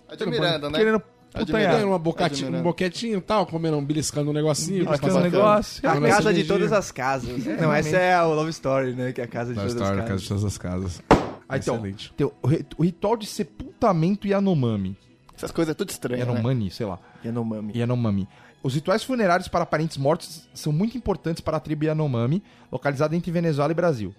Admirando, 0.09 0.71
né? 0.71 0.79
Querendo 0.79 1.03
Admirando. 1.35 1.47
putanhar. 1.47 1.77
Tem 1.77 1.85
uma 1.85 1.99
bocatinha, 1.99 2.51
um 2.51 2.62
boquetinho 2.62 3.18
e 3.18 3.21
tal, 3.21 3.47
comendo, 3.47 3.77
um 3.77 3.85
beliscando 3.85 4.31
um 4.31 4.33
negocinho. 4.35 4.88
Aquele 4.90 5.12
passar- 5.12 5.23
negócio. 5.23 5.88
A 5.88 5.95
Não, 5.95 6.01
casa 6.03 6.12
mas 6.14 6.23
de 6.25 6.31
energia. 6.31 6.47
todas 6.55 6.73
as 6.73 6.90
casas. 6.92 7.45
Não, 7.47 7.73
essa 7.73 7.97
é 7.97 8.14
a 8.14 8.25
Love 8.25 8.51
Story, 8.51 8.92
né? 8.95 9.12
Que 9.12 9.21
é 9.21 9.25
a 9.25 9.29
casa 9.29 9.53
de 9.53 9.59
Love 9.59 9.68
todas 9.75 9.83
Story, 9.83 10.01
as 10.01 10.09
casa 10.09 10.21
de 10.23 10.29
casas. 10.29 10.29
todas 10.29 10.45
as 10.45 10.59
casas. 10.59 11.03
Aí, 11.49 11.59
então, 11.61 11.75
Excelente. 11.77 12.12
tem 12.16 12.27
o, 12.27 12.47
ri- 12.47 12.66
o 12.79 12.85
ritual 12.85 13.16
de 13.16 13.27
sepultamento 13.27 14.27
Yanomami. 14.27 14.97
Essas 15.37 15.51
coisas 15.51 15.73
é 15.73 15.75
tudo 15.75 15.90
estranho, 15.90 16.25
né? 16.25 16.31
Yanomami, 16.33 16.71
sei 16.71 16.87
lá. 16.87 16.99
Yanomami. 17.25 17.73
Yanomami. 17.77 18.29
Os 18.62 18.75
rituais 18.75 19.03
funerários 19.03 19.49
para 19.49 19.66
parentes 19.66 19.97
mortos 19.97 20.49
são 20.55 20.73
muito 20.73 20.97
importantes 20.97 21.40
para 21.40 21.57
a 21.57 21.61
tribo 21.61 21.85
Yanomami, 21.85 22.42
localizada 22.71 23.16
entre 23.16 23.31
Venezuela 23.33 23.73
e 23.73 23.75
Brasil. 23.75 24.14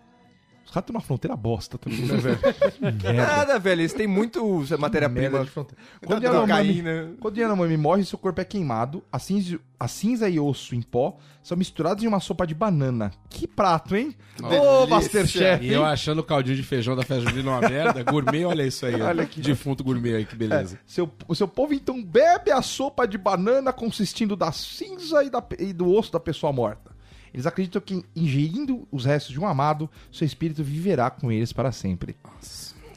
Os 0.65 0.71
caras 0.71 0.87
têm 0.87 0.95
uma 0.95 1.01
fronteira 1.01 1.35
bosta 1.35 1.77
também, 1.77 1.99
né, 2.05 2.17
velho? 2.17 2.39
Merda. 2.81 3.13
Nada, 3.13 3.59
velho. 3.59 3.81
Eles 3.81 3.93
têm 3.93 4.07
muito 4.07 4.63
matéria-prima. 4.79 5.43
de 5.43 5.49
fronteira. 5.51 5.81
Quando 6.05 6.23
Yanomami, 6.23 6.47
cocaína. 6.47 7.11
quando 7.19 7.37
Yanomami 7.37 7.77
morre, 7.77 8.05
seu 8.05 8.17
corpo 8.17 8.39
é 8.41 8.45
queimado, 8.45 9.03
a 9.11 9.19
cinza, 9.19 9.59
a 9.79 9.87
cinza 9.87 10.29
e 10.29 10.39
osso 10.39 10.73
em 10.73 10.81
pó 10.81 11.17
são 11.43 11.57
misturados 11.57 12.03
em 12.03 12.07
uma 12.07 12.19
sopa 12.21 12.47
de 12.47 12.55
banana. 12.55 13.11
Que 13.29 13.45
prato, 13.45 13.95
hein? 13.95 14.15
Ô, 14.41 14.47
delícia. 14.47 14.87
Masterchef! 14.87 15.63
E 15.65 15.73
eu 15.73 15.83
achando 15.85 16.19
o 16.19 16.23
caldinho 16.23 16.55
de 16.55 16.63
feijão 16.63 16.95
da 16.95 17.03
festa 17.03 17.29
junina 17.29 17.51
uma 17.51 17.61
merda, 17.69 18.01
gourmet, 18.03 18.45
olha 18.45 18.63
isso 18.65 18.85
aí. 18.85 18.99
ó. 19.01 19.07
Olha 19.07 19.25
que- 19.25 19.41
Defunto 19.41 19.83
gourmet 19.83 20.15
aí, 20.15 20.25
que 20.25 20.35
beleza. 20.35 20.79
Seu, 20.87 21.11
o 21.27 21.35
seu 21.35 21.47
povo 21.47 21.73
então 21.73 22.01
bebe 22.01 22.49
a 22.51 22.61
sopa 22.61 23.05
de 23.05 23.17
banana 23.17 23.73
consistindo 23.73 24.35
da 24.35 24.51
cinza 24.53 25.23
e, 25.23 25.29
da- 25.29 25.43
e 25.59 25.73
do 25.73 25.91
osso 25.93 26.11
da 26.13 26.19
pessoa 26.19 26.53
morta. 26.53 26.92
Eles 27.33 27.45
acreditam 27.45 27.81
que 27.81 28.05
ingerindo 28.15 28.87
os 28.91 29.05
restos 29.05 29.33
de 29.33 29.39
um 29.39 29.47
amado, 29.47 29.89
seu 30.11 30.25
espírito 30.25 30.63
viverá 30.63 31.09
com 31.09 31.31
eles 31.31 31.51
para 31.51 31.71
sempre. 31.71 32.15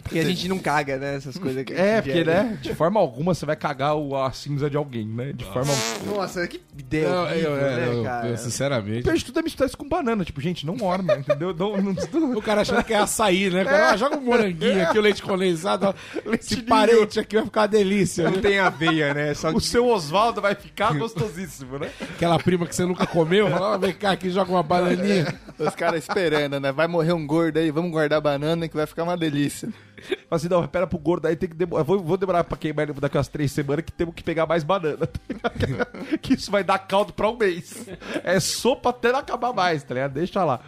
Porque 0.06 0.18
a 0.20 0.24
gente 0.24 0.48
não 0.48 0.58
caga, 0.58 0.96
né? 0.98 1.16
Essas 1.16 1.36
coisas 1.38 1.64
que 1.64 1.72
a 1.72 1.76
É, 1.78 2.02
porque, 2.02 2.24
né? 2.24 2.58
De 2.60 2.74
forma 2.74 2.98
alguma 3.00 3.34
você 3.34 3.44
vai 3.46 3.56
cagar 3.56 3.94
o- 3.96 4.16
a 4.16 4.30
cinza 4.32 4.68
de 4.70 4.76
alguém, 4.76 5.06
né? 5.06 5.32
De 5.32 5.44
forma. 5.44 5.72
Nossa, 6.06 6.46
que 6.46 6.60
ideia 6.78 7.08
Não, 7.08 7.22
horrível, 7.24 7.50
eu, 7.50 7.56
eu- 7.56 7.76
né, 7.76 7.88
eu- 7.98 8.02
cara? 8.04 8.28
eu, 8.28 8.36
sinceramente. 8.36 9.02
Pior 9.02 9.16
de 9.16 9.24
tudo 9.24 9.38
é 9.38 9.42
misturar 9.42 9.68
isso 9.68 9.76
com 9.76 9.88
banana. 9.88 10.24
Tipo, 10.24 10.40
gente, 10.40 10.64
não 10.66 10.76
orma, 10.82 11.14
entendeu? 11.16 11.54
Não, 11.54 11.76
não, 11.76 11.94
não- 12.12 12.36
O 12.38 12.42
cara 12.42 12.60
achando 12.62 12.82
que 12.84 12.92
é 12.92 12.98
açaí, 12.98 13.50
né? 13.50 13.64
Cara, 13.64 13.90
ah, 13.90 13.96
joga 13.96 14.16
um 14.16 14.22
moranguinho 14.22 14.82
aqui, 14.82 14.98
o 14.98 15.02
leite 15.02 15.22
condensado. 15.22 15.86
ó. 15.86 15.94
Esse 16.32 16.62
parente 16.62 17.18
aqui 17.20 17.36
vai 17.36 17.44
ficar 17.44 17.60
uma 17.62 17.68
delícia. 17.68 18.24
Não 18.24 18.32
né? 18.32 18.38
tem 18.42 18.58
aveia, 18.58 19.12
né? 19.14 19.34
Só 19.34 19.50
O 19.50 19.60
seu 19.60 19.86
Oswaldo 19.86 20.40
vai 20.40 20.54
ficar 20.54 20.94
gostosíssimo, 20.98 21.78
né? 21.78 21.90
Aquela 22.00 22.38
prima 22.38 22.66
que 22.66 22.74
você 22.74 22.84
nunca 22.84 23.06
comeu, 23.06 23.50
fala, 23.50 23.78
vem 23.78 23.92
cá 23.92 24.12
aqui, 24.12 24.30
joga 24.30 24.50
uma 24.50 24.62
bananinha. 24.62 25.34
Os 25.58 25.74
caras 25.74 26.02
esperando, 26.02 26.60
né? 26.60 26.70
Vai 26.72 26.86
morrer 26.86 27.12
um 27.12 27.26
gordo 27.26 27.58
aí, 27.58 27.70
vamos 27.70 27.90
guardar 27.90 28.20
banana 28.20 28.68
que 28.68 28.76
vai 28.76 28.86
ficar 28.86 29.04
uma 29.04 29.16
delícia. 29.16 29.68
Fala 29.96 30.16
assim, 30.30 30.48
não, 30.48 30.66
pera 30.66 30.86
pro 30.86 30.98
gordo 30.98 31.26
aí, 31.26 31.36
tem 31.36 31.48
que 31.48 31.54
demorar. 31.54 31.82
Vou, 31.82 31.98
vou 32.02 32.16
demorar 32.16 32.44
pra 32.44 32.56
queimar 32.56 32.88
ele 32.88 33.00
daqui 33.00 33.16
umas 33.16 33.28
três 33.28 33.50
semanas 33.52 33.84
que 33.84 33.92
temos 33.92 34.14
que 34.14 34.22
pegar 34.22 34.46
mais 34.46 34.62
banana. 34.64 35.06
tá 35.06 35.50
que 36.20 36.34
isso 36.34 36.50
vai 36.50 36.62
dar 36.62 36.78
caldo 36.78 37.12
pra 37.12 37.30
um 37.30 37.36
mês. 37.36 37.86
É 38.22 38.38
sopa 38.40 38.90
até 38.90 39.12
não 39.12 39.20
acabar 39.20 39.52
mais, 39.52 39.82
tá 39.82 39.94
ligado? 39.94 40.12
Deixa 40.12 40.44
lá. 40.44 40.60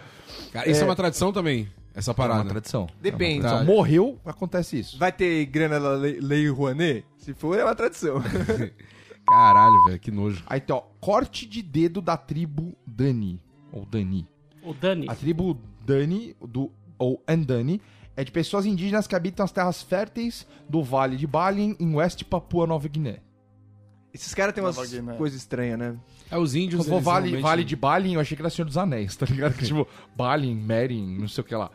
Cara, 0.53 0.69
isso 0.71 0.83
é, 0.83 0.85
uma 0.85 0.97
tradição 0.97 1.33
também, 1.33 1.69
essa 1.95 2.11
É 2.13 2.15
parada. 2.15 2.41
uma 2.43 2.49
tradição. 2.49 2.89
Depende. 3.01 3.41
É 3.47 3.49
uma 3.49 3.49
tradição. 3.57 3.75
Morreu, 3.75 4.19
acontece 4.25 4.79
isso. 4.79 4.99
Vai 4.99 5.13
ter 5.13 5.45
grana 5.47 5.79
da 5.79 5.91
Lei, 5.91 6.19
Lei 6.21 6.49
Rouanet? 6.49 7.05
Se 7.19 7.35
for, 7.35 7.59
é 7.59 7.65
uma 7.65 7.75
tradição. 7.75 8.23
Caralho, 9.27 9.85
velho, 9.85 9.99
que 9.99 10.11
nojo. 10.11 10.43
Aí 10.47 10.61
tem, 10.61 10.75
ó, 10.75 10.83
corte 11.01 11.47
de 11.47 11.63
dedo 11.63 12.01
da 12.01 12.17
tribo 12.17 12.75
Dani. 12.87 13.43
Ou 13.71 13.85
Dani. 13.85 14.27
O 14.63 14.73
Dani. 14.73 15.07
A 15.09 15.15
tribo 15.15 15.59
Dani, 15.85 16.35
do, 16.41 16.71
ou 16.99 17.23
Andani, 17.29 17.81
é 18.19 18.25
de 18.25 18.33
pessoas 18.33 18.67
indígenas 18.67 19.07
que 19.07 19.15
habitam 19.15 19.45
as 19.45 19.53
terras 19.53 19.81
férteis 19.81 20.45
do 20.69 20.83
Vale 20.83 21.17
de 21.17 21.25
Balin, 21.25 21.77
em 21.79 21.95
West 21.95 22.25
Papua 22.25 22.67
Nova 22.67 22.89
Guiné. 22.89 23.21
Esses 24.13 24.35
caras 24.35 24.53
têm 24.53 24.65
umas 24.65 24.75
coisas 25.17 25.39
estranhas, 25.39 25.79
né? 25.79 25.97
É 26.29 26.37
os 26.37 26.57
índios. 26.57 26.89
Eles 26.89 27.05
vale, 27.05 27.27
realmente- 27.29 27.43
vale 27.43 27.63
de 27.65 27.77
Balin, 27.77 28.15
eu 28.15 28.21
achei 28.21 28.35
que 28.35 28.43
era 28.43 28.51
Senhor 28.51 28.67
dos 28.67 28.77
Anéis, 28.77 29.15
tá 29.15 29.25
ligado? 29.25 29.55
Que, 29.55 29.65
tipo, 29.65 29.87
Balin, 30.17 30.53
Merin, 30.57 31.17
não 31.17 31.29
sei 31.29 31.43
o 31.43 31.45
que 31.45 31.55
lá. 31.55 31.71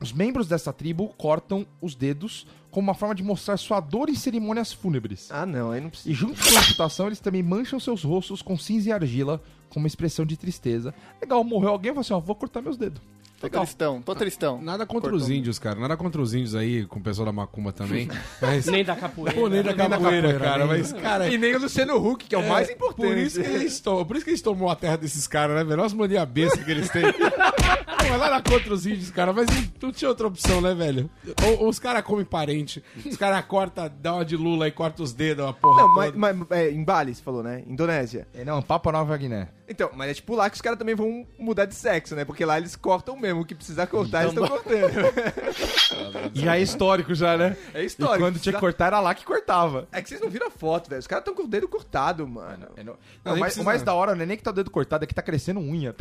Os 0.00 0.12
membros 0.12 0.46
dessa 0.46 0.72
tribo 0.72 1.08
cortam 1.18 1.66
os 1.82 1.96
dedos 1.96 2.46
como 2.70 2.86
uma 2.86 2.94
forma 2.94 3.12
de 3.14 3.24
mostrar 3.24 3.56
sua 3.56 3.80
dor 3.80 4.08
em 4.08 4.14
cerimônias 4.14 4.72
fúnebres. 4.72 5.28
Ah, 5.32 5.44
não, 5.44 5.72
aí 5.72 5.80
não 5.80 5.90
precisa. 5.90 6.08
E 6.10 6.14
junto 6.14 6.40
com 6.40 6.56
a 6.56 6.60
amputação, 6.60 7.06
eles 7.08 7.18
também 7.18 7.42
mancham 7.42 7.80
seus 7.80 8.04
rostos 8.04 8.42
com 8.42 8.56
cinza 8.56 8.90
e 8.90 8.92
argila, 8.92 9.42
como 9.70 9.88
expressão 9.88 10.24
de 10.24 10.36
tristeza. 10.36 10.94
Legal, 11.20 11.42
morreu 11.42 11.70
alguém, 11.70 11.88
eu 11.88 11.94
falo 11.94 12.02
assim, 12.02 12.12
ó, 12.14 12.20
vou 12.20 12.36
cortar 12.36 12.62
meus 12.62 12.76
dedos. 12.76 13.02
Tô 13.38 13.46
Legal. 13.46 13.64
tristão, 13.64 14.00
tô 14.00 14.14
tristão. 14.14 14.62
Nada 14.62 14.86
contra 14.86 15.10
Cortou. 15.10 15.26
os 15.26 15.30
índios, 15.30 15.58
cara. 15.58 15.78
Nada 15.78 15.94
contra 15.96 16.22
os 16.22 16.32
índios 16.32 16.54
aí, 16.54 16.86
com 16.86 16.98
o 16.98 17.02
pessoal 17.02 17.26
da 17.26 17.32
Macumba 17.32 17.70
também. 17.70 18.08
Mas. 18.40 18.64
Nem 18.66 18.82
da 18.82 18.96
capoeira. 18.96 19.38
Pô, 19.38 19.48
nem 19.48 19.62
da 19.62 19.74
capoeira, 19.74 20.38
cara. 20.38 20.66
Mas, 20.66 20.92
cara. 20.94 21.28
E 21.28 21.36
nem 21.36 21.54
o 21.54 21.58
Luciano 21.58 21.96
Huck, 21.96 22.24
que 22.24 22.34
é 22.34 22.38
o 22.38 22.48
mais 22.48 22.70
importante. 22.70 23.08
Por 23.08 23.18
isso 23.18 23.42
que 23.42 23.48
eles 23.48 23.78
tomam, 23.80 24.04
por 24.06 24.16
isso 24.16 24.24
que 24.24 24.30
eles 24.30 24.40
tomam 24.40 24.70
a 24.70 24.76
terra 24.76 24.96
desses 24.96 25.26
caras, 25.26 25.54
né, 25.54 25.64
velho? 25.64 25.80
Olha 25.80 25.86
as 25.86 25.92
mania 25.92 26.24
besta 26.24 26.64
que 26.64 26.70
eles 26.70 26.88
têm. 26.88 27.04
Pô, 27.12 28.10
mas 28.10 28.20
nada 28.20 28.42
contra 28.42 28.72
os 28.72 28.86
índios, 28.86 29.10
cara, 29.10 29.32
mas 29.32 29.46
não, 29.48 29.72
não 29.82 29.92
tinha 29.92 30.08
outra 30.08 30.26
opção, 30.26 30.60
né, 30.60 30.74
velho? 30.74 31.10
Ou, 31.44 31.64
ou 31.64 31.68
os 31.68 31.78
caras 31.78 32.02
comem 32.02 32.24
parente, 32.24 32.82
os 33.04 33.16
caras 33.16 33.44
cortam, 33.44 33.90
dá 34.00 34.14
uma 34.14 34.24
de 34.24 34.36
Lula 34.36 34.68
e 34.68 34.70
corta 34.70 35.02
os 35.02 35.12
dedos, 35.12 35.44
uma 35.44 35.52
porra. 35.52 35.82
Não, 35.82 35.94
toda. 35.94 36.12
mas, 36.16 36.36
mas 36.36 36.50
é, 36.50 36.70
em 36.70 36.84
Bali, 36.84 37.14
você 37.14 37.22
falou, 37.22 37.42
né? 37.42 37.64
Indonésia. 37.66 38.28
É, 38.32 38.44
não, 38.44 38.62
Papua 38.62 38.92
Nova 38.92 39.16
Guiné. 39.16 39.48
Então, 39.68 39.90
mas 39.94 40.10
é 40.10 40.14
tipo 40.14 40.34
lá 40.36 40.48
que 40.48 40.54
os 40.54 40.62
caras 40.62 40.78
também 40.78 40.94
vão 40.94 41.26
mudar 41.38 41.64
de 41.64 41.74
sexo, 41.74 42.14
né? 42.14 42.24
Porque 42.24 42.44
lá 42.44 42.56
eles 42.56 42.76
cortam 42.76 43.16
mesmo. 43.16 43.25
O 43.32 43.44
que 43.44 43.54
precisar 43.54 43.86
cortar, 43.86 44.22
eles 44.24 44.32
estão 44.34 44.48
cortando. 44.48 46.32
E 46.34 46.40
já 46.40 46.56
é 46.56 46.60
histórico 46.60 47.14
já, 47.14 47.36
né? 47.36 47.56
É 47.74 47.82
E 47.82 47.86
histórico. 47.86 48.18
quando 48.18 48.38
tinha 48.38 48.52
que 48.52 48.60
cortar, 48.60 48.86
era 48.86 49.00
lá 49.00 49.14
que 49.14 49.24
cortava. 49.24 49.88
É 49.92 50.02
que 50.02 50.08
vocês 50.08 50.20
não 50.20 50.28
viram 50.28 50.48
a 50.48 50.50
foto, 50.50 50.88
velho. 50.90 51.00
Os 51.00 51.06
caras 51.06 51.22
estão 51.22 51.34
com 51.34 51.42
o 51.44 51.48
dedo 51.48 51.68
cortado, 51.68 52.26
mano. 52.26 52.66
É, 52.76 52.82
não- 52.82 52.92
Não, 53.24 53.32
Não, 53.32 53.32
mas, 53.32 53.40
precisa- 53.40 53.62
o 53.62 53.64
mais 53.64 53.82
da 53.82 53.94
hora 53.94 54.14
não 54.14 54.22
é 54.22 54.26
nem 54.26 54.36
que 54.36 54.42
tá 54.42 54.50
o 54.50 54.54
dedo 54.54 54.70
cortado, 54.70 55.04
é 55.04 55.06
que 55.06 55.14
tá 55.14 55.22
crescendo 55.22 55.60
unha. 55.60 55.94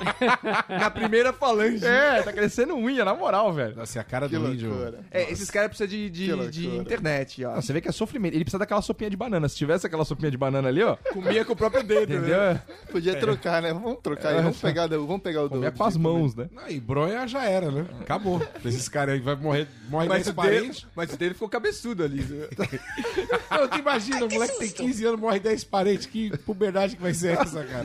Na 0.68 0.90
primeira 0.90 1.32
falange. 1.32 1.84
É, 1.84 2.22
tá 2.22 2.32
crescendo 2.32 2.74
unha, 2.74 3.04
na 3.04 3.14
moral, 3.14 3.52
velho. 3.52 3.76
Nossa, 3.76 4.00
a 4.00 4.04
cara 4.04 4.28
Que 4.28 4.36
do 4.38 4.52
índio. 4.52 4.72
É, 5.10 5.30
esses 5.30 5.50
caras 5.50 5.68
precisam 5.68 5.88
de, 5.88 6.10
de, 6.10 6.48
de 6.50 6.66
internet, 6.76 7.44
ó. 7.44 7.52
Ah, 7.54 7.62
você 7.62 7.72
vê 7.72 7.80
que 7.80 7.88
é 7.88 7.92
sofrimento. 7.92 8.34
Ele 8.34 8.44
precisa 8.44 8.58
daquela 8.58 8.82
sopinha 8.82 9.08
de 9.10 9.16
banana. 9.16 9.48
Se 9.48 9.56
tivesse 9.56 9.86
aquela 9.86 10.04
sopinha 10.04 10.30
de 10.30 10.36
banana 10.36 10.68
ali, 10.68 10.82
ó, 10.82 10.96
Comia 11.12 11.44
com 11.44 11.52
o 11.52 11.56
próprio 11.56 11.82
dedo, 11.82 12.12
entendeu? 12.14 12.36
né? 12.38 12.62
Podia 12.90 13.14
trocar, 13.18 13.62
né? 13.62 13.72
Vamos 13.72 13.98
trocar 14.02 14.30
aí, 14.34 14.36
vamos 14.42 14.58
pegar, 14.60 14.86
do- 14.86 15.06
vamos 15.06 15.22
pegar 15.22 15.42
o 15.42 15.48
do. 15.48 15.54
Comia 15.56 15.70
com 15.70 15.84
as 15.84 15.96
mãos, 15.96 16.34
né? 16.34 16.48
Não, 16.52 16.68
e 16.68 16.80
bronha 16.80 17.26
já 17.28 17.44
era, 17.44 17.70
né? 17.70 17.86
Acabou. 18.00 18.42
Esses 18.64 18.88
caras 18.88 19.14
aí 19.14 19.20
vai 19.20 19.36
morrer, 19.36 19.68
morre 19.88 20.08
Mas 20.08 20.24
10 20.24 20.28
o, 20.28 20.32
dele, 20.42 20.56
parentes. 20.58 20.86
mas 20.96 21.12
o 21.12 21.16
dele 21.16 21.34
ficou 21.34 21.48
cabeçudo 21.48 22.02
ali. 22.04 22.22
Não, 23.50 23.68
tu 23.68 23.78
imagina, 23.78 24.24
o 24.24 24.30
moleque 24.32 24.58
tem 24.58 24.70
15 24.70 25.04
anos, 25.06 25.20
morre 25.20 25.38
10 25.40 25.64
parentes. 25.64 26.06
Que 26.06 26.36
puberdade 26.38 26.96
que 26.96 27.02
vai 27.02 27.14
ser 27.14 27.38
essa, 27.38 27.62
cara? 27.64 27.84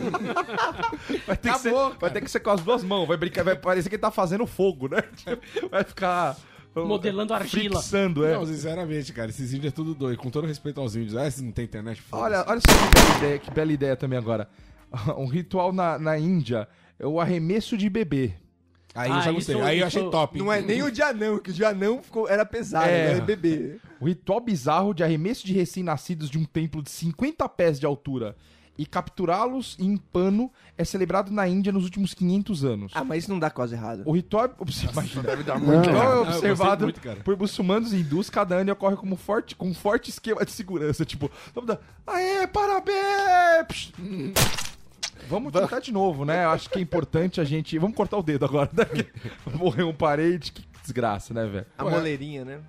Vai 1.26 1.38
ter, 1.38 1.52
que 1.54 1.60
ser, 1.60 1.70
Acabou, 1.70 1.92
vai 2.00 2.10
ter 2.12 2.22
que 2.22 2.30
ser 2.30 2.40
com 2.40 2.50
as 2.52 2.62
duas 2.62 2.84
mãos. 2.84 3.08
Vai 3.08 3.18
brincar, 3.18 3.44
vai 3.44 3.56
parecer 3.56 3.90
que 3.90 3.96
ele 3.96 4.02
tá 4.02 4.12
fazendo 4.12 4.46
fogo, 4.46 4.88
né? 4.88 5.04
Vai 5.72 5.84
ficar. 5.84 6.38
Modelando 6.76 7.34
argila. 7.34 7.80
Frixando, 7.82 8.24
é. 8.24 8.34
Não, 8.34 8.46
sinceramente, 8.46 9.12
cara, 9.12 9.30
esses 9.32 9.52
índios 9.52 9.74
é 9.74 9.76
tudo 9.76 9.96
doido. 9.96 10.20
Com 10.20 10.30
todo 10.30 10.46
respeito 10.46 10.80
aos 10.80 10.96
índios. 10.96 11.16
Ah, 11.16 11.30
se 11.32 11.44
não 11.44 11.52
tem 11.52 11.66
internet. 11.66 12.04
Olha, 12.12 12.46
olha 12.48 12.60
só 12.60 12.72
que 12.72 12.94
bela 13.02 13.18
ideia, 13.18 13.40
que 13.40 13.52
bela 13.52 13.72
ideia 13.74 13.96
também 13.96 14.18
agora. 14.20 14.48
Um 15.18 15.26
ritual 15.28 15.74
na, 15.74 15.98
na 15.98 16.18
Índia 16.20 16.68
é 17.00 17.06
o 17.08 17.20
arremesso 17.20 17.76
de 17.76 17.90
bebê. 17.90 18.34
Aí 18.96 19.10
eu 19.10 19.16
Ah, 19.16 19.22
já 19.22 19.32
gostei. 19.32 19.56
isso- 19.56 19.64
aí 19.66 19.80
eu 19.80 19.88
achei 19.88 20.10
top. 20.10 20.38
Não 20.40 20.52
é 20.54 20.62
nem 20.62 20.82
o 20.84 20.92
de 20.92 21.02
anão, 21.02 21.40
que 21.40 21.50
o 21.50 21.54
de 21.54 21.66
anão 21.66 22.02
ficou, 22.02 22.28
era 22.30 22.46
pesado, 22.46 22.88
É. 22.88 23.14
era 23.14 23.22
bebê. 23.24 23.78
O 24.00 24.06
ritual 24.06 24.40
bizarro 24.40 24.94
de 24.94 25.04
arremesso 25.04 25.46
de 25.48 25.54
recém-nascidos 25.54 26.30
de 26.30 26.38
um 26.38 26.46
templo 26.46 26.84
de 26.84 26.92
50 26.92 27.50
pés 27.50 27.80
de 27.80 27.86
altura 27.88 28.36
e 28.78 28.86
capturá-los 28.86 29.76
em 29.80 29.98
pano 29.98 30.52
é 30.78 30.86
celebrado 30.86 31.32
na 31.32 31.48
Índia 31.48 31.72
nos 31.72 31.84
últimos 31.84 32.14
500 32.14 32.64
anos. 32.66 32.92
Ah, 32.96 33.04
mas 33.04 33.24
isso 33.24 33.32
não 33.32 33.40
dá 33.40 33.50
quase 33.50 33.74
errado. 33.76 34.04
O 34.06 34.12
ritual, 34.12 34.50
imagina, 34.92 35.24
deve 35.24 35.44
dar 35.44 35.60
muito. 35.60 35.90
O 35.90 35.92
ritual 35.92 36.12
é 36.12 36.16
Não, 36.16 36.22
observado 36.22 36.84
muito, 36.86 37.02
cara. 37.02 37.20
por 37.22 37.38
muçulmanos 37.38 37.94
e 37.94 37.98
hindus 37.98 38.30
cada 38.30 38.56
ano 38.56 38.70
e 38.70 38.74
ocorre 38.74 38.96
como 38.96 39.16
forte, 39.16 39.56
com 39.56 39.68
um 39.68 39.74
forte 39.74 40.10
esquema 40.10 40.46
de 40.46 40.52
segurança. 40.52 41.04
Tipo, 41.06 41.32
vamos 41.54 41.68
dar. 41.68 41.80
Aê, 42.06 42.46
parabéns! 42.48 43.92
Vamos 45.30 45.52
tentar 45.52 45.80
de 45.80 45.92
novo, 45.92 46.24
né? 46.24 46.46
Eu 46.46 46.52
acho 46.52 46.70
que 46.70 46.78
é 46.78 46.82
importante 46.82 47.42
a 47.42 47.44
gente. 47.44 47.78
Vamos 47.80 47.96
cortar 47.98 48.18
o 48.18 48.24
dedo 48.24 48.46
agora. 48.46 48.70
Né? 48.74 48.86
Morreu 49.56 49.90
um 49.90 49.94
parente, 49.94 50.52
que 50.52 50.64
desgraça, 50.84 51.34
né, 51.34 51.46
velho? 51.46 51.66
A 51.78 51.84
Ué. 51.84 51.92
moleirinha, 51.92 52.46
né? 52.46 52.60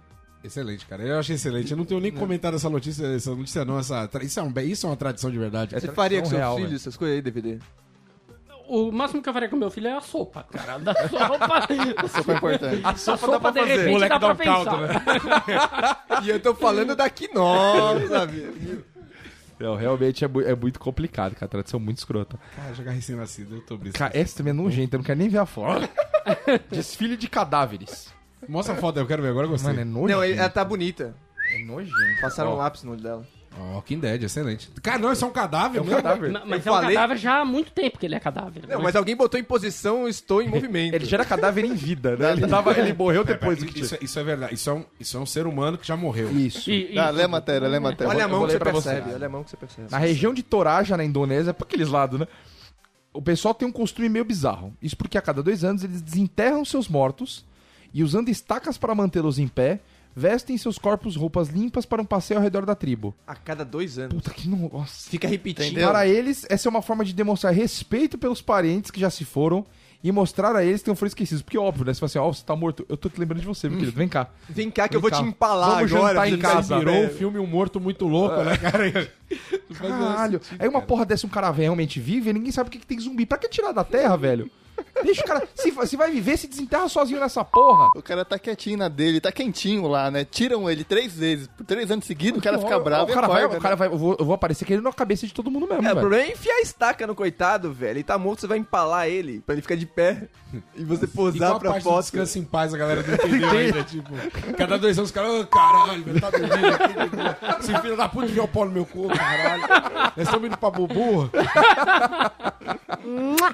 Excelente, 0.42 0.86
cara. 0.86 1.02
Eu 1.02 1.18
achei 1.18 1.34
excelente. 1.34 1.70
Eu 1.70 1.76
não 1.76 1.84
tenho 1.84 2.00
nem 2.00 2.12
comentado 2.12 2.54
essa 2.54 2.70
notícia, 2.70 3.06
essa 3.06 3.34
notícia 3.34 3.64
não. 3.64 3.78
Essa... 3.78 4.08
Isso, 4.22 4.38
é 4.38 4.42
um... 4.42 4.52
isso 4.60 4.86
é 4.86 4.90
uma 4.90 4.96
tradição 4.96 5.30
de 5.30 5.38
verdade. 5.38 5.74
É 5.74 5.80
Você 5.80 5.88
faria 5.88 6.20
com 6.20 6.26
seu 6.26 6.38
real, 6.38 6.54
filho 6.54 6.68
velho. 6.68 6.76
essas 6.76 6.96
coisas 6.96 7.16
aí, 7.16 7.22
DVD? 7.22 7.58
O 8.68 8.92
máximo 8.92 9.22
que 9.22 9.28
eu 9.28 9.32
faria 9.32 9.48
com 9.48 9.56
meu 9.56 9.70
filho 9.70 9.88
é 9.88 9.96
a 9.96 10.00
sopa, 10.00 10.44
cara. 10.44 10.78
Da 10.78 10.94
sopa. 11.08 11.66
Super 12.14 12.36
importante. 12.36 12.80
A 12.84 12.90
A 12.90 12.96
sopa, 12.96 13.50
de 13.50 13.64
repente, 13.64 13.90
Moleque 13.90 14.08
dá 14.10 14.18
dá 14.18 14.34
pra 14.34 14.42
um 14.42 14.64
caldo, 14.64 14.70
pensar. 15.44 16.06
E 16.22 16.28
eu 16.30 16.40
tô 16.40 16.54
falando 16.54 16.94
da 16.94 17.08
Quinoa, 17.08 18.06
sabe? 18.08 18.84
Não, 19.58 19.74
realmente 19.74 20.24
é, 20.24 20.28
é 20.46 20.54
muito 20.54 20.78
complicado, 20.78 21.34
cara. 21.34 21.48
Tradição 21.48 21.80
muito 21.80 21.98
escrota. 21.98 22.38
Cara, 22.54 22.74
jogar 22.74 22.92
recém-nascido, 22.92 23.56
eu 23.56 23.60
tô 23.62 23.76
brincando. 23.76 23.98
Cara, 23.98 24.16
essa 24.16 24.36
também 24.36 24.50
é 24.50 24.54
nojenta, 24.54 24.96
eu 24.96 24.98
não 24.98 25.04
quero 25.04 25.18
nem 25.18 25.28
ver 25.28 25.38
a 25.38 25.46
foto. 25.46 25.88
Desfile 26.70 27.16
de 27.16 27.26
cadáveres. 27.26 28.12
Mostra 28.48 28.74
a 28.74 28.76
foto 28.76 28.98
aí, 28.98 29.02
eu 29.02 29.06
quero 29.08 29.22
ver 29.22 29.28
agora, 29.30 29.46
eu 29.46 29.50
gostei. 29.50 29.70
Mano, 29.70 29.80
é 29.80 29.84
nojento. 29.84 30.12
Não, 30.18 30.22
ela 30.22 30.48
tá 30.50 30.64
bonita. 30.64 31.14
É 31.52 31.64
nojento. 31.64 32.20
Passaram 32.20 32.52
um 32.52 32.56
lápis 32.56 32.82
no 32.84 32.92
olho 32.92 33.00
dela. 33.00 33.26
Ó, 33.58 33.74
Walking 33.76 33.98
Dead, 33.98 34.22
excelente. 34.22 34.70
Cara, 34.82 34.98
não, 34.98 35.10
isso 35.10 35.24
é 35.24 35.28
um 35.28 35.32
cadáver 35.32 35.78
É 35.78 35.80
um 35.80 35.84
mesmo? 35.84 36.00
cadáver. 36.02 36.30
Ma- 36.30 36.42
Mas 36.44 36.64
Eu 36.64 36.72
é 36.72 36.76
um 36.76 36.80
falei- 36.80 36.94
cadáver 36.94 37.16
já 37.16 37.40
há 37.40 37.44
muito 37.44 37.72
tempo 37.72 37.98
que 37.98 38.06
ele 38.06 38.14
é 38.14 38.20
cadáver. 38.20 38.62
Não, 38.68 38.76
né? 38.78 38.84
mas 38.84 38.94
alguém 38.94 39.16
botou 39.16 39.40
em 39.40 39.42
posição, 39.42 40.06
estou 40.06 40.40
em 40.42 40.48
movimento. 40.48 40.94
Ele 40.94 41.04
já 41.06 41.16
era 41.16 41.24
cadáver 41.24 41.64
em 41.64 41.74
vida, 41.74 42.14
né? 42.16 42.32
Ele, 42.32 42.46
tava, 42.46 42.78
ele 42.78 42.92
morreu 42.92 43.24
depois 43.24 43.58
do 43.58 43.66
que 43.66 43.80
isso, 43.80 43.94
é- 43.96 43.98
isso 44.02 44.18
é 44.18 44.22
verdade. 44.22 44.54
Isso 44.54 44.68
é, 44.70 44.72
um, 44.74 44.84
isso 45.00 45.16
é 45.16 45.20
um 45.20 45.26
ser 45.26 45.46
humano 45.46 45.76
que 45.78 45.86
já 45.88 45.96
morreu. 45.96 46.30
Isso. 46.30 46.70
E- 46.70 46.94
e- 46.94 46.98
Ah, 46.98 47.10
lê 47.10 47.22
a 47.24 47.28
matéria, 47.28 47.66
lê 47.66 47.78
a 47.78 47.80
matéria. 47.80 48.08
Olha 48.08 48.24
a 48.26 48.28
mão 48.28 48.46
que 48.46 48.52
você 48.52 48.58
percebe, 48.60 49.12
olha 49.14 49.26
a 49.26 49.30
mão 49.30 49.42
que 49.42 49.50
você 49.50 49.56
percebe. 49.56 49.90
Na 49.90 49.98
região 49.98 50.32
de 50.32 50.42
Toraja, 50.42 50.96
na 50.96 51.04
Indonésia, 51.04 51.52
pra 51.54 51.66
aqueles 51.66 51.88
lados, 51.88 52.20
né? 52.20 52.28
O 53.12 53.22
pessoal 53.22 53.54
tem 53.54 53.66
um 53.66 53.72
costume 53.72 54.08
meio 54.08 54.24
bizarro. 54.24 54.72
Isso 54.80 54.96
porque 54.96 55.16
a 55.18 55.22
cada 55.22 55.42
dois 55.42 55.64
anos 55.64 55.82
eles 55.82 56.00
desenterram 56.02 56.64
seus 56.64 56.86
mortos 56.86 57.44
e, 57.92 58.02
usando 58.02 58.28
estacas 58.28 58.76
para 58.78 58.94
mantê-los 58.94 59.38
em 59.38 59.48
pé, 59.48 59.80
vestem 60.14 60.56
seus 60.58 60.78
corpos 60.78 61.14
roupas 61.16 61.48
limpas 61.48 61.86
para 61.86 62.02
um 62.02 62.04
passeio 62.04 62.38
ao 62.38 62.44
redor 62.44 62.66
da 62.66 62.74
tribo. 62.74 63.14
A 63.26 63.34
cada 63.34 63.64
dois 63.64 63.98
anos. 63.98 64.14
Puta 64.14 64.30
que 64.32 64.48
nossa. 64.48 65.08
Fica 65.08 65.28
repetindo. 65.28 65.66
Entendeu? 65.66 65.88
Para 65.88 66.06
eles, 66.06 66.44
essa 66.50 66.68
é 66.68 66.70
uma 66.70 66.82
forma 66.82 67.04
de 67.04 67.12
demonstrar 67.12 67.52
respeito 67.52 68.18
pelos 68.18 68.42
parentes 68.42 68.90
que 68.90 68.98
já 69.00 69.10
se 69.10 69.24
foram 69.24 69.64
e 70.02 70.12
mostrar 70.12 70.54
a 70.54 70.64
eles 70.64 70.82
que 70.82 70.88
não 70.88 70.94
foram 70.96 71.08
esquecidos. 71.08 71.42
Porque, 71.42 71.58
óbvio, 71.58 71.84
né? 71.84 71.92
Você 71.94 72.00
fala 72.00 72.08
assim, 72.08 72.18
ó, 72.18 72.32
você 72.32 72.44
tá 72.44 72.54
morto. 72.54 72.84
Eu 72.88 72.96
tô 72.96 73.08
te 73.08 73.18
lembrando 73.18 73.40
de 73.40 73.46
você, 73.46 73.68
meu 73.68 73.78
querido. 73.78 73.96
Vem 73.96 74.08
cá. 74.08 74.28
Vem 74.48 74.70
cá 74.70 74.88
que 74.88 74.96
eu 74.96 75.00
vou 75.00 75.10
Vem 75.10 75.18
te 75.18 75.22
cá. 75.22 75.28
empalar 75.28 75.76
Vamos 75.76 75.92
agora. 75.92 76.14
jantar 76.14 76.28
em 76.32 76.38
casa, 76.38 76.78
Virou 76.78 76.94
velho. 76.94 77.06
um 77.08 77.16
filme 77.16 77.38
Um 77.38 77.46
Morto 77.46 77.80
Muito 77.80 78.06
Louco, 78.06 78.42
né, 78.42 78.56
cara? 78.56 79.12
Caralho. 79.76 80.40
Aí 80.58 80.68
uma 80.68 80.82
porra 80.82 81.04
dessa, 81.04 81.26
um 81.26 81.30
cara 81.30 81.50
realmente 81.50 82.00
vive 82.00 82.30
e 82.30 82.32
ninguém 82.32 82.52
sabe 82.52 82.68
o 82.68 82.70
que, 82.72 82.78
que 82.78 82.86
tem 82.86 82.98
zumbi. 82.98 83.26
Pra 83.26 83.38
que 83.38 83.48
tirar 83.48 83.72
da 83.72 83.84
terra, 83.84 84.16
velho? 84.16 84.50
Deixa 85.04 85.22
o 85.22 85.24
cara. 85.24 85.48
Se, 85.54 85.72
se 85.86 85.96
vai 85.96 86.10
viver, 86.10 86.36
se 86.36 86.46
desenterra 86.48 86.88
sozinho 86.88 87.20
nessa 87.20 87.44
porra. 87.44 87.88
O 87.96 88.02
cara 88.02 88.24
tá 88.24 88.38
quietinho 88.38 88.78
na 88.78 88.88
dele, 88.88 89.20
tá 89.20 89.30
quentinho 89.32 89.86
lá, 89.86 90.10
né? 90.10 90.24
Tiram 90.24 90.68
ele 90.68 90.84
três 90.84 91.12
vezes, 91.14 91.46
por 91.48 91.64
três 91.64 91.90
anos 91.90 92.04
seguidos, 92.04 92.38
o 92.40 92.42
cara 92.42 92.58
fica 92.58 92.78
bravo 92.78 93.10
o 93.10 93.14
cara 93.14 93.26
e 93.26 93.28
vai, 93.30 93.42
acorda, 93.44 93.58
o 93.58 93.60
cara 93.62 93.74
né? 93.74 93.78
vai, 93.78 93.88
eu 93.88 93.98
vou, 93.98 94.16
eu 94.18 94.24
vou 94.24 94.34
aparecer 94.34 94.64
querendo 94.64 94.84
na 94.84 94.92
cabeça 94.92 95.26
de 95.26 95.32
todo 95.34 95.50
mundo 95.50 95.66
mesmo, 95.66 95.82
É, 95.86 95.90
o 95.92 95.94
velho. 95.94 96.00
problema 96.00 96.24
é 96.24 96.32
enfiar 96.32 96.54
a 96.54 96.60
estaca 96.60 97.06
no 97.06 97.14
coitado, 97.14 97.72
velho. 97.72 97.92
Ele 97.98 98.02
tá 98.02 98.18
morto, 98.18 98.40
você 98.40 98.46
vai 98.46 98.58
empalar 98.58 99.06
ele 99.08 99.40
pra 99.40 99.54
ele 99.54 99.62
ficar 99.62 99.76
de 99.76 99.86
pé. 99.86 100.28
E 100.74 100.82
você 100.84 101.04
E 101.04 101.08
posar 101.08 101.50
qual 101.50 101.60
pra 101.60 101.70
parte 101.72 101.84
foto. 101.84 102.00
descanso 102.02 102.38
em 102.38 102.44
paz 102.44 102.72
a 102.74 102.78
galera 102.78 103.02
não 103.06 103.14
entendeu 103.28 103.50
ainda, 103.50 103.82
tipo... 103.84 104.10
Cada 104.56 104.78
dois 104.78 104.98
anos 104.98 105.10
os 105.10 105.14
caras, 105.14 105.32
ô 105.32 105.46
caralho, 105.46 106.02
velho, 106.04 106.20
tá 106.20 106.30
dormindo 106.30 106.66
aqui. 106.66 107.60
Esse 107.60 107.78
filho 107.80 107.96
da 107.96 108.08
puta 108.08 108.26
enfiou 108.26 108.44
o 108.46 108.48
pau 108.48 108.64
no 108.64 108.70
meu 108.72 108.84
cu, 108.86 109.08
caralho. 109.08 109.62
Nós 110.16 110.26
estamos 110.26 110.46
indo 110.46 110.56
pra 110.56 110.70
Bubu. 110.70 111.30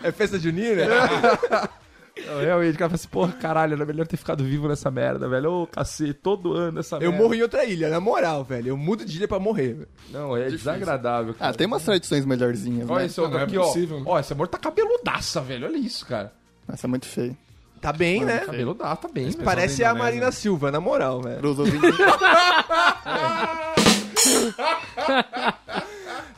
É 0.03 0.11
festa 0.13 0.39
junina? 0.39 0.83
Não, 2.29 2.39
Realmente, 2.41 2.77
o 2.77 2.79
cara 2.79 2.91
fala 2.91 2.95
assim, 2.95 3.09
porra, 3.09 3.33
caralho, 3.33 3.75
era 3.75 3.85
melhor 3.85 4.07
ter 4.07 4.17
ficado 4.17 4.45
vivo 4.45 4.69
nessa 4.69 4.89
merda, 4.89 5.29
velho. 5.29 5.51
Ô, 5.51 5.67
cacete, 5.67 6.15
todo 6.15 6.53
ano 6.53 6.79
essa 6.79 6.95
Eu 6.97 7.11
merda. 7.11 7.17
morro 7.19 7.35
em 7.35 7.43
outra 7.43 7.65
ilha, 7.65 7.89
na 7.91 7.99
moral, 7.99 8.45
velho. 8.45 8.69
Eu 8.69 8.77
mudo 8.77 9.05
de 9.05 9.17
ilha 9.17 9.27
pra 9.27 9.41
morrer. 9.41 9.73
velho. 9.75 9.89
Não, 10.11 10.37
é 10.37 10.49
desagradável. 10.49 11.35
Ah, 11.41 11.53
tem 11.53 11.67
umas 11.67 11.83
tradições 11.83 12.25
melhorzinhas, 12.25 12.89
Olha 12.89 13.01
né? 13.01 13.07
esse 13.07 13.21
outro 13.21 13.35
Não 13.35 13.41
é 13.41 13.45
aqui, 13.49 13.57
possível. 13.57 14.01
ó. 14.07 14.13
Ó, 14.13 14.21
esse 14.21 14.33
amor 14.33 14.47
tá 14.47 14.59
cabeludaça, 14.59 15.41
velho. 15.41 15.67
Olha 15.67 15.77
isso, 15.77 16.07
cara. 16.07 16.33
Essa 16.73 16.87
é 16.87 16.89
muito 16.89 17.07
feio. 17.07 17.37
Tá 17.81 17.93
bem, 17.93 18.25
né? 18.25 18.39
Cabeludaça, 18.47 18.97
tá 18.97 19.09
bem, 19.09 19.31
velho. 19.31 19.45
Parece 19.45 19.83
da 19.83 19.89
a 19.89 19.91
Indonésia. 19.91 20.15
Marina 20.21 20.31
Silva, 20.33 20.71
na 20.71 20.81
moral, 20.81 21.21
velho. 21.21 21.41
Pros 21.41 21.59
ouvintes. 21.59 21.91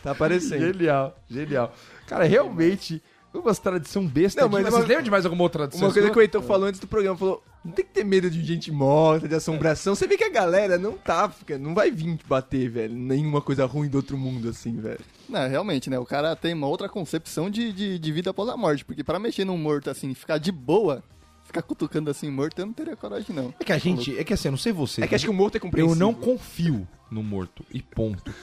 Tá 0.02 0.12
aparecendo. 0.12 0.60
Genial, 0.72 1.16
genial. 1.28 1.72
Cara, 2.06 2.24
realmente, 2.24 3.02
umas 3.40 3.58
tradição 3.58 4.06
besta. 4.06 4.40
Não, 4.40 4.48
mas 4.48 4.62
mas 4.64 4.72
uma- 4.72 4.78
Vocês 4.80 4.88
lembram 4.88 5.04
de 5.04 5.10
mais 5.10 5.24
alguma 5.24 5.42
outra 5.42 5.60
tradição? 5.66 5.88
Uma 5.88 5.92
coisa 5.94 6.10
que 6.10 6.18
o 6.18 6.20
Heitor 6.22 6.42
falou 6.42 6.68
antes 6.68 6.80
do 6.80 6.86
programa, 6.86 7.16
falou, 7.16 7.42
não 7.64 7.72
tem 7.72 7.84
que 7.84 7.90
ter 7.92 8.04
medo 8.04 8.30
de 8.30 8.44
gente 8.44 8.70
morta, 8.70 9.26
de 9.28 9.34
assombração. 9.34 9.94
Você 9.94 10.06
vê 10.06 10.16
que 10.16 10.24
a 10.24 10.30
galera 10.30 10.78
não 10.78 10.92
tá, 10.92 11.28
fica, 11.28 11.58
não 11.58 11.74
vai 11.74 11.90
vir 11.90 12.16
te 12.16 12.24
bater, 12.26 12.68
velho. 12.70 12.94
Nenhuma 12.94 13.40
coisa 13.40 13.64
ruim 13.66 13.88
do 13.88 13.96
outro 13.96 14.16
mundo, 14.16 14.48
assim, 14.48 14.76
velho. 14.80 15.00
Não, 15.28 15.48
realmente, 15.48 15.90
né? 15.90 15.98
O 15.98 16.04
cara 16.06 16.36
tem 16.36 16.54
uma 16.54 16.66
outra 16.68 16.88
concepção 16.88 17.50
de, 17.50 17.72
de, 17.72 17.98
de 17.98 18.12
vida 18.12 18.30
após 18.30 18.48
a 18.48 18.56
morte. 18.56 18.84
Porque 18.84 19.02
pra 19.02 19.18
mexer 19.18 19.44
num 19.44 19.58
morto 19.58 19.90
assim, 19.90 20.14
ficar 20.14 20.38
de 20.38 20.52
boa, 20.52 21.02
ficar 21.56 21.62
cutucando 21.62 22.10
assim 22.10 22.30
morto, 22.30 22.58
eu 22.58 22.66
não 22.66 22.72
teria 22.72 22.96
coragem, 22.96 23.34
não. 23.34 23.54
É 23.58 23.64
que 23.64 23.72
a 23.72 23.78
gente, 23.78 24.16
é 24.18 24.24
que 24.24 24.34
assim, 24.34 24.48
eu 24.48 24.52
não 24.52 24.58
sei 24.58 24.72
vocês. 24.72 25.04
É 25.04 25.08
que 25.08 25.14
acho 25.14 25.24
que 25.24 25.30
o 25.30 25.34
morto 25.34 25.56
é 25.56 25.58
eu 25.58 25.62
compreensível. 25.62 25.96
não 25.98 26.12
confio 26.12 26.86
no 27.10 27.22
morto. 27.22 27.64
E 27.72 27.80
ponto. 27.80 28.34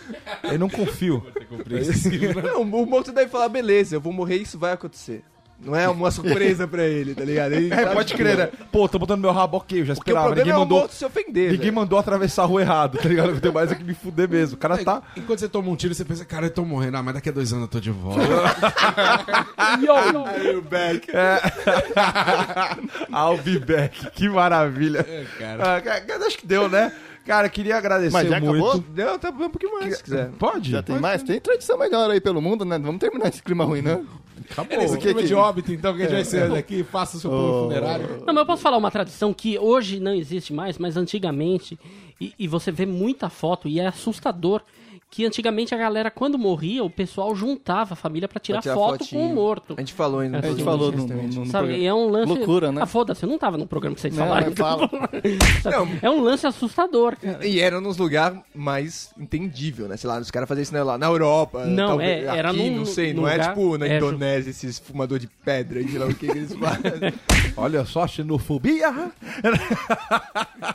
Eu 0.44 0.58
não 0.58 0.70
confio. 0.70 1.24
Não, 2.44 2.62
o 2.62 2.86
morto 2.86 3.12
deve 3.12 3.30
falar, 3.30 3.50
beleza, 3.50 3.96
eu 3.96 4.02
vou 4.02 4.14
morrer 4.14 4.38
isso 4.38 4.58
vai 4.58 4.74
acontecer. 4.74 5.24
Não 5.64 5.76
é 5.76 5.88
uma 5.88 6.12
surpresa 6.12 6.68
pra 6.68 6.84
ele, 6.84 7.16
tá 7.16 7.24
ligado? 7.24 7.54
Ele 7.54 7.72
É, 7.74 7.84
sabe 7.84 7.94
pode 7.96 8.14
que- 8.14 8.18
crer, 8.22 8.38
né? 8.38 8.50
Pô, 8.72 8.88
tô 8.90 9.00
botando 9.00 9.22
meu 9.22 9.32
rabo, 9.32 9.58
ok, 9.58 9.82
eu 9.82 9.86
já 9.86 9.96
Porque 9.96 10.12
o 10.12 10.14
esperava. 10.14 10.26
problema 10.36 10.46
Ninguém 10.46 10.56
é 10.56 10.78
mandou, 10.78 10.90
se 10.90 11.06
ofender, 11.06 11.44
ninguém 11.52 11.58
velho. 11.60 11.74
mandou 11.74 11.98
atravessar 12.00 12.44
a 12.44 12.46
rua 12.46 12.62
errado, 12.62 12.98
tá 12.98 13.08
ligado? 13.08 13.30
Eu 13.30 13.40
tenho 13.42 13.54
mais 13.54 13.72
é 13.72 13.76
que 13.76 13.84
me 13.84 13.94
fuder 13.94 14.28
mesmo. 14.30 14.56
O 14.56 14.60
cara 14.60 14.78
tá. 14.78 15.02
Enquanto 15.16 15.40
você 15.40 15.48
toma 15.48 15.70
um 15.70 15.76
tiro, 15.76 15.94
você 15.94 16.04
pensa, 16.06 16.26
cara, 16.26 16.48
eu 16.48 16.52
tô 16.52 16.64
morrendo. 16.66 16.98
Ah, 16.98 17.04
mas 17.04 17.14
daqui 17.16 17.30
a 17.30 17.32
dois 17.32 17.52
anos 17.54 17.64
eu 17.64 17.70
tô 17.70 17.80
de 17.80 17.92
volta. 17.92 18.22
Aí 19.58 20.56
o 20.56 20.62
back. 20.62 21.08
I'll 23.14 23.38
be 23.38 23.60
back. 23.60 24.12
Que 24.12 24.28
maravilha. 24.30 25.00
É, 25.08 25.26
cara. 25.40 25.82
Ah, 25.84 26.26
acho 26.28 26.38
que 26.38 26.48
deu, 26.48 26.70
né? 26.70 26.92
Cara, 27.26 27.48
queria 27.48 27.78
agradecer 27.78 28.12
Mas 28.12 28.28
já 28.30 28.38
muito. 28.40 28.66
acabou? 28.66 28.84
Não, 28.96 29.18
tá 29.18 29.32
bom 29.32 29.46
um 29.46 29.50
pouquinho 29.50 29.80
mais, 29.80 29.96
se 29.98 30.04
quiser. 30.04 30.30
Pode? 30.38 30.72
Já 30.72 30.84
tem 30.84 30.96
Pode. 30.96 31.02
mais? 31.02 31.24
Tem 31.24 31.40
tradição 31.40 31.78
melhor 31.78 32.10
aí 32.10 32.20
pelo 32.20 32.42
mundo, 32.42 32.66
né? 32.66 32.78
Vamos 32.78 33.00
terminar 33.00 33.30
esse 33.30 33.42
clima 33.42 33.64
ruim, 33.64 33.82
né? 33.82 34.02
Acabou. 34.50 34.82
Esse 34.82 34.96
o 34.96 35.00
que 35.00 35.14
que- 35.14 35.24
de 35.24 35.34
óbito, 35.34 35.72
então, 35.72 35.96
que 35.96 36.02
a 36.04 36.06
gente 36.06 36.14
vai 36.16 36.26
sair 36.26 36.50
daqui, 36.50 36.84
faça 36.84 37.18
o 37.18 37.20
seu 37.20 37.30
plano 37.30 37.54
Oh. 37.54 37.64
funerário. 37.64 38.08
Não, 38.26 38.34
mas 38.34 38.38
eu 38.38 38.46
posso 38.46 38.62
falar 38.62 38.78
uma 38.78 38.92
tradição 38.92 39.34
que 39.34 39.58
hoje 39.58 40.00
não 40.00 40.14
existe 40.14 40.54
mais, 40.54 40.78
mas 40.78 40.96
antigamente, 40.98 41.78
e, 42.20 42.34
e 42.38 42.48
você 42.48 42.72
vê 42.72 42.86
muita 42.86 43.30
foto, 43.30 43.68
e 43.68 43.80
é 43.80 43.88
assustador, 43.88 44.62
que 45.14 45.24
antigamente 45.28 45.76
a 45.76 45.78
galera, 45.78 46.10
quando 46.10 46.40
morria, 46.40 46.84
o 46.84 46.90
pessoal 46.90 47.36
juntava 47.36 47.94
a 47.94 47.96
família 47.96 48.28
pra 48.28 48.40
tirar, 48.40 48.64
tirar 48.64 48.74
foto 48.74 48.98
fotinho. 49.04 49.22
com 49.22 49.32
o 49.32 49.36
morto. 49.36 49.76
A 49.78 49.80
gente 49.80 49.94
falou 49.94 50.22
ainda. 50.22 50.40
A 50.40 50.42
gente 50.42 50.64
falou 50.64 50.92
no, 50.92 51.06
no, 51.06 51.24
no 51.28 51.46
Sabe, 51.46 51.86
é 51.86 51.94
um 51.94 52.10
lance. 52.10 52.34
Loucura, 52.34 52.72
né? 52.72 52.82
Ah, 52.82 52.88
foda-se, 52.88 53.24
eu 53.24 53.30
não 53.30 53.38
tava 53.38 53.56
no 53.56 53.68
programa 53.68 53.94
que 53.94 54.02
vocês 54.02 54.16
Não, 54.16 54.26
falaram. 54.26 54.52
É 56.02 56.10
um 56.10 56.20
lance 56.24 56.48
assustador, 56.48 57.16
cara. 57.16 57.46
E 57.46 57.60
era 57.60 57.80
nos 57.80 57.96
lugares 57.98 58.40
mais 58.56 59.12
entendível, 59.16 59.88
né? 59.88 59.98
Sei 59.98 60.10
lá, 60.10 60.18
os 60.18 60.32
caras 60.32 60.50
faziam 60.50 60.64
isso 60.64 60.74
né, 60.74 60.82
lá 60.82 60.98
na 60.98 61.06
Europa. 61.06 61.64
Não, 61.64 61.90
talvez 61.90 62.24
é, 62.26 62.36
era 62.36 62.50
aqui, 62.50 62.70
num- 62.72 62.78
não 62.78 62.86
sei, 62.86 63.14
não 63.14 63.28
é 63.28 63.34
lugar- 63.34 63.50
tipo 63.50 63.78
na 63.78 63.86
é, 63.86 64.00
ju- 64.00 64.08
Indonésia, 64.08 64.50
esses 64.50 64.80
fumador 64.80 65.20
de 65.20 65.28
pedra 65.28 65.80
e 65.80 65.88
sei 65.90 66.00
lá 66.00 66.08
o 66.08 66.16
que, 66.16 66.26
que 66.28 66.38
eles 66.38 66.56
fazem. 66.56 67.14
Olha 67.56 67.86
só, 67.86 68.08
xenofobia. 68.08 68.92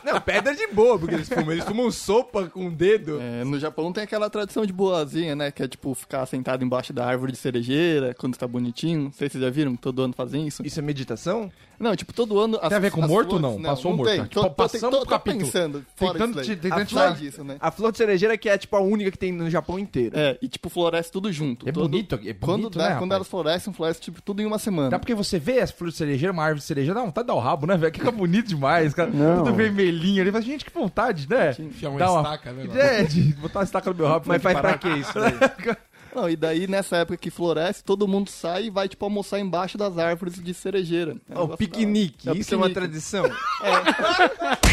não, 0.05 0.21
pedra 0.21 0.55
de 0.55 0.67
boa, 0.67 0.97
porque 0.97 1.15
eles 1.15 1.27
fumam. 1.27 1.51
Eles 1.51 1.65
fumam 1.65 1.91
sopa 1.91 2.45
com 2.47 2.67
o 2.67 2.71
dedo. 2.71 3.19
É, 3.21 3.43
no 3.43 3.59
Japão 3.59 3.91
tem 3.91 4.03
aquela 4.03 4.28
tradição 4.29 4.65
de 4.65 4.73
boazinha, 4.73 5.35
né? 5.35 5.51
Que 5.51 5.63
é 5.63 5.67
tipo 5.67 5.93
ficar 5.93 6.25
sentado 6.25 6.63
embaixo 6.63 6.93
da 6.93 7.05
árvore 7.05 7.31
de 7.31 7.37
cerejeira 7.37 8.13
quando 8.13 8.37
tá 8.37 8.47
bonitinho. 8.47 9.03
Não 9.03 9.11
sei 9.11 9.27
se 9.27 9.33
vocês 9.33 9.43
já 9.43 9.49
viram, 9.49 9.75
todo 9.75 10.01
ano 10.01 10.13
fazem 10.13 10.47
isso. 10.47 10.65
Isso 10.65 10.79
é 10.79 10.81
meditação? 10.81 11.51
Não, 11.79 11.95
tipo, 11.95 12.11
todo 12.13 12.37
ano. 12.39 12.57
Tem 12.57 12.75
a 12.75 12.79
ver 12.79 12.91
com 12.91 13.01
morto 13.01 13.33
ou 13.33 13.39
não? 13.39 13.61
Passou 13.61 13.91
não 13.91 13.97
morto. 13.97 14.09
Tem. 14.09 14.21
Tipo, 14.23 14.33
Tô, 14.35 14.41
tô, 14.43 14.49
passamos 14.51 14.95
tô, 14.97 15.05
tô 15.05 15.09
capítulo. 15.09 15.45
pensando. 15.45 15.85
Tentando 15.95 16.41
te- 16.41 16.55
tentando 16.55 17.15
disso, 17.17 17.43
né? 17.43 17.55
A 17.59 17.71
flor 17.71 17.91
de 17.91 17.97
cerejeira 17.97 18.37
que 18.37 18.49
é 18.49 18.57
tipo 18.57 18.75
a 18.75 18.81
única 18.81 19.09
que 19.11 19.17
tem 19.17 19.31
no 19.31 19.49
Japão 19.49 19.79
inteiro. 19.79 20.17
É, 20.17 20.37
e 20.41 20.47
tipo, 20.47 20.69
floresce 20.69 21.11
tudo 21.11 21.31
junto. 21.31 21.67
É 21.67 21.71
Todo- 21.71 21.87
bonito, 21.89 22.15
é 22.15 22.17
bonito, 22.17 22.39
quando, 22.39 22.77
né, 22.77 22.89
dá- 22.89 22.95
quando 22.97 23.13
elas 23.13 23.27
florescem, 23.27 23.73
floresce 23.73 24.01
tipo 24.01 24.21
tudo 24.21 24.41
em 24.41 24.45
uma 24.45 24.59
semana. 24.59 24.89
Dá 24.89 24.99
porque 24.99 25.15
você 25.15 25.39
vê 25.39 25.59
as 25.61 25.71
flores 25.71 25.93
de 25.93 25.97
cerejeira, 25.99 26.33
uma 26.33 26.43
árvore 26.43 26.59
de 26.59 26.65
cerejeira, 26.65 26.95
dá 26.99 27.05
vontade 27.05 27.23
de 27.25 27.27
dar 27.27 27.35
o 27.35 27.39
rabo, 27.39 27.65
né, 27.65 27.77
velho? 27.77 27.91
Que 27.91 27.99
fica 27.99 28.11
bonito 28.11 28.47
demais, 28.47 28.93
cara. 28.93 29.09
Tudo 29.11 29.53
vermelhinho 29.53 30.21
ali. 30.21 30.31
Fala, 30.31 30.43
gente, 30.43 30.65
que 30.65 30.73
vontade, 30.73 31.27
né? 31.29 31.55
Enfiar 31.59 31.89
uma 31.91 31.99
Dá 31.99 32.05
estaca, 32.07 32.51
né? 32.51 32.67
É, 32.99 33.03
de 33.03 33.21
botar 33.35 33.59
uma 33.59 33.63
estaca 33.65 33.89
no 33.89 33.95
meu 33.95 34.07
rabo. 34.07 34.25
Mas 34.27 34.41
faz 34.41 34.59
pra 34.59 34.77
parar. 34.77 34.77
que 34.79 34.89
isso? 34.89 35.13
daí? 35.13 35.33
Não, 36.15 36.29
e 36.29 36.35
daí 36.35 36.67
nessa 36.67 36.97
época 36.97 37.17
que 37.17 37.29
floresce, 37.29 37.83
todo 37.83 38.07
mundo 38.07 38.29
sai 38.29 38.65
e 38.65 38.69
vai 38.69 38.87
tipo 38.87 39.05
almoçar 39.05 39.39
embaixo 39.39 39.77
das 39.77 39.97
árvores 39.97 40.41
de 40.43 40.53
cerejeira. 40.53 41.11
É 41.29 41.33
Ó, 41.33 41.39
o 41.39 41.41
negócio 41.41 41.57
piquenique. 41.57 42.25
da 42.25 42.31
hora. 42.31 42.39
Isso 42.39 42.53
é 42.53 42.57
uma 42.57 42.67
piquenique. 42.67 42.89
tradição. 42.89 43.25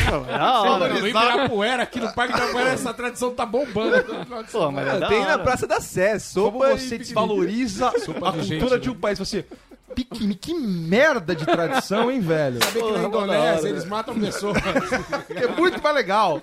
É 0.07 0.39
da 0.39 0.61
hora. 0.63 0.89
No 0.95 0.99
Ibirapuera, 1.09 1.83
aqui 1.83 1.99
no 2.01 2.13
Parque 2.13 2.33
Ibirapuera, 2.33 2.71
essa 2.71 2.95
tradição 2.95 3.35
tá 3.35 3.45
bombando. 3.45 4.05
Pô, 4.53 4.71
mas 4.71 4.87
é 4.87 4.99
da 5.01 5.09
tem 5.09 5.25
na. 5.25 5.39
Praça 5.39 5.67
da 5.67 5.81
Sé, 5.81 6.11
Como 6.13 6.21
sopa 6.21 6.57
e 6.57 6.59
você 6.79 6.83
piquenique. 6.85 6.99
desvaloriza 7.05 7.89
a 7.89 7.93
cultura 7.93 8.43
gente, 8.43 8.79
de 8.81 8.91
um 8.91 8.95
país. 8.95 9.19
Você, 9.19 9.45
piquenique, 9.95 10.53
que 10.53 10.55
merda 10.55 11.35
de 11.35 11.45
tradição, 11.45 12.11
hein, 12.11 12.21
velho? 12.21 12.59
Sabe 12.65 12.81
que 12.83 12.93
na 12.93 13.05
Indonésia 13.05 13.69
eles 13.69 13.85
matam 13.85 14.19
pessoas, 14.19 14.57
É 15.35 15.47
muito 15.49 15.83
mais 15.83 15.95
legal. 15.95 16.41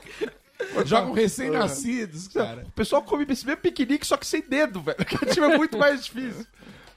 Jogam 0.86 1.14
recém-nascidos, 1.14 2.28
cara. 2.28 2.64
O 2.68 2.72
pessoal 2.72 3.01
come 3.01 3.26
esse 3.30 3.45
mesmo 3.45 3.62
piquenique, 3.62 4.06
só 4.06 4.18
que 4.18 4.26
sem 4.26 4.41
dedo, 4.41 4.82
velho. 4.82 4.97
Que 5.34 5.39
é 5.39 5.58
muito 5.58 5.78
mais 5.78 6.06
difícil. 6.06 6.45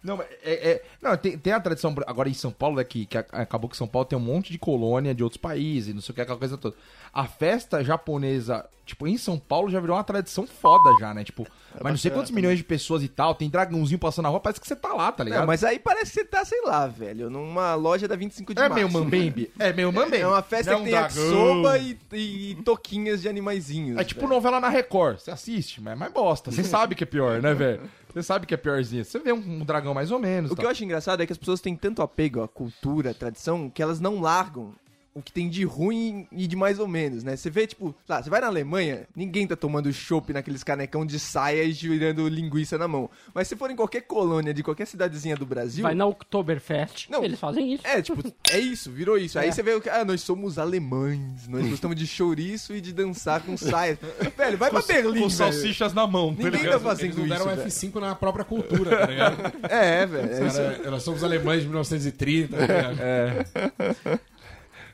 Não, 0.07 0.23
é, 0.23 0.27
é- 0.45 0.83
não 1.03 1.17
tem, 1.17 1.37
tem 1.37 1.53
a 1.53 1.61
tradição 1.61 1.95
agora 2.07 2.29
em 2.29 2.35
São 2.35 2.51
Paulo, 2.51 2.77
né, 2.77 2.85
que, 2.85 3.05
que 3.07 3.19
acabou 3.19 3.69
que 3.69 3.77
São 3.77 3.89
Paulo 3.89 4.07
tem 4.07 4.17
um 4.19 4.23
monte 4.23 4.53
de 4.53 4.59
colônia 4.59 5.15
de 5.15 5.23
outros 5.23 5.41
países, 5.41 5.95
não 5.95 6.01
sei 6.01 6.13
o 6.13 6.15
que, 6.15 6.21
aquela 6.21 6.39
coisa 6.39 6.57
toda. 6.57 6.77
A 7.13 7.25
festa 7.25 7.83
japonesa, 7.83 8.67
tipo, 8.85 9.07
em 9.07 9.17
São 9.17 9.39
Paulo 9.39 9.71
já 9.71 9.81
virou 9.81 9.97
uma 9.97 10.05
tradição 10.05 10.47
foda 10.47 10.91
já, 11.01 11.15
né? 11.15 11.25
Tipo, 11.25 11.47
mas 11.83 11.93
não 11.93 11.99
sei 11.99 12.11
quantos 12.11 12.31
milhões 12.31 12.59
de 12.59 12.65
pessoas 12.65 13.03
e 13.03 13.09
tal, 13.09 13.35
tem 13.35 13.49
dragãozinho 13.49 13.99
passando 13.99 14.25
na 14.25 14.29
rua, 14.29 14.41
parece 14.41 14.61
que 14.61 14.69
você 14.69 14.77
tá 14.77 14.93
lá, 14.93 15.11
tá 15.11 15.25
ligado? 15.25 15.41
Não, 15.41 15.47
mas 15.47 15.65
aí 15.65 15.79
parece 15.79 16.13
que 16.13 16.21
você 16.21 16.25
tá, 16.25 16.45
sei 16.45 16.61
lá, 16.63 16.87
velho, 16.87 17.29
numa 17.31 17.75
loja 17.75 18.07
da 18.07 18.17
25 18.17 18.55
de 18.55 18.61
é 18.61 18.69
março. 18.69 18.75
meio 18.75 18.91
mambembe. 18.91 19.51
É 19.59 19.73
meio 19.73 19.93
mambembe. 19.93 20.19
É 20.19 20.27
uma 20.27 20.43
festa 20.43 20.73
Não 20.73 20.85
que 20.85 20.95
é 20.95 21.01
um 21.01 21.09
tem 21.09 21.31
sopa 21.31 21.79
e, 21.79 21.99
e 22.13 22.55
toquinhas 22.65 23.23
de 23.23 23.29
animaizinhos. 23.29 23.99
É 23.99 24.05
tipo 24.05 24.21
velho. 24.21 24.35
novela 24.35 24.61
na 24.61 24.69
Record. 24.69 25.19
Você 25.19 25.31
assiste, 25.31 25.81
mas 25.81 25.95
é 25.95 25.97
mais 25.97 26.13
bosta. 26.13 26.51
Você 26.51 26.63
sabe 26.65 26.95
que 26.95 27.03
é 27.05 27.07
pior, 27.07 27.41
né, 27.41 27.55
velho? 27.55 27.81
Você 28.17 28.23
sabe 28.23 28.47
que 28.47 28.55
é 28.55 28.57
piorzinho. 28.57 29.05
Você 29.05 29.19
vê 29.19 29.31
um, 29.31 29.37
um 29.37 29.63
dragão 29.63 29.93
mais 29.93 30.11
ou 30.11 30.19
menos. 30.19 30.51
O 30.51 30.57
que 30.57 30.65
eu 30.65 30.71
acho 30.71 30.83
engraçado 30.83 31.23
é 31.23 31.27
que 31.27 31.33
as 31.35 31.39
pessoas 31.39 31.61
têm 31.61 31.77
tanto 31.77 32.01
apego 32.01 32.43
à 32.43 32.49
cultura, 32.49 33.11
à 33.11 33.15
tradição, 33.15 33.69
que 33.69 33.83
elas 33.83 34.01
não 34.01 34.23
largam 34.23 34.73
o 35.17 35.23
que 35.23 35.33
tem 35.33 35.49
de 35.49 35.65
ruim 35.65 36.27
e 36.31 36.47
de 36.47 36.55
mais 36.55 36.79
ou 36.79 36.87
menos, 36.87 37.25
né? 37.25 37.35
Você 37.37 37.49
vê, 37.49 37.67
tipo, 37.67 37.95
lá, 38.07 38.23
você 38.23 38.29
vai 38.29 38.41
na 38.41 38.49
Alemanha, 38.49 39.09
ninguém 39.17 39.47
tá 39.47 39.57
tomando 39.57 39.91
chopp 39.93 40.31
naqueles 40.33 40.63
canecão 40.63 41.07
de 41.07 41.19
saia 41.19 41.63
e 41.65 41.73
girando 41.73 42.29
linguiça 42.29 42.77
na 42.77 42.87
mão. 42.87 43.09
Mas 43.35 43.49
se 43.49 43.57
for 43.57 43.71
em 43.71 43.77
qualquer 43.77 44.03
colônia 44.03 44.53
de 44.53 44.63
qualquer 44.63 44.87
cidadezinha 44.87 45.35
do 45.37 45.47
Brasil. 45.47 45.83
Vai 45.83 45.95
na 45.95 46.05
Oktoberfest, 46.05 47.09
Não. 47.09 47.25
eles 47.25 47.39
fazem 47.41 47.73
isso. 47.73 47.87
É, 47.87 48.03
tipo, 48.03 48.23
é 48.51 48.59
isso, 48.59 48.91
virou 48.91 49.17
isso. 49.17 49.39
Aí 49.39 49.49
É. 49.49 49.53
você 49.53 49.63
vê 49.63 49.75
o 49.75 49.81
que. 49.81 49.89
Ah, 49.89 50.05
nós 50.05 50.21
somos 50.21 50.59
alemães, 50.59 51.49
nós 51.49 51.67
gostamos 51.71 51.97
de 51.97 52.07
chouriço 52.07 52.75
e 52.75 52.81
de 52.81 52.93
dançar 52.93 53.41
com 53.41 53.57
saia. 53.57 53.99
velho, 54.37 54.59
vai 54.59 54.69
pra 54.71 54.83
Berlim, 54.83 55.09
Com 55.09 55.15
velho. 55.15 55.31
salsichas 55.31 55.95
na 55.95 56.07
mão, 56.07 56.35
tá 56.35 56.43
Ninguém 56.45 56.69
tá 56.71 56.79
fazendo 56.79 57.07
Eles 57.07 57.17
não 57.17 57.29
deram 57.29 57.47
isso. 57.47 57.57
velho. 57.57 57.71
F5 57.71 58.01
na 58.01 58.15
própria 58.15 58.45
cultura, 58.45 58.99
tá 58.99 59.07
ligado? 59.07 59.37
É, 59.71 60.05
velho. 60.07 60.31
é. 60.33 60.75
Cara, 60.77 60.91
nós 60.91 61.03
somos 61.03 61.25
alemães 61.25 61.61
de 61.63 61.69
1930, 61.69 62.57
tá 62.57 62.67
ligado? 62.67 62.97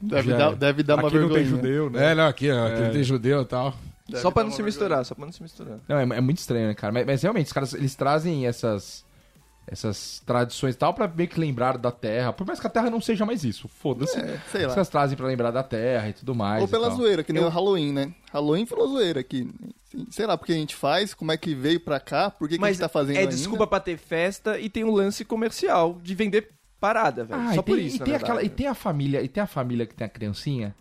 Deve 0.03 0.31
Já 0.31 0.37
dar, 0.39 0.53
é. 0.53 0.57
deve 0.57 0.83
dar 0.83 0.97
uma 0.97 1.09
Aqui 1.09 1.17
não 1.17 1.29
vergonha. 1.29 1.43
tem 1.45 1.51
judeu, 1.51 1.89
né? 1.91 2.11
É, 2.11 2.15
não, 2.15 2.27
aqui, 2.27 2.51
ó, 2.51 2.67
aqui 2.67 2.81
não 2.81 2.91
tem 2.91 3.05
judeu 3.05 3.43
e 3.43 3.45
tal. 3.45 3.75
Deve 4.09 4.21
Só 4.21 4.31
pra 4.33 4.43
não 4.43 4.51
se 4.51 4.57
vergonha. 4.57 4.67
misturar, 4.67 5.05
só 5.05 5.15
pra 5.15 5.25
não 5.25 5.33
se 5.33 5.43
misturar. 5.43 5.79
Não, 5.89 5.97
é, 5.97 6.03
é 6.03 6.21
muito 6.21 6.39
estranho, 6.39 6.67
né, 6.67 6.75
cara? 6.75 6.93
Mas, 6.93 7.07
mas 7.07 7.23
realmente, 7.23 7.47
os 7.47 7.53
caras, 7.53 7.73
eles 7.73 7.95
trazem 7.95 8.47
essas 8.47 9.05
essas 9.65 10.21
tradições 10.27 10.75
e 10.75 10.79
tal 10.79 10.93
pra 10.93 11.07
meio 11.07 11.29
que 11.29 11.39
lembrar 11.39 11.79
da 11.79 11.93
Terra. 11.93 12.33
Por 12.33 12.45
mais 12.45 12.59
que 12.59 12.67
a 12.67 12.71
Terra 12.71 12.91
não 12.91 13.01
seja 13.01 13.25
mais 13.25 13.45
isso, 13.45 13.69
foda-se. 13.69 14.19
É, 14.19 14.41
sei 14.51 14.63
Os 14.63 14.69
lá. 14.69 14.75
caras 14.75 14.89
trazem 14.89 15.17
pra 15.17 15.27
lembrar 15.27 15.53
da 15.53 15.63
Terra 15.63 16.09
e 16.09 16.13
tudo 16.13 16.35
mais. 16.35 16.61
Ou 16.61 16.67
pela 16.69 16.89
tal. 16.89 16.97
zoeira, 16.97 17.23
que 17.23 17.33
nem 17.33 17.43
o 17.45 17.49
Halloween, 17.49 17.93
né? 17.93 18.13
Halloween 18.33 18.67
falou 18.67 18.89
zoeira 18.89 19.21
aqui. 19.21 19.49
Sei 20.11 20.27
lá, 20.27 20.37
porque 20.37 20.53
a 20.53 20.57
gente 20.57 20.75
faz, 20.75 21.15
como 21.15 21.31
é 21.31 21.37
que 21.37 21.55
veio 21.55 21.79
pra 21.79 22.01
cá, 22.01 22.29
por 22.29 22.49
que, 22.49 22.59
que 22.59 22.65
a 22.65 22.69
gente 22.69 22.81
tá 22.81 22.89
fazendo 22.89 23.17
é 23.17 23.21
ainda? 23.21 23.31
desculpa 23.31 23.67
pra 23.67 23.79
ter 23.79 23.97
festa 23.97 24.59
e 24.59 24.69
tem 24.69 24.83
um 24.83 24.91
lance 24.91 25.25
comercial 25.25 26.01
de 26.03 26.15
vender 26.15 26.51
parada, 26.83 27.25
velho. 27.25 27.41
Ah, 27.41 27.55
Só 27.55 27.61
e 27.61 27.65
por 27.65 27.77
tem, 27.77 27.87
isso, 27.87 27.97
e 27.97 28.01
tem 28.01 28.15
aquela, 28.15 28.43
e 28.43 28.49
tem 28.49 28.67
a 28.67 28.75
família, 28.75 29.23
e 29.23 29.29
tem 29.29 29.43
a 29.43 29.47
família 29.47 29.87
que 29.87 29.95
tem 29.95 30.05
a 30.05 30.11
criancinha, 30.11 30.75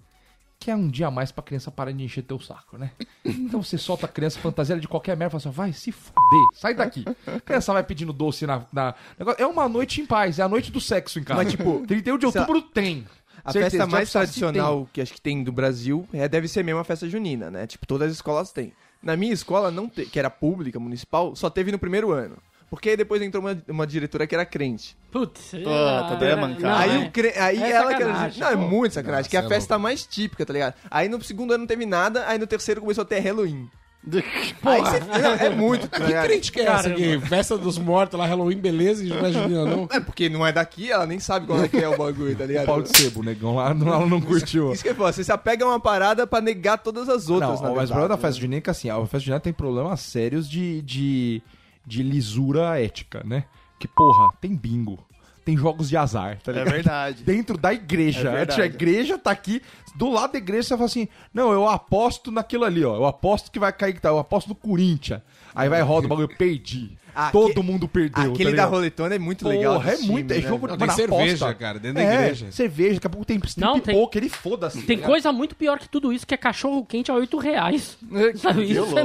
que 0.59 0.69
é 0.71 0.75
um 0.75 0.87
dia 0.87 1.07
a 1.07 1.11
mais 1.11 1.31
pra 1.31 1.43
criança 1.43 1.71
parar 1.71 1.91
de 1.91 2.03
encher 2.03 2.23
teu 2.23 2.39
saco, 2.39 2.77
né? 2.77 2.91
Então 3.25 3.61
você 3.63 3.77
solta 3.77 4.05
a 4.07 4.09
criança 4.09 4.39
fantasia 4.39 4.79
de 4.79 4.87
qualquer 4.87 5.15
merda 5.15 5.37
e 5.37 5.39
fala 5.39 5.49
assim, 5.51 5.57
vai 5.57 5.73
se 5.73 5.91
fuder, 5.91 6.47
sai 6.55 6.73
daqui. 6.73 7.05
A 7.27 7.39
criança 7.39 7.71
vai 7.73 7.83
pedindo 7.83 8.11
doce 8.11 8.45
na, 8.47 8.65
na- 8.73 8.95
É 9.37 9.45
uma 9.45 9.69
noite 9.69 10.01
em 10.01 10.05
paz, 10.05 10.39
é 10.39 10.43
a 10.43 10.49
noite 10.49 10.71
do 10.71 10.81
sexo 10.81 11.19
em 11.19 11.23
casa. 11.23 11.43
Mas, 11.43 11.51
tipo, 11.51 11.83
31 11.87 12.17
de 12.17 12.25
lá, 12.25 12.31
outubro 12.31 12.61
tem. 12.61 13.05
A 13.43 13.51
Certeza, 13.51 13.71
festa 13.77 13.87
mais 13.87 14.11
tradicional 14.11 14.87
que 14.93 15.01
acho 15.01 15.13
que 15.13 15.21
tem 15.21 15.43
do 15.43 15.51
Brasil 15.51 16.07
é, 16.13 16.27
deve 16.27 16.47
ser 16.47 16.63
mesmo 16.63 16.79
a 16.79 16.83
festa 16.83 17.09
junina, 17.09 17.49
né? 17.49 17.65
Tipo, 17.65 17.87
todas 17.87 18.09
as 18.09 18.13
escolas 18.15 18.51
têm. 18.51 18.71
Na 19.01 19.15
minha 19.17 19.33
escola, 19.33 19.71
não 19.71 19.89
te- 19.89 20.05
que 20.05 20.19
era 20.19 20.29
pública, 20.29 20.79
municipal, 20.79 21.35
só 21.35 21.49
teve 21.49 21.71
no 21.71 21.79
primeiro 21.79 22.11
ano. 22.11 22.37
Porque 22.71 22.91
aí 22.91 22.95
depois 22.95 23.21
entrou 23.21 23.43
uma, 23.43 23.61
uma 23.67 23.85
diretora 23.85 24.25
que 24.25 24.33
era 24.33 24.45
crente. 24.45 24.95
Putz, 25.11 25.51
Puta, 25.51 26.15
daí 26.17 26.29
é 26.29 26.35
mancada. 26.37 26.79
aí 26.79 26.93
não, 26.99 27.07
o 27.07 27.11
cre... 27.11 27.33
aí 27.37 27.61
É 27.61 27.71
ela 27.71 27.93
que 27.93 28.01
era. 28.01 28.31
Não, 28.37 28.47
é 28.47 28.55
muito 28.55 28.93
sacanagem, 28.93 29.29
que 29.29 29.35
é 29.35 29.41
a 29.41 29.43
é 29.43 29.47
festa 29.49 29.77
mais 29.77 30.05
típica, 30.05 30.45
tá 30.45 30.53
ligado? 30.53 30.75
Aí 30.89 31.09
no 31.09 31.21
segundo 31.21 31.51
ano 31.51 31.59
não 31.63 31.67
teve 31.67 31.85
nada, 31.85 32.23
aí 32.29 32.39
no 32.39 32.47
terceiro 32.47 32.79
começou 32.79 33.01
a 33.01 33.05
ter 33.05 33.19
Halloween. 33.19 33.69
Aí 34.63 34.81
você- 34.81 34.99
não, 35.01 35.33
é 35.33 35.49
muito, 35.49 35.87
tá 35.91 35.99
Que 35.99 36.05
ligado? 36.07 36.25
crítica 36.27 36.61
é 36.61 36.65
essa 36.65 36.87
aqui? 36.87 37.19
Festa 37.19 37.57
dos 37.57 37.77
mortos 37.77 38.17
lá, 38.17 38.25
Halloween, 38.25 38.57
beleza, 38.57 39.03
e 39.03 39.09
não 39.09 39.25
é 39.25 39.31
junina, 39.33 39.65
não? 39.65 39.87
É 39.91 39.99
porque 39.99 40.29
não 40.29 40.47
é 40.47 40.53
daqui, 40.53 40.89
ela 40.89 41.05
nem 41.05 41.19
sabe 41.19 41.47
qual 41.47 41.61
é 41.61 41.67
que 41.67 41.75
é 41.77 41.89
o 41.89 41.97
bagulho, 41.97 42.35
tá 42.37 42.45
ligado? 42.45 42.65
Pau 42.67 42.81
de 42.81 42.97
sebo, 42.97 43.21
negão 43.21 43.55
lá, 43.55 43.73
não, 43.73 43.93
ela 43.93 44.05
não 44.07 44.21
curtiu. 44.21 44.71
Isso 44.71 44.81
que 44.81 44.89
eu 44.89 44.95
falo, 44.95 45.11
você 45.11 45.25
se 45.25 45.31
apega 45.31 45.65
a 45.65 45.67
uma 45.67 45.79
parada 45.79 46.25
pra 46.25 46.39
negar 46.39 46.77
todas 46.77 47.09
as 47.09 47.29
outras, 47.29 47.59
Não, 47.61 47.69
na 47.69 47.75
mas 47.75 47.89
o 47.89 47.93
problema 47.93 48.15
da 48.15 48.17
festa 48.17 48.39
junina 48.39 48.59
é 48.59 48.61
que 48.61 48.69
assim, 48.69 48.89
a 48.89 48.95
festa 49.01 49.19
junina 49.19 49.39
tem 49.41 49.51
problemas 49.53 49.99
sérios 49.99 50.49
de, 50.49 50.81
de, 50.81 51.43
de 51.85 52.03
lisura 52.03 52.79
ética, 52.79 53.23
né? 53.25 53.45
Que, 53.79 53.87
porra, 53.87 54.29
tem 54.39 54.55
bingo, 54.55 55.03
tem 55.43 55.57
jogos 55.57 55.89
de 55.89 55.97
azar, 55.97 56.39
tá 56.41 56.51
É 56.51 56.55
ligado? 56.55 56.73
verdade. 56.73 57.23
Dentro 57.23 57.57
da 57.57 57.73
igreja. 57.73 58.29
É 58.29 58.31
a 58.31 58.35
verdade. 58.35 58.61
igreja 58.61 59.17
tá 59.17 59.31
aqui, 59.31 59.61
do 59.95 60.09
lado 60.09 60.33
da 60.33 60.37
igreja 60.37 60.67
você 60.69 60.75
fala 60.75 60.85
assim, 60.85 61.07
não, 61.33 61.51
eu 61.51 61.67
aposto 61.67 62.31
naquilo 62.31 62.63
ali, 62.63 62.83
ó. 62.85 62.95
Eu 62.95 63.05
aposto 63.05 63.51
que 63.51 63.59
vai 63.59 63.73
cair, 63.73 63.99
eu 64.03 64.19
aposto 64.19 64.47
no 64.49 64.55
Corinthians. 64.55 65.21
Aí 65.53 65.67
vai 65.67 65.81
roda 65.81 66.05
o 66.05 66.09
bagulho, 66.09 66.29
eu 66.31 66.37
perdi. 66.37 66.97
Ah, 67.15 67.29
Todo 67.31 67.61
mundo 67.63 67.87
perdeu. 67.87 68.31
Aquele 68.33 68.51
tá 68.51 68.57
da 68.63 68.65
roletona 68.65 69.15
é 69.15 69.19
muito 69.19 69.47
legal. 69.47 69.75
Porra, 69.75 69.89
é 69.89 69.95
desse 69.95 70.07
muito. 70.07 70.27
time, 70.27 70.39
É 70.39 70.41
né, 70.43 70.47
jogo? 70.49 70.67
Não, 70.67 70.77
mano, 70.77 70.87
tem 70.87 70.95
cerveja, 70.95 71.45
aposta. 71.45 71.53
cara, 71.55 71.79
dentro 71.79 71.95
da 71.95 72.01
É, 72.03 72.15
igreja. 72.23 72.51
cerveja, 72.51 72.93
daqui 72.95 73.07
a 73.07 73.09
pouco 73.09 73.25
tem 73.25 73.37
strip 73.45 73.59
Não, 73.59 73.79
tem- 73.79 73.95
poker, 73.95 74.21
ele 74.21 74.29
foda-se. 74.29 74.81
Tem 74.83 74.97
tá 74.97 75.05
coisa 75.07 75.31
muito 75.31 75.55
pior 75.55 75.79
que 75.79 75.89
tudo 75.89 76.11
isso, 76.13 76.25
que 76.25 76.33
é 76.33 76.37
cachorro 76.37 76.85
quente 76.85 77.11
a 77.11 77.15
8 77.15 77.37
reais. 77.37 77.97
Sabe? 78.35 78.65
Que 78.65 78.73
Isso 78.73 78.97
é 78.97 79.03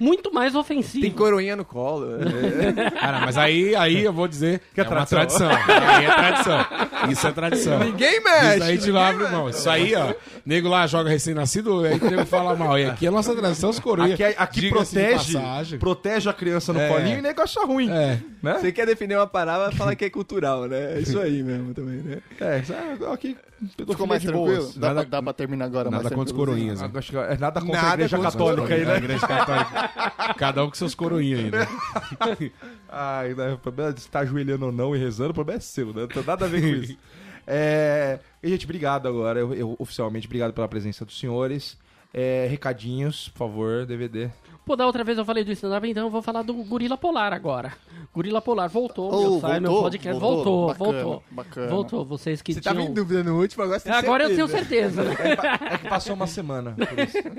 muito 0.00 0.32
mais 0.32 0.54
ofensivo. 0.54 1.02
Tem 1.02 1.10
coroinha 1.10 1.56
no 1.56 1.64
colo. 1.64 2.06
é. 2.20 2.90
Cara, 3.00 3.20
mas 3.20 3.36
aí, 3.38 3.74
aí 3.76 4.02
eu 4.04 4.12
vou 4.12 4.26
dizer 4.28 4.60
que 4.74 4.80
é, 4.80 4.84
uma 4.84 5.04
tradição. 5.06 5.48
tradição. 5.48 5.78
Aí 5.88 6.04
é 6.04 6.14
tradição. 6.14 6.66
Isso 7.10 7.26
é 7.26 7.32
tradição. 7.32 7.78
Ninguém 7.80 8.20
mexe. 8.22 8.54
Isso 8.56 8.62
aí 8.64 8.78
te 8.78 8.90
lá, 8.90 9.10
irmão. 9.10 9.48
Isso 9.48 9.68
aí, 9.68 9.94
ó. 9.94 10.14
Nego 10.44 10.68
lá 10.68 10.86
joga 10.86 11.10
recém-nascido, 11.10 11.84
aí 11.84 11.98
o 11.98 12.10
nego 12.10 12.24
fala 12.26 12.54
mal. 12.54 12.78
E 12.78 12.84
aqui 12.86 13.06
é 13.06 13.08
a 13.08 13.12
nossa 13.12 13.34
tradição, 13.34 13.70
os 13.70 13.78
coroinhas. 13.78 14.20
Aqui, 14.20 14.34
aqui 14.38 14.60
Diga-se 14.60 14.94
de 14.94 15.00
protege, 15.32 15.78
protege 15.78 16.28
a 16.30 16.32
criança 16.32 16.72
no 16.72 16.80
É. 16.80 16.88
colinho 16.88 17.16
e 17.16 17.20
o 17.20 17.22
negócio 17.22 17.43
acha 17.44 17.64
ruim. 17.64 17.90
É. 17.90 18.20
Né? 18.42 18.58
Você 18.58 18.72
quer 18.72 18.86
defender 18.86 19.16
uma 19.16 19.26
parada, 19.26 19.70
fala 19.72 19.94
que 19.94 20.04
é 20.04 20.10
cultural, 20.10 20.66
né? 20.66 20.96
É 20.96 21.00
isso 21.00 21.18
aí 21.20 21.42
mesmo 21.42 21.72
também, 21.72 21.96
né? 21.98 22.18
É, 22.40 22.58
isso 22.58 22.72
é- 22.72 23.12
aqui 23.12 23.36
Ficou 23.78 24.06
mais 24.06 24.22
tranquilo? 24.22 24.46
boas. 24.56 24.74
Dá, 24.76 24.88
Nada- 24.88 25.00
pra, 25.02 25.10
dá 25.10 25.22
pra 25.22 25.32
terminar 25.32 25.64
agora 25.66 25.90
Nada 25.90 26.10
contra 26.10 26.24
os 26.24 26.32
coroinhas. 26.32 26.82
né? 26.82 26.90
Acho 26.92 27.10
que 27.12 27.16
É 27.16 27.36
nada 27.38 27.60
contra 27.60 27.76
Nada 27.76 27.88
a 27.90 27.94
igreja 27.94 28.18
católica 28.18 28.74
aí, 28.74 28.82
A 28.82 28.86
né? 28.86 28.96
igreja 28.96 29.26
católica. 29.26 30.34
Cada 30.36 30.64
um 30.64 30.68
com 30.68 30.74
seus 30.74 30.94
coroinhas 30.94 31.40
aí, 31.40 31.50
né? 31.50 31.66
Ai, 32.88 33.34
né, 33.34 33.52
o 33.54 33.58
problema 33.58 33.92
de 33.92 34.00
estar 34.00 34.20
ajoelhando 34.20 34.66
ou 34.66 34.72
não 34.72 34.94
e 34.94 34.98
rezando, 34.98 35.30
o 35.30 35.34
problema 35.34 35.58
é 35.58 35.60
seu, 35.60 35.86
né? 35.94 36.02
Não 36.02 36.08
tem 36.08 36.22
nada 36.24 36.44
a 36.44 36.48
ver 36.48 36.60
com 36.60 36.66
isso. 36.68 36.96
É, 37.46 38.20
e, 38.42 38.48
gente, 38.48 38.64
obrigado 38.64 39.06
agora. 39.06 39.38
Eu, 39.38 39.52
eu, 39.52 39.76
oficialmente, 39.78 40.26
obrigado 40.26 40.54
pela 40.54 40.66
presença 40.66 41.04
dos 41.04 41.20
senhores. 41.20 41.76
É, 42.12 42.46
recadinhos, 42.48 43.28
por 43.28 43.38
favor, 43.40 43.84
DVD. 43.84 44.30
Pô, 44.64 44.74
da 44.76 44.86
outra 44.86 45.04
vez 45.04 45.18
eu 45.18 45.24
falei 45.26 45.44
do 45.44 45.52
stand-up, 45.52 45.86
então 45.88 46.04
eu 46.04 46.10
vou 46.10 46.22
falar 46.22 46.42
do 46.42 46.54
Gorila 46.54 46.96
Polar 46.96 47.32
agora. 47.34 47.72
Gorila 48.14 48.40
Polar 48.40 48.68
voltou, 48.68 49.12
Oh, 49.12 49.20
meu, 49.20 49.40
sai, 49.40 49.60
meu 49.60 49.70
voltou? 49.70 49.90
podcast. 49.90 50.20
Voltou? 50.20 50.44
Voltou, 50.44 50.66
Bacana, 50.68 51.02
voltou. 51.04 51.22
bacana. 51.30 51.68
Voltou, 51.68 52.04
vocês 52.06 52.40
que 52.40 52.54
Você 52.54 52.60
tinham... 52.60 52.74
tava 52.76 52.86
em 52.88 52.94
dúvida 52.94 53.22
no 53.22 53.38
último, 53.38 53.62
agora 53.62 53.78
você 53.78 53.88
tem 53.90 53.98
Agora 53.98 54.24
eu 54.24 54.34
tenho 54.34 54.48
certeza. 54.48 55.02
certeza, 55.04 55.24
né? 55.36 55.58
É 55.72 55.78
que 55.78 55.88
passou 55.88 56.14
uma 56.14 56.26
semana, 56.26 56.74
por 56.76 56.98
isso. 56.98 57.22
Tá 57.22 57.30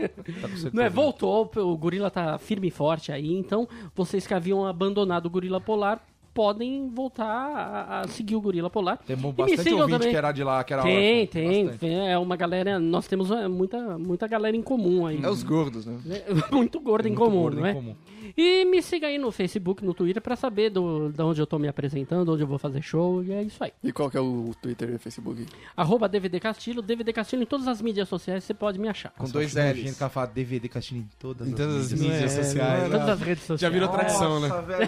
com 0.48 0.56
certeza. 0.58 0.72
Não 0.74 0.84
é, 0.84 0.90
voltou, 0.90 1.50
o 1.56 1.78
Gorila 1.78 2.12
tá 2.12 2.38
firme 2.38 2.68
e 2.68 2.72
forte 2.72 3.12
aí, 3.12 3.34
então 3.34 3.68
vocês 3.96 4.28
que 4.28 4.34
haviam 4.34 4.66
abandonado 4.66 5.26
o 5.26 5.30
Gorila 5.30 5.60
Polar 5.60 6.00
podem 6.36 6.90
voltar 6.90 7.26
a, 7.26 8.02
a 8.02 8.08
seguir 8.10 8.36
o 8.36 8.42
Gorila 8.42 8.70
Polar. 8.70 8.98
Tem 8.98 9.16
bastante 9.16 9.74
ouvinte 9.74 9.92
também. 9.92 10.10
que 10.12 10.18
era 10.18 10.32
de 10.34 10.44
lá, 10.44 10.64
que 10.66 10.74
era 10.74 10.84
Tem, 10.84 11.22
órfão, 11.22 11.28
tem, 11.32 11.64
bastante. 11.64 11.80
tem, 11.80 12.12
é 12.12 12.18
uma 12.20 12.36
galera, 12.36 12.78
nós 12.78 13.08
temos 13.08 13.32
é, 13.32 13.48
muita, 13.48 13.98
muita 13.98 14.28
galera 14.28 14.56
em 14.56 14.62
comum 14.62 15.08
aí. 15.08 15.24
É 15.24 15.30
os 15.30 15.44
gordos, 15.44 15.86
né? 15.86 15.98
Muito 16.52 16.82
gordo 16.82 17.08
em 17.08 17.12
Muito 17.12 17.24
comum, 17.24 17.42
gordo 17.44 17.62
não 17.62 17.68
em 17.68 17.70
é? 17.70 17.74
comum. 17.74 17.96
E 18.38 18.66
me 18.66 18.82
siga 18.82 19.08
aí 19.08 19.18
no 19.18 19.32
Facebook, 19.32 19.84
no 19.84 19.94
Twitter, 19.94 20.22
pra 20.22 20.36
saber 20.36 20.70
do, 20.70 21.10
de 21.10 21.22
onde 21.22 21.42
eu 21.42 21.48
tô 21.48 21.58
me 21.60 21.68
apresentando, 21.68 22.32
onde 22.32 22.44
eu 22.44 22.48
vou 22.48 22.58
fazer 22.58 22.82
show, 22.82 23.24
e 23.24 23.32
é 23.32 23.42
isso 23.44 23.64
aí. 23.64 23.72
E 23.84 23.92
qual 23.92 24.10
que 24.10 24.18
é 24.18 24.22
o 24.22 24.52
Twitter 24.62 24.90
e 24.90 24.96
o 24.96 25.00
Facebook? 25.00 25.46
Arroba 25.76 26.08
DVD 26.08 26.40
Castilho, 26.40 26.82
DVD 26.82 27.12
Castilho 27.14 27.44
em 27.44 27.46
todas 27.46 27.68
as 27.68 27.82
mídias 27.82 28.08
sociais, 28.10 28.44
você 28.44 28.54
pode 28.54 28.80
me 28.80 28.88
achar. 28.88 29.12
Com 29.12 29.26
dois 29.30 29.54
L's. 29.54 29.66
nojento 29.78 29.98
que 29.98 30.04
ela 30.04 30.10
fala 30.10 30.28
DVD 30.28 30.68
Castilho 30.70 31.02
em 31.02 31.10
todas 31.20 31.48
Em 31.48 31.52
as 31.52 31.58
todas 31.58 31.76
as 31.76 31.92
mídias. 31.94 32.12
mídias 32.14 32.38
É, 32.38 32.44
sociais. 32.44 32.88
em 32.88 32.92
todas 32.92 33.10
as 33.10 33.20
redes 33.22 33.44
sociais. 33.44 33.62
Já 33.62 33.70
virou 33.70 33.90
tradição, 33.90 34.40
né? 34.40 34.48
Nossa, 34.48 34.62
velho. 34.62 34.88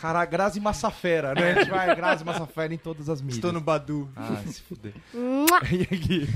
Cara, 0.00 0.24
Grazi 0.24 0.60
Massafera, 0.60 1.34
né? 1.34 1.52
A 1.52 1.54
gente 1.60 1.70
vai 1.70 1.94
Grazi 1.96 2.24
Massafera 2.24 2.74
em 2.74 2.78
todas 2.78 3.08
as 3.08 3.20
mídias. 3.20 3.36
Estou 3.38 3.52
no 3.52 3.60
Badu. 3.60 4.08
Ah, 4.16 4.36
se 4.46 4.60
fuder. 4.62 4.92
e 5.14 5.82
aqui? 5.82 6.28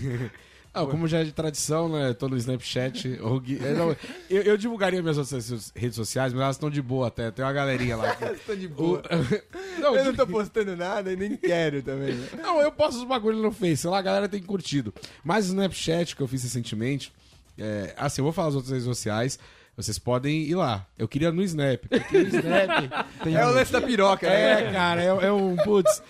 Ah, 0.83 0.87
como 0.87 1.07
já 1.09 1.21
é 1.21 1.25
de 1.25 1.33
tradição, 1.33 1.89
né? 1.89 2.13
Tô 2.15 2.29
no 2.29 2.37
Snapchat. 2.37 3.19
o 3.23 3.41
Gui- 3.41 3.59
é, 3.63 3.97
eu, 4.31 4.43
eu 4.43 4.57
divulgaria 4.57 5.01
minhas 5.03 5.19
outras 5.19 5.73
redes 5.75 5.97
sociais, 5.97 6.33
mas 6.33 6.43
elas 6.43 6.57
estão 6.57 6.71
de 6.71 6.81
boa 6.83 7.09
até. 7.09 7.31
Tem 7.31 7.45
uma 7.45 7.53
galerinha 7.53 7.97
lá. 7.97 8.15
que- 8.15 8.25
Estou 8.33 8.57
de 8.57 8.67
O- 8.67 8.71
boa. 8.71 9.03
não, 9.81 9.95
Eu 9.97 10.05
não 10.07 10.15
tô 10.15 10.27
postando 10.27 10.77
nada 10.77 11.13
e 11.13 11.17
nem 11.17 11.37
quero 11.37 11.83
também. 11.83 12.15
né? 12.15 12.29
Não, 12.43 12.61
eu 12.61 12.71
posto 12.73 12.99
os 12.99 13.05
bagulhos 13.05 13.41
no 13.43 13.51
Face, 13.53 13.79
sei 13.79 13.91
lá, 13.91 13.99
a 13.99 14.03
galera 14.03 14.29
tem 14.29 14.43
curtido. 14.43 14.93
Mas 15.25 15.47
o 15.47 15.49
Snapchat 15.49 16.15
que 16.17 16.23
eu 16.23 16.29
fiz 16.29 16.43
recentemente, 16.43 17.13
é, 17.59 17.95
assim, 17.97 18.21
eu 18.21 18.25
vou 18.25 18.33
falar 18.33 18.49
as 18.49 18.55
outras 18.55 18.71
redes 18.73 18.85
sociais, 18.87 19.39
vocês 19.77 19.99
podem 19.99 20.43
ir 20.43 20.57
lá. 20.57 20.85
Eu 20.99 21.07
queria 21.07 21.31
no 21.31 21.43
Snap. 21.43 21.81
Porque 21.89 22.19
no 22.19 22.29
Snap 22.29 23.07
É 23.27 23.47
o 23.47 23.51
lance 23.51 23.71
da 23.73 23.81
piroca, 23.81 24.29
né? 24.29 24.69
É, 24.69 24.73
cara, 24.73 25.03
é, 25.03 25.07
é 25.07 25.33
um, 25.33 25.55
putz, 25.57 26.03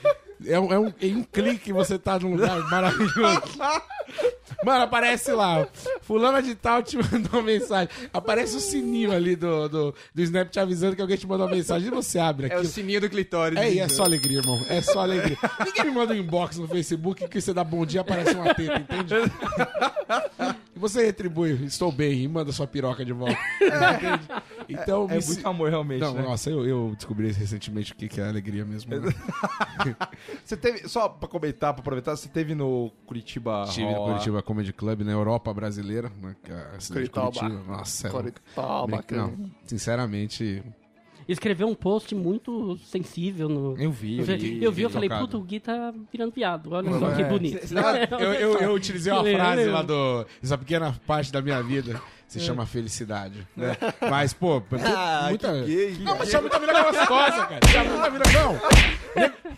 é 0.46 0.58
um, 0.58 0.72
é 0.72 0.78
um, 0.78 0.92
em 1.00 1.16
um 1.16 1.22
clique 1.22 1.72
você 1.72 1.98
tá 1.98 2.18
num 2.18 2.32
lugar 2.32 2.58
maravilhoso. 2.70 3.42
Mano, 4.64 4.84
aparece 4.84 5.30
lá, 5.32 5.68
fulana 6.02 6.42
de 6.42 6.54
tal 6.54 6.82
te 6.82 6.96
mandou 6.96 7.34
uma 7.34 7.42
mensagem. 7.42 7.88
Aparece 8.12 8.56
o 8.56 8.60
sininho 8.60 9.12
ali 9.12 9.36
do, 9.36 9.68
do, 9.68 9.94
do 10.14 10.22
Snap 10.22 10.48
te 10.50 10.58
avisando 10.58 10.96
que 10.96 11.02
alguém 11.02 11.16
te 11.16 11.26
mandou 11.26 11.46
uma 11.46 11.54
mensagem 11.54 11.88
e 11.88 11.90
você 11.90 12.18
abre 12.18 12.48
É 12.50 12.58
o 12.58 12.64
sininho 12.64 13.00
do 13.00 13.10
clitóris. 13.10 13.58
É, 13.58 13.72
e 13.72 13.78
é 13.78 13.88
só 13.88 14.04
alegria, 14.04 14.38
irmão. 14.38 14.60
É 14.68 14.80
só 14.80 15.00
alegria. 15.00 15.36
Ninguém 15.64 15.84
me 15.84 15.90
manda 15.90 16.14
um 16.14 16.16
inbox 16.16 16.56
no 16.56 16.66
Facebook 16.66 17.28
que 17.28 17.40
você 17.40 17.52
dá 17.52 17.62
bom 17.62 17.84
dia 17.84 18.00
aparece 18.00 18.34
uma 18.34 18.54
teta, 18.54 18.78
entende? 18.78 19.14
E 20.74 20.78
você 20.78 21.04
retribui, 21.04 21.64
estou 21.64 21.92
bem, 21.92 22.22
e 22.22 22.28
manda 22.28 22.52
sua 22.52 22.66
piroca 22.66 23.04
de 23.04 23.12
volta. 23.12 23.38
Entende? 23.60 24.28
Então, 24.68 25.06
É 25.10 25.20
se- 25.20 25.34
muito 25.34 25.48
amor, 25.48 25.70
realmente, 25.70 26.00
Não, 26.00 26.14
né? 26.14 26.22
nossa, 26.22 26.50
eu, 26.50 26.66
eu 26.66 26.92
descobri 26.94 27.30
recentemente 27.32 27.92
o 27.92 27.96
que 27.96 28.08
que 28.08 28.20
é 28.20 28.28
alegria 28.28 28.64
mesmo. 28.64 28.94
né? 28.94 29.00
Você 30.44 30.56
teve, 30.56 30.88
só 30.88 31.08
pra 31.08 31.28
comentar, 31.28 31.72
pra 31.72 31.80
aproveitar, 31.80 32.16
você 32.16 32.28
teve 32.28 32.54
no 32.54 32.90
Curitiba 33.06 33.64
Estive 33.66 33.86
no. 33.92 34.04
Curitiba 34.04 34.42
Comedy 34.42 34.72
Club, 34.72 35.00
na 35.02 35.12
Europa 35.12 35.52
brasileira, 35.54 36.10
né, 36.20 36.34
que 36.42 36.50
é 36.52 36.66
Curitiba. 36.88 37.20
Curitiba. 37.30 37.62
Nossa, 37.66 38.08
é 38.08 38.10
Curitiba, 38.10 38.86
bacana. 38.88 39.22
não, 39.38 39.50
sinceramente, 39.64 40.62
Escreveu 41.28 41.68
um 41.68 41.74
post 41.74 42.14
muito 42.14 42.78
sensível 42.78 43.50
no. 43.50 43.76
Eu 43.78 43.90
vi, 43.92 44.18
eu 44.18 44.24
vi. 44.24 44.64
eu 44.64 44.72
vi, 44.72 44.82
eu 44.82 44.88
falei, 44.88 45.10
puta, 45.10 45.36
o 45.36 45.42
Gui 45.42 45.60
tá 45.60 45.92
virando 46.10 46.32
viado. 46.32 46.72
Olha 46.72 46.90
só 46.98 47.14
que 47.14 47.22
bonito. 47.24 47.60
eu, 48.18 48.32
eu, 48.32 48.58
eu 48.60 48.72
utilizei 48.72 49.12
uma 49.12 49.22
frase 49.22 49.66
lá 49.66 49.82
do. 49.82 50.24
Essa 50.42 50.56
pequena 50.56 50.98
parte 51.06 51.30
da 51.30 51.42
minha 51.42 51.62
vida 51.62 52.00
se 52.28 52.38
chama 52.40 52.64
felicidade. 52.66 53.46
Né? 53.56 53.76
Mas, 54.10 54.32
pô, 54.32 54.62
Ah, 54.84 55.26
muita. 55.28 55.52
que 55.64 55.66
gay. 55.66 55.98
Não, 56.00 56.16
mas 56.16 56.28
tinha 56.28 56.40
muita 56.40 56.58
mina 56.60 56.82
gostosa, 56.82 57.46
cara. 57.46 57.60
Tinha 57.60 57.84
muita 57.84 58.10
mina. 58.10 58.24
Não! 58.32 58.60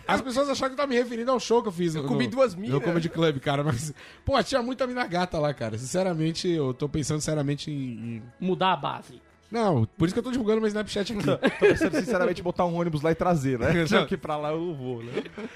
As 0.07 0.21
pessoas 0.21 0.49
acharam 0.49 0.69
que 0.69 0.73
eu 0.73 0.77
tava 0.77 0.87
me 0.89 0.95
referindo 0.95 1.29
ao 1.31 1.39
show 1.39 1.61
que 1.61 1.67
eu 1.67 1.71
fiz. 1.71 1.93
Eu 1.95 2.03
no- 2.03 2.07
comi 2.09 2.27
duas 2.27 2.55
minas. 2.55 2.71
No 2.71 2.81
Comedy 2.81 3.09
Club, 3.09 3.39
cara. 3.39 3.63
Mas, 3.63 3.93
pô, 4.25 4.41
tinha 4.43 4.61
muita 4.61 4.87
mina 4.87 5.05
gata 5.05 5.37
lá, 5.39 5.53
cara. 5.53 5.77
Sinceramente, 5.77 6.47
eu 6.49 6.73
tô 6.73 6.89
pensando 6.89 7.21
seriamente 7.21 7.69
em. 7.71 7.75
em- 8.17 8.23
Mudar 8.39 8.73
a 8.73 8.77
base. 8.77 9.21
Não, 9.51 9.85
por 9.97 10.05
isso 10.05 10.15
que 10.15 10.19
eu 10.19 10.23
tô 10.23 10.31
divulgando 10.31 10.61
meu 10.61 10.67
Snapchat 10.67 11.11
aqui. 11.11 11.25
Tô 11.27 11.37
pensando, 11.59 11.95
sinceramente, 11.97 12.41
botar 12.41 12.65
um 12.65 12.73
ônibus 12.75 13.01
lá 13.01 13.11
e 13.11 13.15
trazer, 13.15 13.59
né? 13.59 13.83
Já 13.85 14.05
que 14.05 14.15
pra 14.15 14.37
lá 14.37 14.51
eu 14.51 14.73
vou, 14.73 15.03
né? 15.03 15.11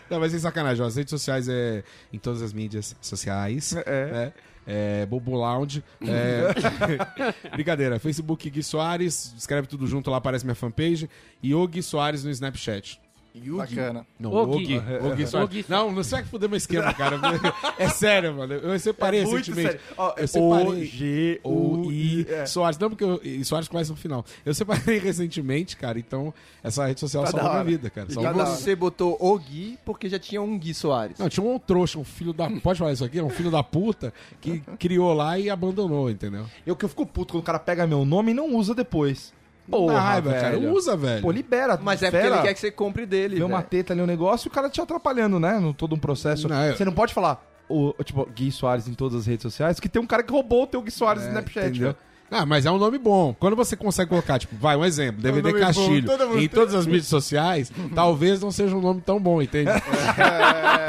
Não, 0.10 0.20
mas 0.20 0.32
sem 0.32 0.40
sacanagem, 0.40 0.84
ó, 0.84 0.88
as 0.88 0.98
redes 0.98 1.12
sociais 1.12 1.48
é 1.48 1.84
em 2.12 2.20
todas 2.20 2.42
as 2.42 2.52
mídias 2.52 2.96
sociais. 3.00 3.74
É. 3.86 4.06
né? 4.12 4.34
É, 4.68 5.06
Bobo 5.06 5.36
Lounge. 5.36 5.84
É... 6.02 7.50
Brincadeira. 7.54 8.00
Facebook 8.00 8.50
Gui 8.50 8.64
Soares. 8.64 9.34
Escreve 9.38 9.68
tudo 9.68 9.86
junto 9.86 10.10
lá, 10.10 10.18
aparece 10.18 10.44
minha 10.44 10.56
fanpage. 10.56 11.10
E 11.42 11.54
o 11.54 11.68
Gui 11.68 11.84
Soares 11.84 12.24
no 12.24 12.32
Snapchat. 12.32 13.00
Bacana. 13.58 14.06
Não, 14.20 14.32
O 14.32 14.42
o 14.44 14.58
Gui. 14.58 14.66
Gui. 14.66 14.78
O 14.78 15.16
Gui 15.16 15.24
O 15.24 15.28
Soares. 15.28 15.50
Gui. 15.50 15.66
Não, 15.68 15.92
não 15.92 16.04
sei 16.04 16.22
que 16.22 16.28
fuder 16.30 16.50
meu 16.50 16.58
esquema, 16.58 16.94
cara. 16.94 17.20
É 17.78 17.90
sério, 17.90 18.34
mano. 18.34 18.54
Eu 18.54 18.80
separei 18.80 19.22
É 19.22 19.24
recentemente. 19.24 19.68
sério. 19.72 19.80
Ó, 19.98 20.14
eu 20.18 20.28
separei. 20.28 20.66
O, 20.66 20.86
G, 20.86 21.40
O 21.44 21.92
I 21.92 22.26
é. 22.30 22.46
Soares. 22.46 22.78
Não, 22.78 22.90
porque 22.90 23.04
eu, 23.04 23.20
e 23.24 23.44
Soares 23.44 23.68
começa 23.68 23.92
no 23.92 23.98
final. 23.98 24.26
Eu 24.46 24.54
separei 24.54 24.98
recentemente, 25.00 25.76
cara. 25.78 26.00
Então, 26.00 26.34
essa 26.64 26.86
rede 26.86 27.00
social 27.00 27.24
Tá 27.24 27.32
salvou 27.32 27.52
minha 27.52 27.64
vida, 27.64 27.90
cara. 27.90 28.08
E 28.10 28.14
Salvou 28.14 28.46
você 28.46 28.76
botou 28.76 29.18
o 29.20 29.38
Gui 29.40 29.78
porque 29.86 30.08
já 30.10 30.20
tinha 30.20 30.42
um 30.42 30.58
Gui 30.58 30.74
Soares. 30.74 31.20
Não, 31.20 31.30
tinha 31.30 31.46
um 31.46 31.60
trouxa, 31.60 32.00
um 32.00 32.04
filho 32.04 32.34
da. 32.34 32.50
Pode 32.50 32.80
falar 32.80 32.94
isso 32.94 33.04
aqui? 33.06 33.22
Um 33.22 33.30
filho 33.30 33.52
da 33.52 33.64
puta 33.64 34.14
que 34.42 34.62
criou 34.80 35.14
lá 35.14 35.38
e 35.38 35.50
abandonou, 35.50 36.10
entendeu? 36.10 36.46
Eu 36.66 36.76
que 36.76 36.86
eu 36.86 36.90
fico 36.90 37.06
puto 37.06 37.34
quando 37.34 37.44
o 37.44 37.46
cara 37.46 37.60
pega 37.60 37.86
meu 37.88 38.06
nome 38.06 38.32
e 38.32 38.34
não 38.34 38.56
usa 38.56 38.74
depois. 38.74 39.34
Porra, 39.70 40.00
raiva, 40.00 40.30
velho. 40.30 40.42
cara. 40.42 40.60
Usa, 40.74 40.96
velho. 40.96 41.22
Pô, 41.22 41.32
libera. 41.32 41.80
Mas 41.82 42.04
é 42.04 42.12
porque 42.12 42.26
ele 42.26 42.42
quer 42.42 42.54
que 42.54 42.60
você 42.60 42.72
compre 42.72 43.06
dele. 43.06 43.38
Vê 43.38 43.44
uma 43.44 43.62
teta 43.62 43.94
ali, 43.94 44.02
um 44.02 44.06
negócio, 44.06 44.48
e 44.48 44.50
o 44.50 44.52
cara 44.52 44.70
te 44.70 44.80
atrapalhando, 44.80 45.40
né? 45.40 45.60
No 45.60 45.74
todo 45.74 45.96
um 45.96 46.00
processo. 46.00 46.48
Não, 46.48 46.64
eu- 46.64 46.76
Você 46.78 46.86
não 46.86 46.94
pode 46.94 47.14
falar, 47.14 47.44
o, 47.68 47.94
tipo, 48.04 48.26
Gui 48.34 48.52
Soares 48.52 48.88
em 48.88 48.94
todas 48.94 49.20
as 49.22 49.26
redes 49.26 49.42
sociais, 49.44 49.80
que 49.80 49.90
tem 49.90 50.02
um 50.02 50.06
cara 50.06 50.22
que 50.24 50.32
roubou 50.32 50.64
o 50.64 50.68
teu 50.68 50.82
Gui 50.82 50.92
Soares 50.92 51.24
no 51.24 51.30
É, 51.30 51.32
Snapchat, 51.32 51.68
entendeu? 51.70 51.88
velho. 51.94 51.98
Ah, 52.32 52.46
mas 52.46 52.66
é 52.66 52.72
um 52.72 52.78
nome 52.78 52.98
bom. 52.98 53.36
Quando 53.40 53.56
você 53.56 53.76
consegue 53.76 54.10
colocar, 54.10 54.40
tipo, 54.40 54.56
vai, 54.58 54.76
um 54.76 54.84
exemplo, 54.84 55.22
DVD 55.22 55.50
nome 55.50 55.60
bom, 55.60 55.66
Castilho, 55.68 56.06
todo 56.08 56.28
mundo 56.28 56.40
em 56.40 56.48
todas 56.48 56.74
as 56.74 56.86
mídias 56.86 57.08
sociais, 57.08 57.72
talvez 57.94 58.42
não 58.42 58.52
seja 58.52 58.76
um 58.76 58.82
nome 58.82 59.00
tão 59.00 59.20
bom, 59.20 59.42
entende? 59.42 59.70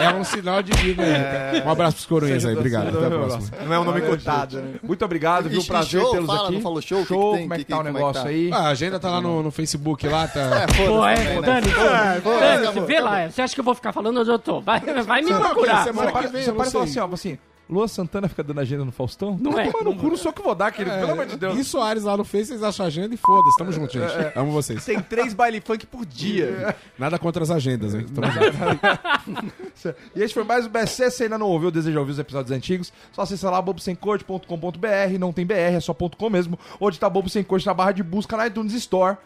é 0.00 0.14
um 0.14 0.24
sinal 0.24 0.62
de 0.62 0.72
vida 0.72 1.02
aí. 1.02 1.62
Um 1.62 1.70
abraço 1.70 1.96
pros 1.96 2.06
coroinhas 2.06 2.44
aí, 2.44 2.56
obrigado. 2.56 2.88
Até 2.96 3.06
a 3.06 3.10
próxima. 3.10 3.58
Não 3.64 3.72
é 3.74 3.78
um 3.78 3.84
nome 3.84 4.00
Valeu, 4.00 4.16
cotado, 4.16 4.60
né? 4.60 4.74
Muito 4.82 5.04
obrigado, 5.04 5.48
viu? 5.48 5.62
Prazer 5.64 6.00
show, 6.00 6.10
tê-los 6.12 6.30
aqui. 6.30 6.52
não 6.54 6.60
falou 6.60 6.80
show? 6.80 6.98
O 7.00 7.02
que 7.02 7.08
que 7.08 7.14
Show, 7.14 7.32
tem? 7.34 7.42
como 7.42 7.54
é 7.54 7.56
que 7.58 7.64
Que- 7.64 7.70
tá 7.70 7.78
o 7.78 7.80
é 7.80 7.84
negócio 7.84 8.22
tá? 8.22 8.28
aí? 8.28 8.50
Ah, 8.52 8.56
a 8.56 8.68
agenda 8.68 8.98
tá 8.98 9.10
lá 9.10 9.20
no, 9.20 9.42
no 9.42 9.50
Facebook, 9.50 10.08
lá 10.08 10.26
tá. 10.28 10.40
É, 10.40 10.68
foda-se 10.74 10.86
Pô, 10.86 11.06
é, 11.06 11.16
né? 11.16 11.40
Dani, 11.42 11.66
Dani, 11.70 12.66
acabou. 12.66 12.86
vê 12.86 13.00
lá. 13.00 13.28
Você 13.30 13.42
acha 13.42 13.54
que 13.54 13.60
eu 13.60 13.64
vou 13.64 13.74
ficar 13.74 13.92
falando 13.92 14.20
onde 14.20 14.30
eu 14.30 14.38
tô? 14.38 14.60
Vai, 14.60 14.80
vai 14.80 15.22
me 15.22 15.32
procurar. 15.32 15.84
semana 15.84 16.06
Você 16.08 16.12
para, 16.12 16.26
que 16.26 16.32
vem 16.32 16.42
você 16.44 16.52
para 16.52 16.66
e 16.66 16.70
fala 16.70 16.84
assim, 16.84 16.98
ó, 16.98 17.08
assim, 17.12 17.38
Lua 17.68 17.88
Santana 17.88 18.28
fica 18.28 18.44
dando 18.44 18.60
agenda 18.60 18.84
no 18.84 18.92
Faustão? 18.92 19.36
Não 19.40 19.58
é. 19.58 19.66
Mano, 19.66 19.90
no 19.92 19.96
cu, 19.96 20.08
não 20.08 20.16
sou 20.16 20.28
eu 20.30 20.32
que 20.32 20.42
vou 20.42 20.54
dar, 20.54 20.70
querido. 20.70 20.96
Pelo 20.96 21.12
amor 21.12 21.26
de 21.26 21.36
Deus. 21.36 21.58
E 21.58 21.64
Soares 21.64 22.04
lá 22.04 22.16
no 22.16 22.24
Face, 22.24 22.46
vocês 22.46 22.62
acham 22.62 22.84
a 22.84 22.86
agenda 22.86 23.12
e 23.14 23.18
foda-se. 23.18 23.58
Tamo 23.58 23.72
junto, 23.72 23.92
gente. 23.92 24.38
Amo 24.38 24.52
vocês. 24.52 24.84
Tem 24.84 25.00
três 25.00 25.34
baile 25.34 25.60
funk 25.60 25.84
por 25.86 26.06
dia. 26.06 26.76
Nada 26.96 27.18
contra 27.18 27.42
as 27.42 27.50
agendas, 27.50 27.94
hein? 27.94 28.06
Tamo 28.14 28.26
junto. 28.30 29.56
E 30.14 30.22
esse 30.22 30.32
foi 30.32 30.44
mais 30.44 30.66
o 30.66 30.70
BSC. 30.70 31.10
Se 31.10 31.22
ainda 31.24 31.36
não 31.38 31.46
ouviu, 31.48 31.70
deseja 31.70 31.98
ouvir 31.98 32.12
os 32.12 32.18
episódios 32.18 32.50
antigos, 32.50 32.92
só 33.12 33.22
acessa 33.22 33.50
lá 33.50 33.60
bobosemcorte.com.br. 33.60 35.18
Não 35.18 35.32
tem 35.32 35.44
BR, 35.44 35.54
é 35.76 35.80
só 35.80 35.92
.com 35.94 36.30
mesmo. 36.30 36.58
Ou 36.80 36.90
digitar 36.90 37.10
Bobo 37.10 37.28
Sem 37.28 37.44
Corte 37.44 37.66
na 37.66 37.74
barra 37.74 37.92
de 37.92 38.02
busca 38.02 38.36
na 38.36 38.46
iTunes 38.46 38.72
Store. 38.74 39.16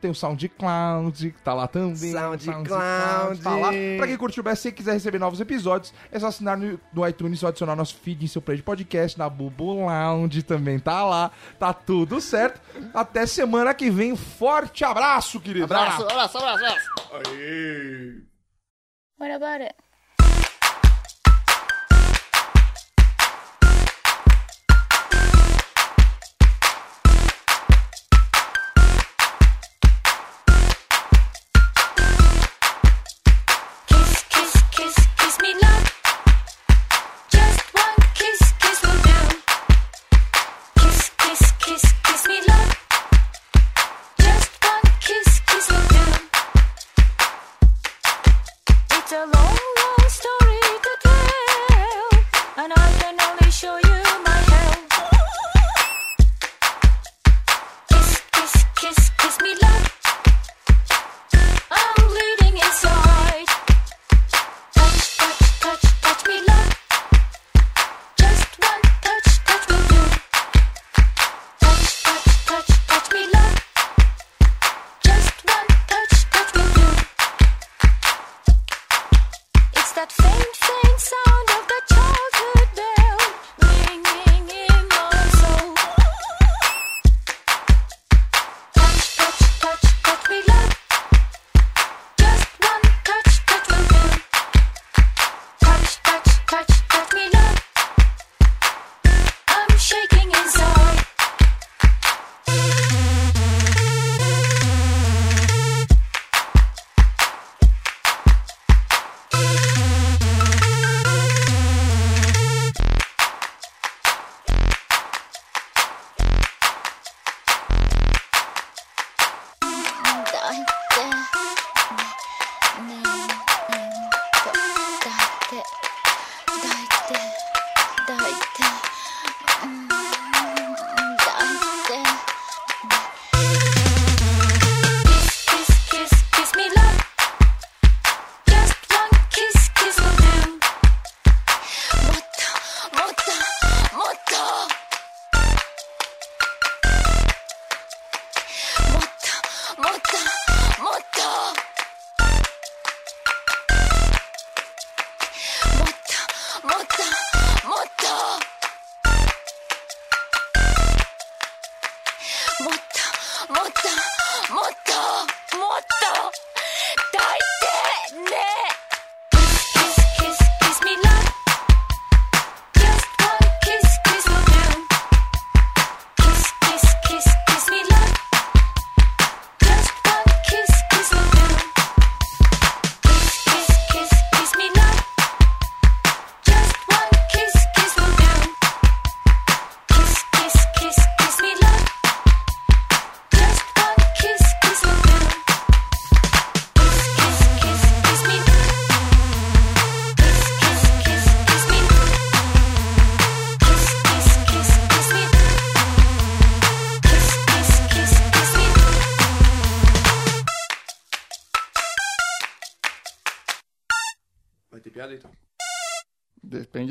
Tem 0.00 0.10
o 0.10 0.14
SoundCloud, 0.14 1.30
que 1.32 1.42
tá 1.42 1.52
lá 1.52 1.68
também. 1.68 2.12
SoundCloud. 2.12 3.40
tá 3.42 3.56
lá. 3.56 3.70
Pra 3.96 4.06
quem 4.06 4.16
curtiu 4.16 4.40
o 4.40 4.44
BSC 4.44 4.68
e 4.68 4.72
quiser 4.72 4.92
receber 4.92 5.18
novos 5.18 5.40
episódios, 5.40 5.92
é 6.10 6.18
só 6.18 6.28
assinar 6.28 6.56
no, 6.56 6.80
no 6.92 7.06
iTunes 7.06 7.42
ou 7.42 7.48
adicionar 7.48 7.76
nosso 7.76 7.94
feed 7.96 8.24
em 8.24 8.28
seu 8.28 8.40
play 8.40 8.56
de 8.56 8.62
podcast. 8.62 9.18
Na 9.18 9.28
Bubo 9.28 9.84
Lounge 9.86 10.42
também 10.42 10.78
tá 10.78 11.04
lá. 11.04 11.30
Tá 11.58 11.72
tudo 11.72 12.20
certo. 12.20 12.60
Até 12.94 13.26
semana 13.26 13.74
que 13.74 13.90
vem. 13.90 14.16
Forte 14.16 14.84
abraço, 14.84 15.38
querido. 15.40 15.64
Abraço, 15.64 16.02
abraço, 16.02 16.38
abraço, 16.38 16.64
abraço. 16.64 16.90
What 19.18 19.32
about 19.32 19.62
it? 19.62 19.89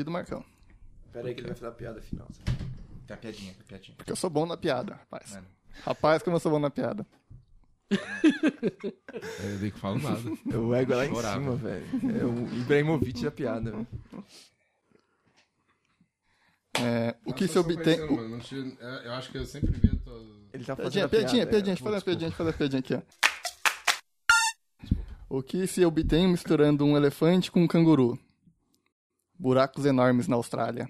Depende 0.00 0.04
do 0.04 0.10
Marcão. 0.12 0.42
Pera 1.12 1.28
aí 1.28 1.34
que 1.34 1.40
ele 1.40 1.48
vai 1.48 1.56
fazer 1.56 1.68
a 1.68 1.72
piada 1.74 2.00
final. 2.00 2.26
Tem 3.06 3.14
a 3.14 3.16
piadinha, 3.18 3.52
tem 3.52 3.62
a 3.62 3.64
piadinha. 3.66 3.96
Porque 3.98 4.12
eu 4.12 4.16
sou 4.16 4.30
bom 4.30 4.46
na 4.46 4.56
piada, 4.56 4.94
rapaz. 4.94 5.32
Mano. 5.32 5.46
Rapaz, 5.82 6.22
como 6.22 6.36
eu 6.36 6.40
sou 6.40 6.50
bom 6.52 6.58
na 6.58 6.70
piada. 6.70 7.06
Eu 7.90 9.58
nem 9.60 9.70
falo 9.72 9.98
nada. 9.98 10.20
O 10.58 10.72
ego 10.74 10.92
é 10.92 10.96
lá 10.96 11.06
em 11.06 11.14
cima, 11.14 11.56
velho. 11.56 11.84
É 12.20 12.24
o 12.24 12.60
Ibrahimovic 12.60 13.20
da 13.24 13.30
piada, 13.32 13.72
velho. 13.72 13.86
É, 16.80 17.16
o 17.26 17.34
que 17.34 17.48
se 17.48 17.58
obtém. 17.58 18.00
o- 18.02 18.20
Eu 19.04 19.12
acho 19.14 19.30
que 19.32 19.38
eu 19.38 19.44
sempre 19.44 19.72
vi. 19.72 19.90
Ele 20.52 20.64
tá 20.64 20.76
fazendo 20.76 20.76
Piadinha, 20.76 21.04
a 21.04 21.08
piadinha, 21.08 21.08
piada, 21.08 21.50
piadinha, 21.50 21.72
é. 21.72 21.74
deixa 21.74 21.80
eu 21.80 21.84
fazer 21.84 21.96
uma 21.96 22.02
piadinha, 22.02 22.28
deixa 22.30 22.34
eu 22.34 22.36
fazer 22.38 22.50
uma 22.50 22.56
piadinha 22.56 22.78
aqui, 22.80 22.94
ó. 22.94 23.02
O 25.28 25.42
que 25.42 25.66
se 25.66 25.84
obtém 25.84 26.28
misturando 26.28 26.84
um 26.86 26.96
elefante 26.96 27.50
com 27.50 27.60
um 27.62 27.66
canguru? 27.66 28.16
Buracos 29.40 29.86
enormes 29.86 30.28
na 30.28 30.36
Austrália. 30.36 30.86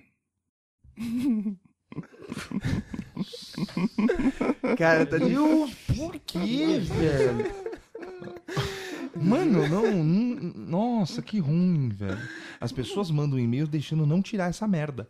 Cara, 4.76 5.06
tá 5.06 5.18
de... 5.18 5.34
Por 5.96 6.18
quê, 6.18 6.78
velho? 6.80 7.70
Mano, 9.14 9.68
não, 9.68 10.02
não- 10.04 10.52
Nossa, 10.54 11.22
que 11.22 11.38
ruim, 11.38 11.90
velho. 11.90 12.18
As 12.60 12.72
pessoas 12.72 13.08
mandam 13.10 13.38
e-mails 13.38 13.68
deixando 13.68 14.04
não 14.04 14.20
tirar 14.20 14.48
essa 14.50 14.66
merda. 14.66 15.08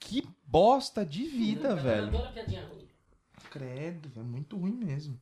Que 0.00 0.26
bosta 0.46 1.04
de 1.04 1.24
vida, 1.24 1.76
velho. 1.76 2.10
Credo, 3.50 4.10
é 4.16 4.22
muito 4.22 4.56
ruim 4.56 4.72
mesmo. 4.72 5.20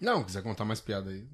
Não, 0.00 0.22
quiser 0.22 0.42
contar 0.42 0.64
mais 0.64 0.80
piada 0.80 1.10
aí. 1.10 1.26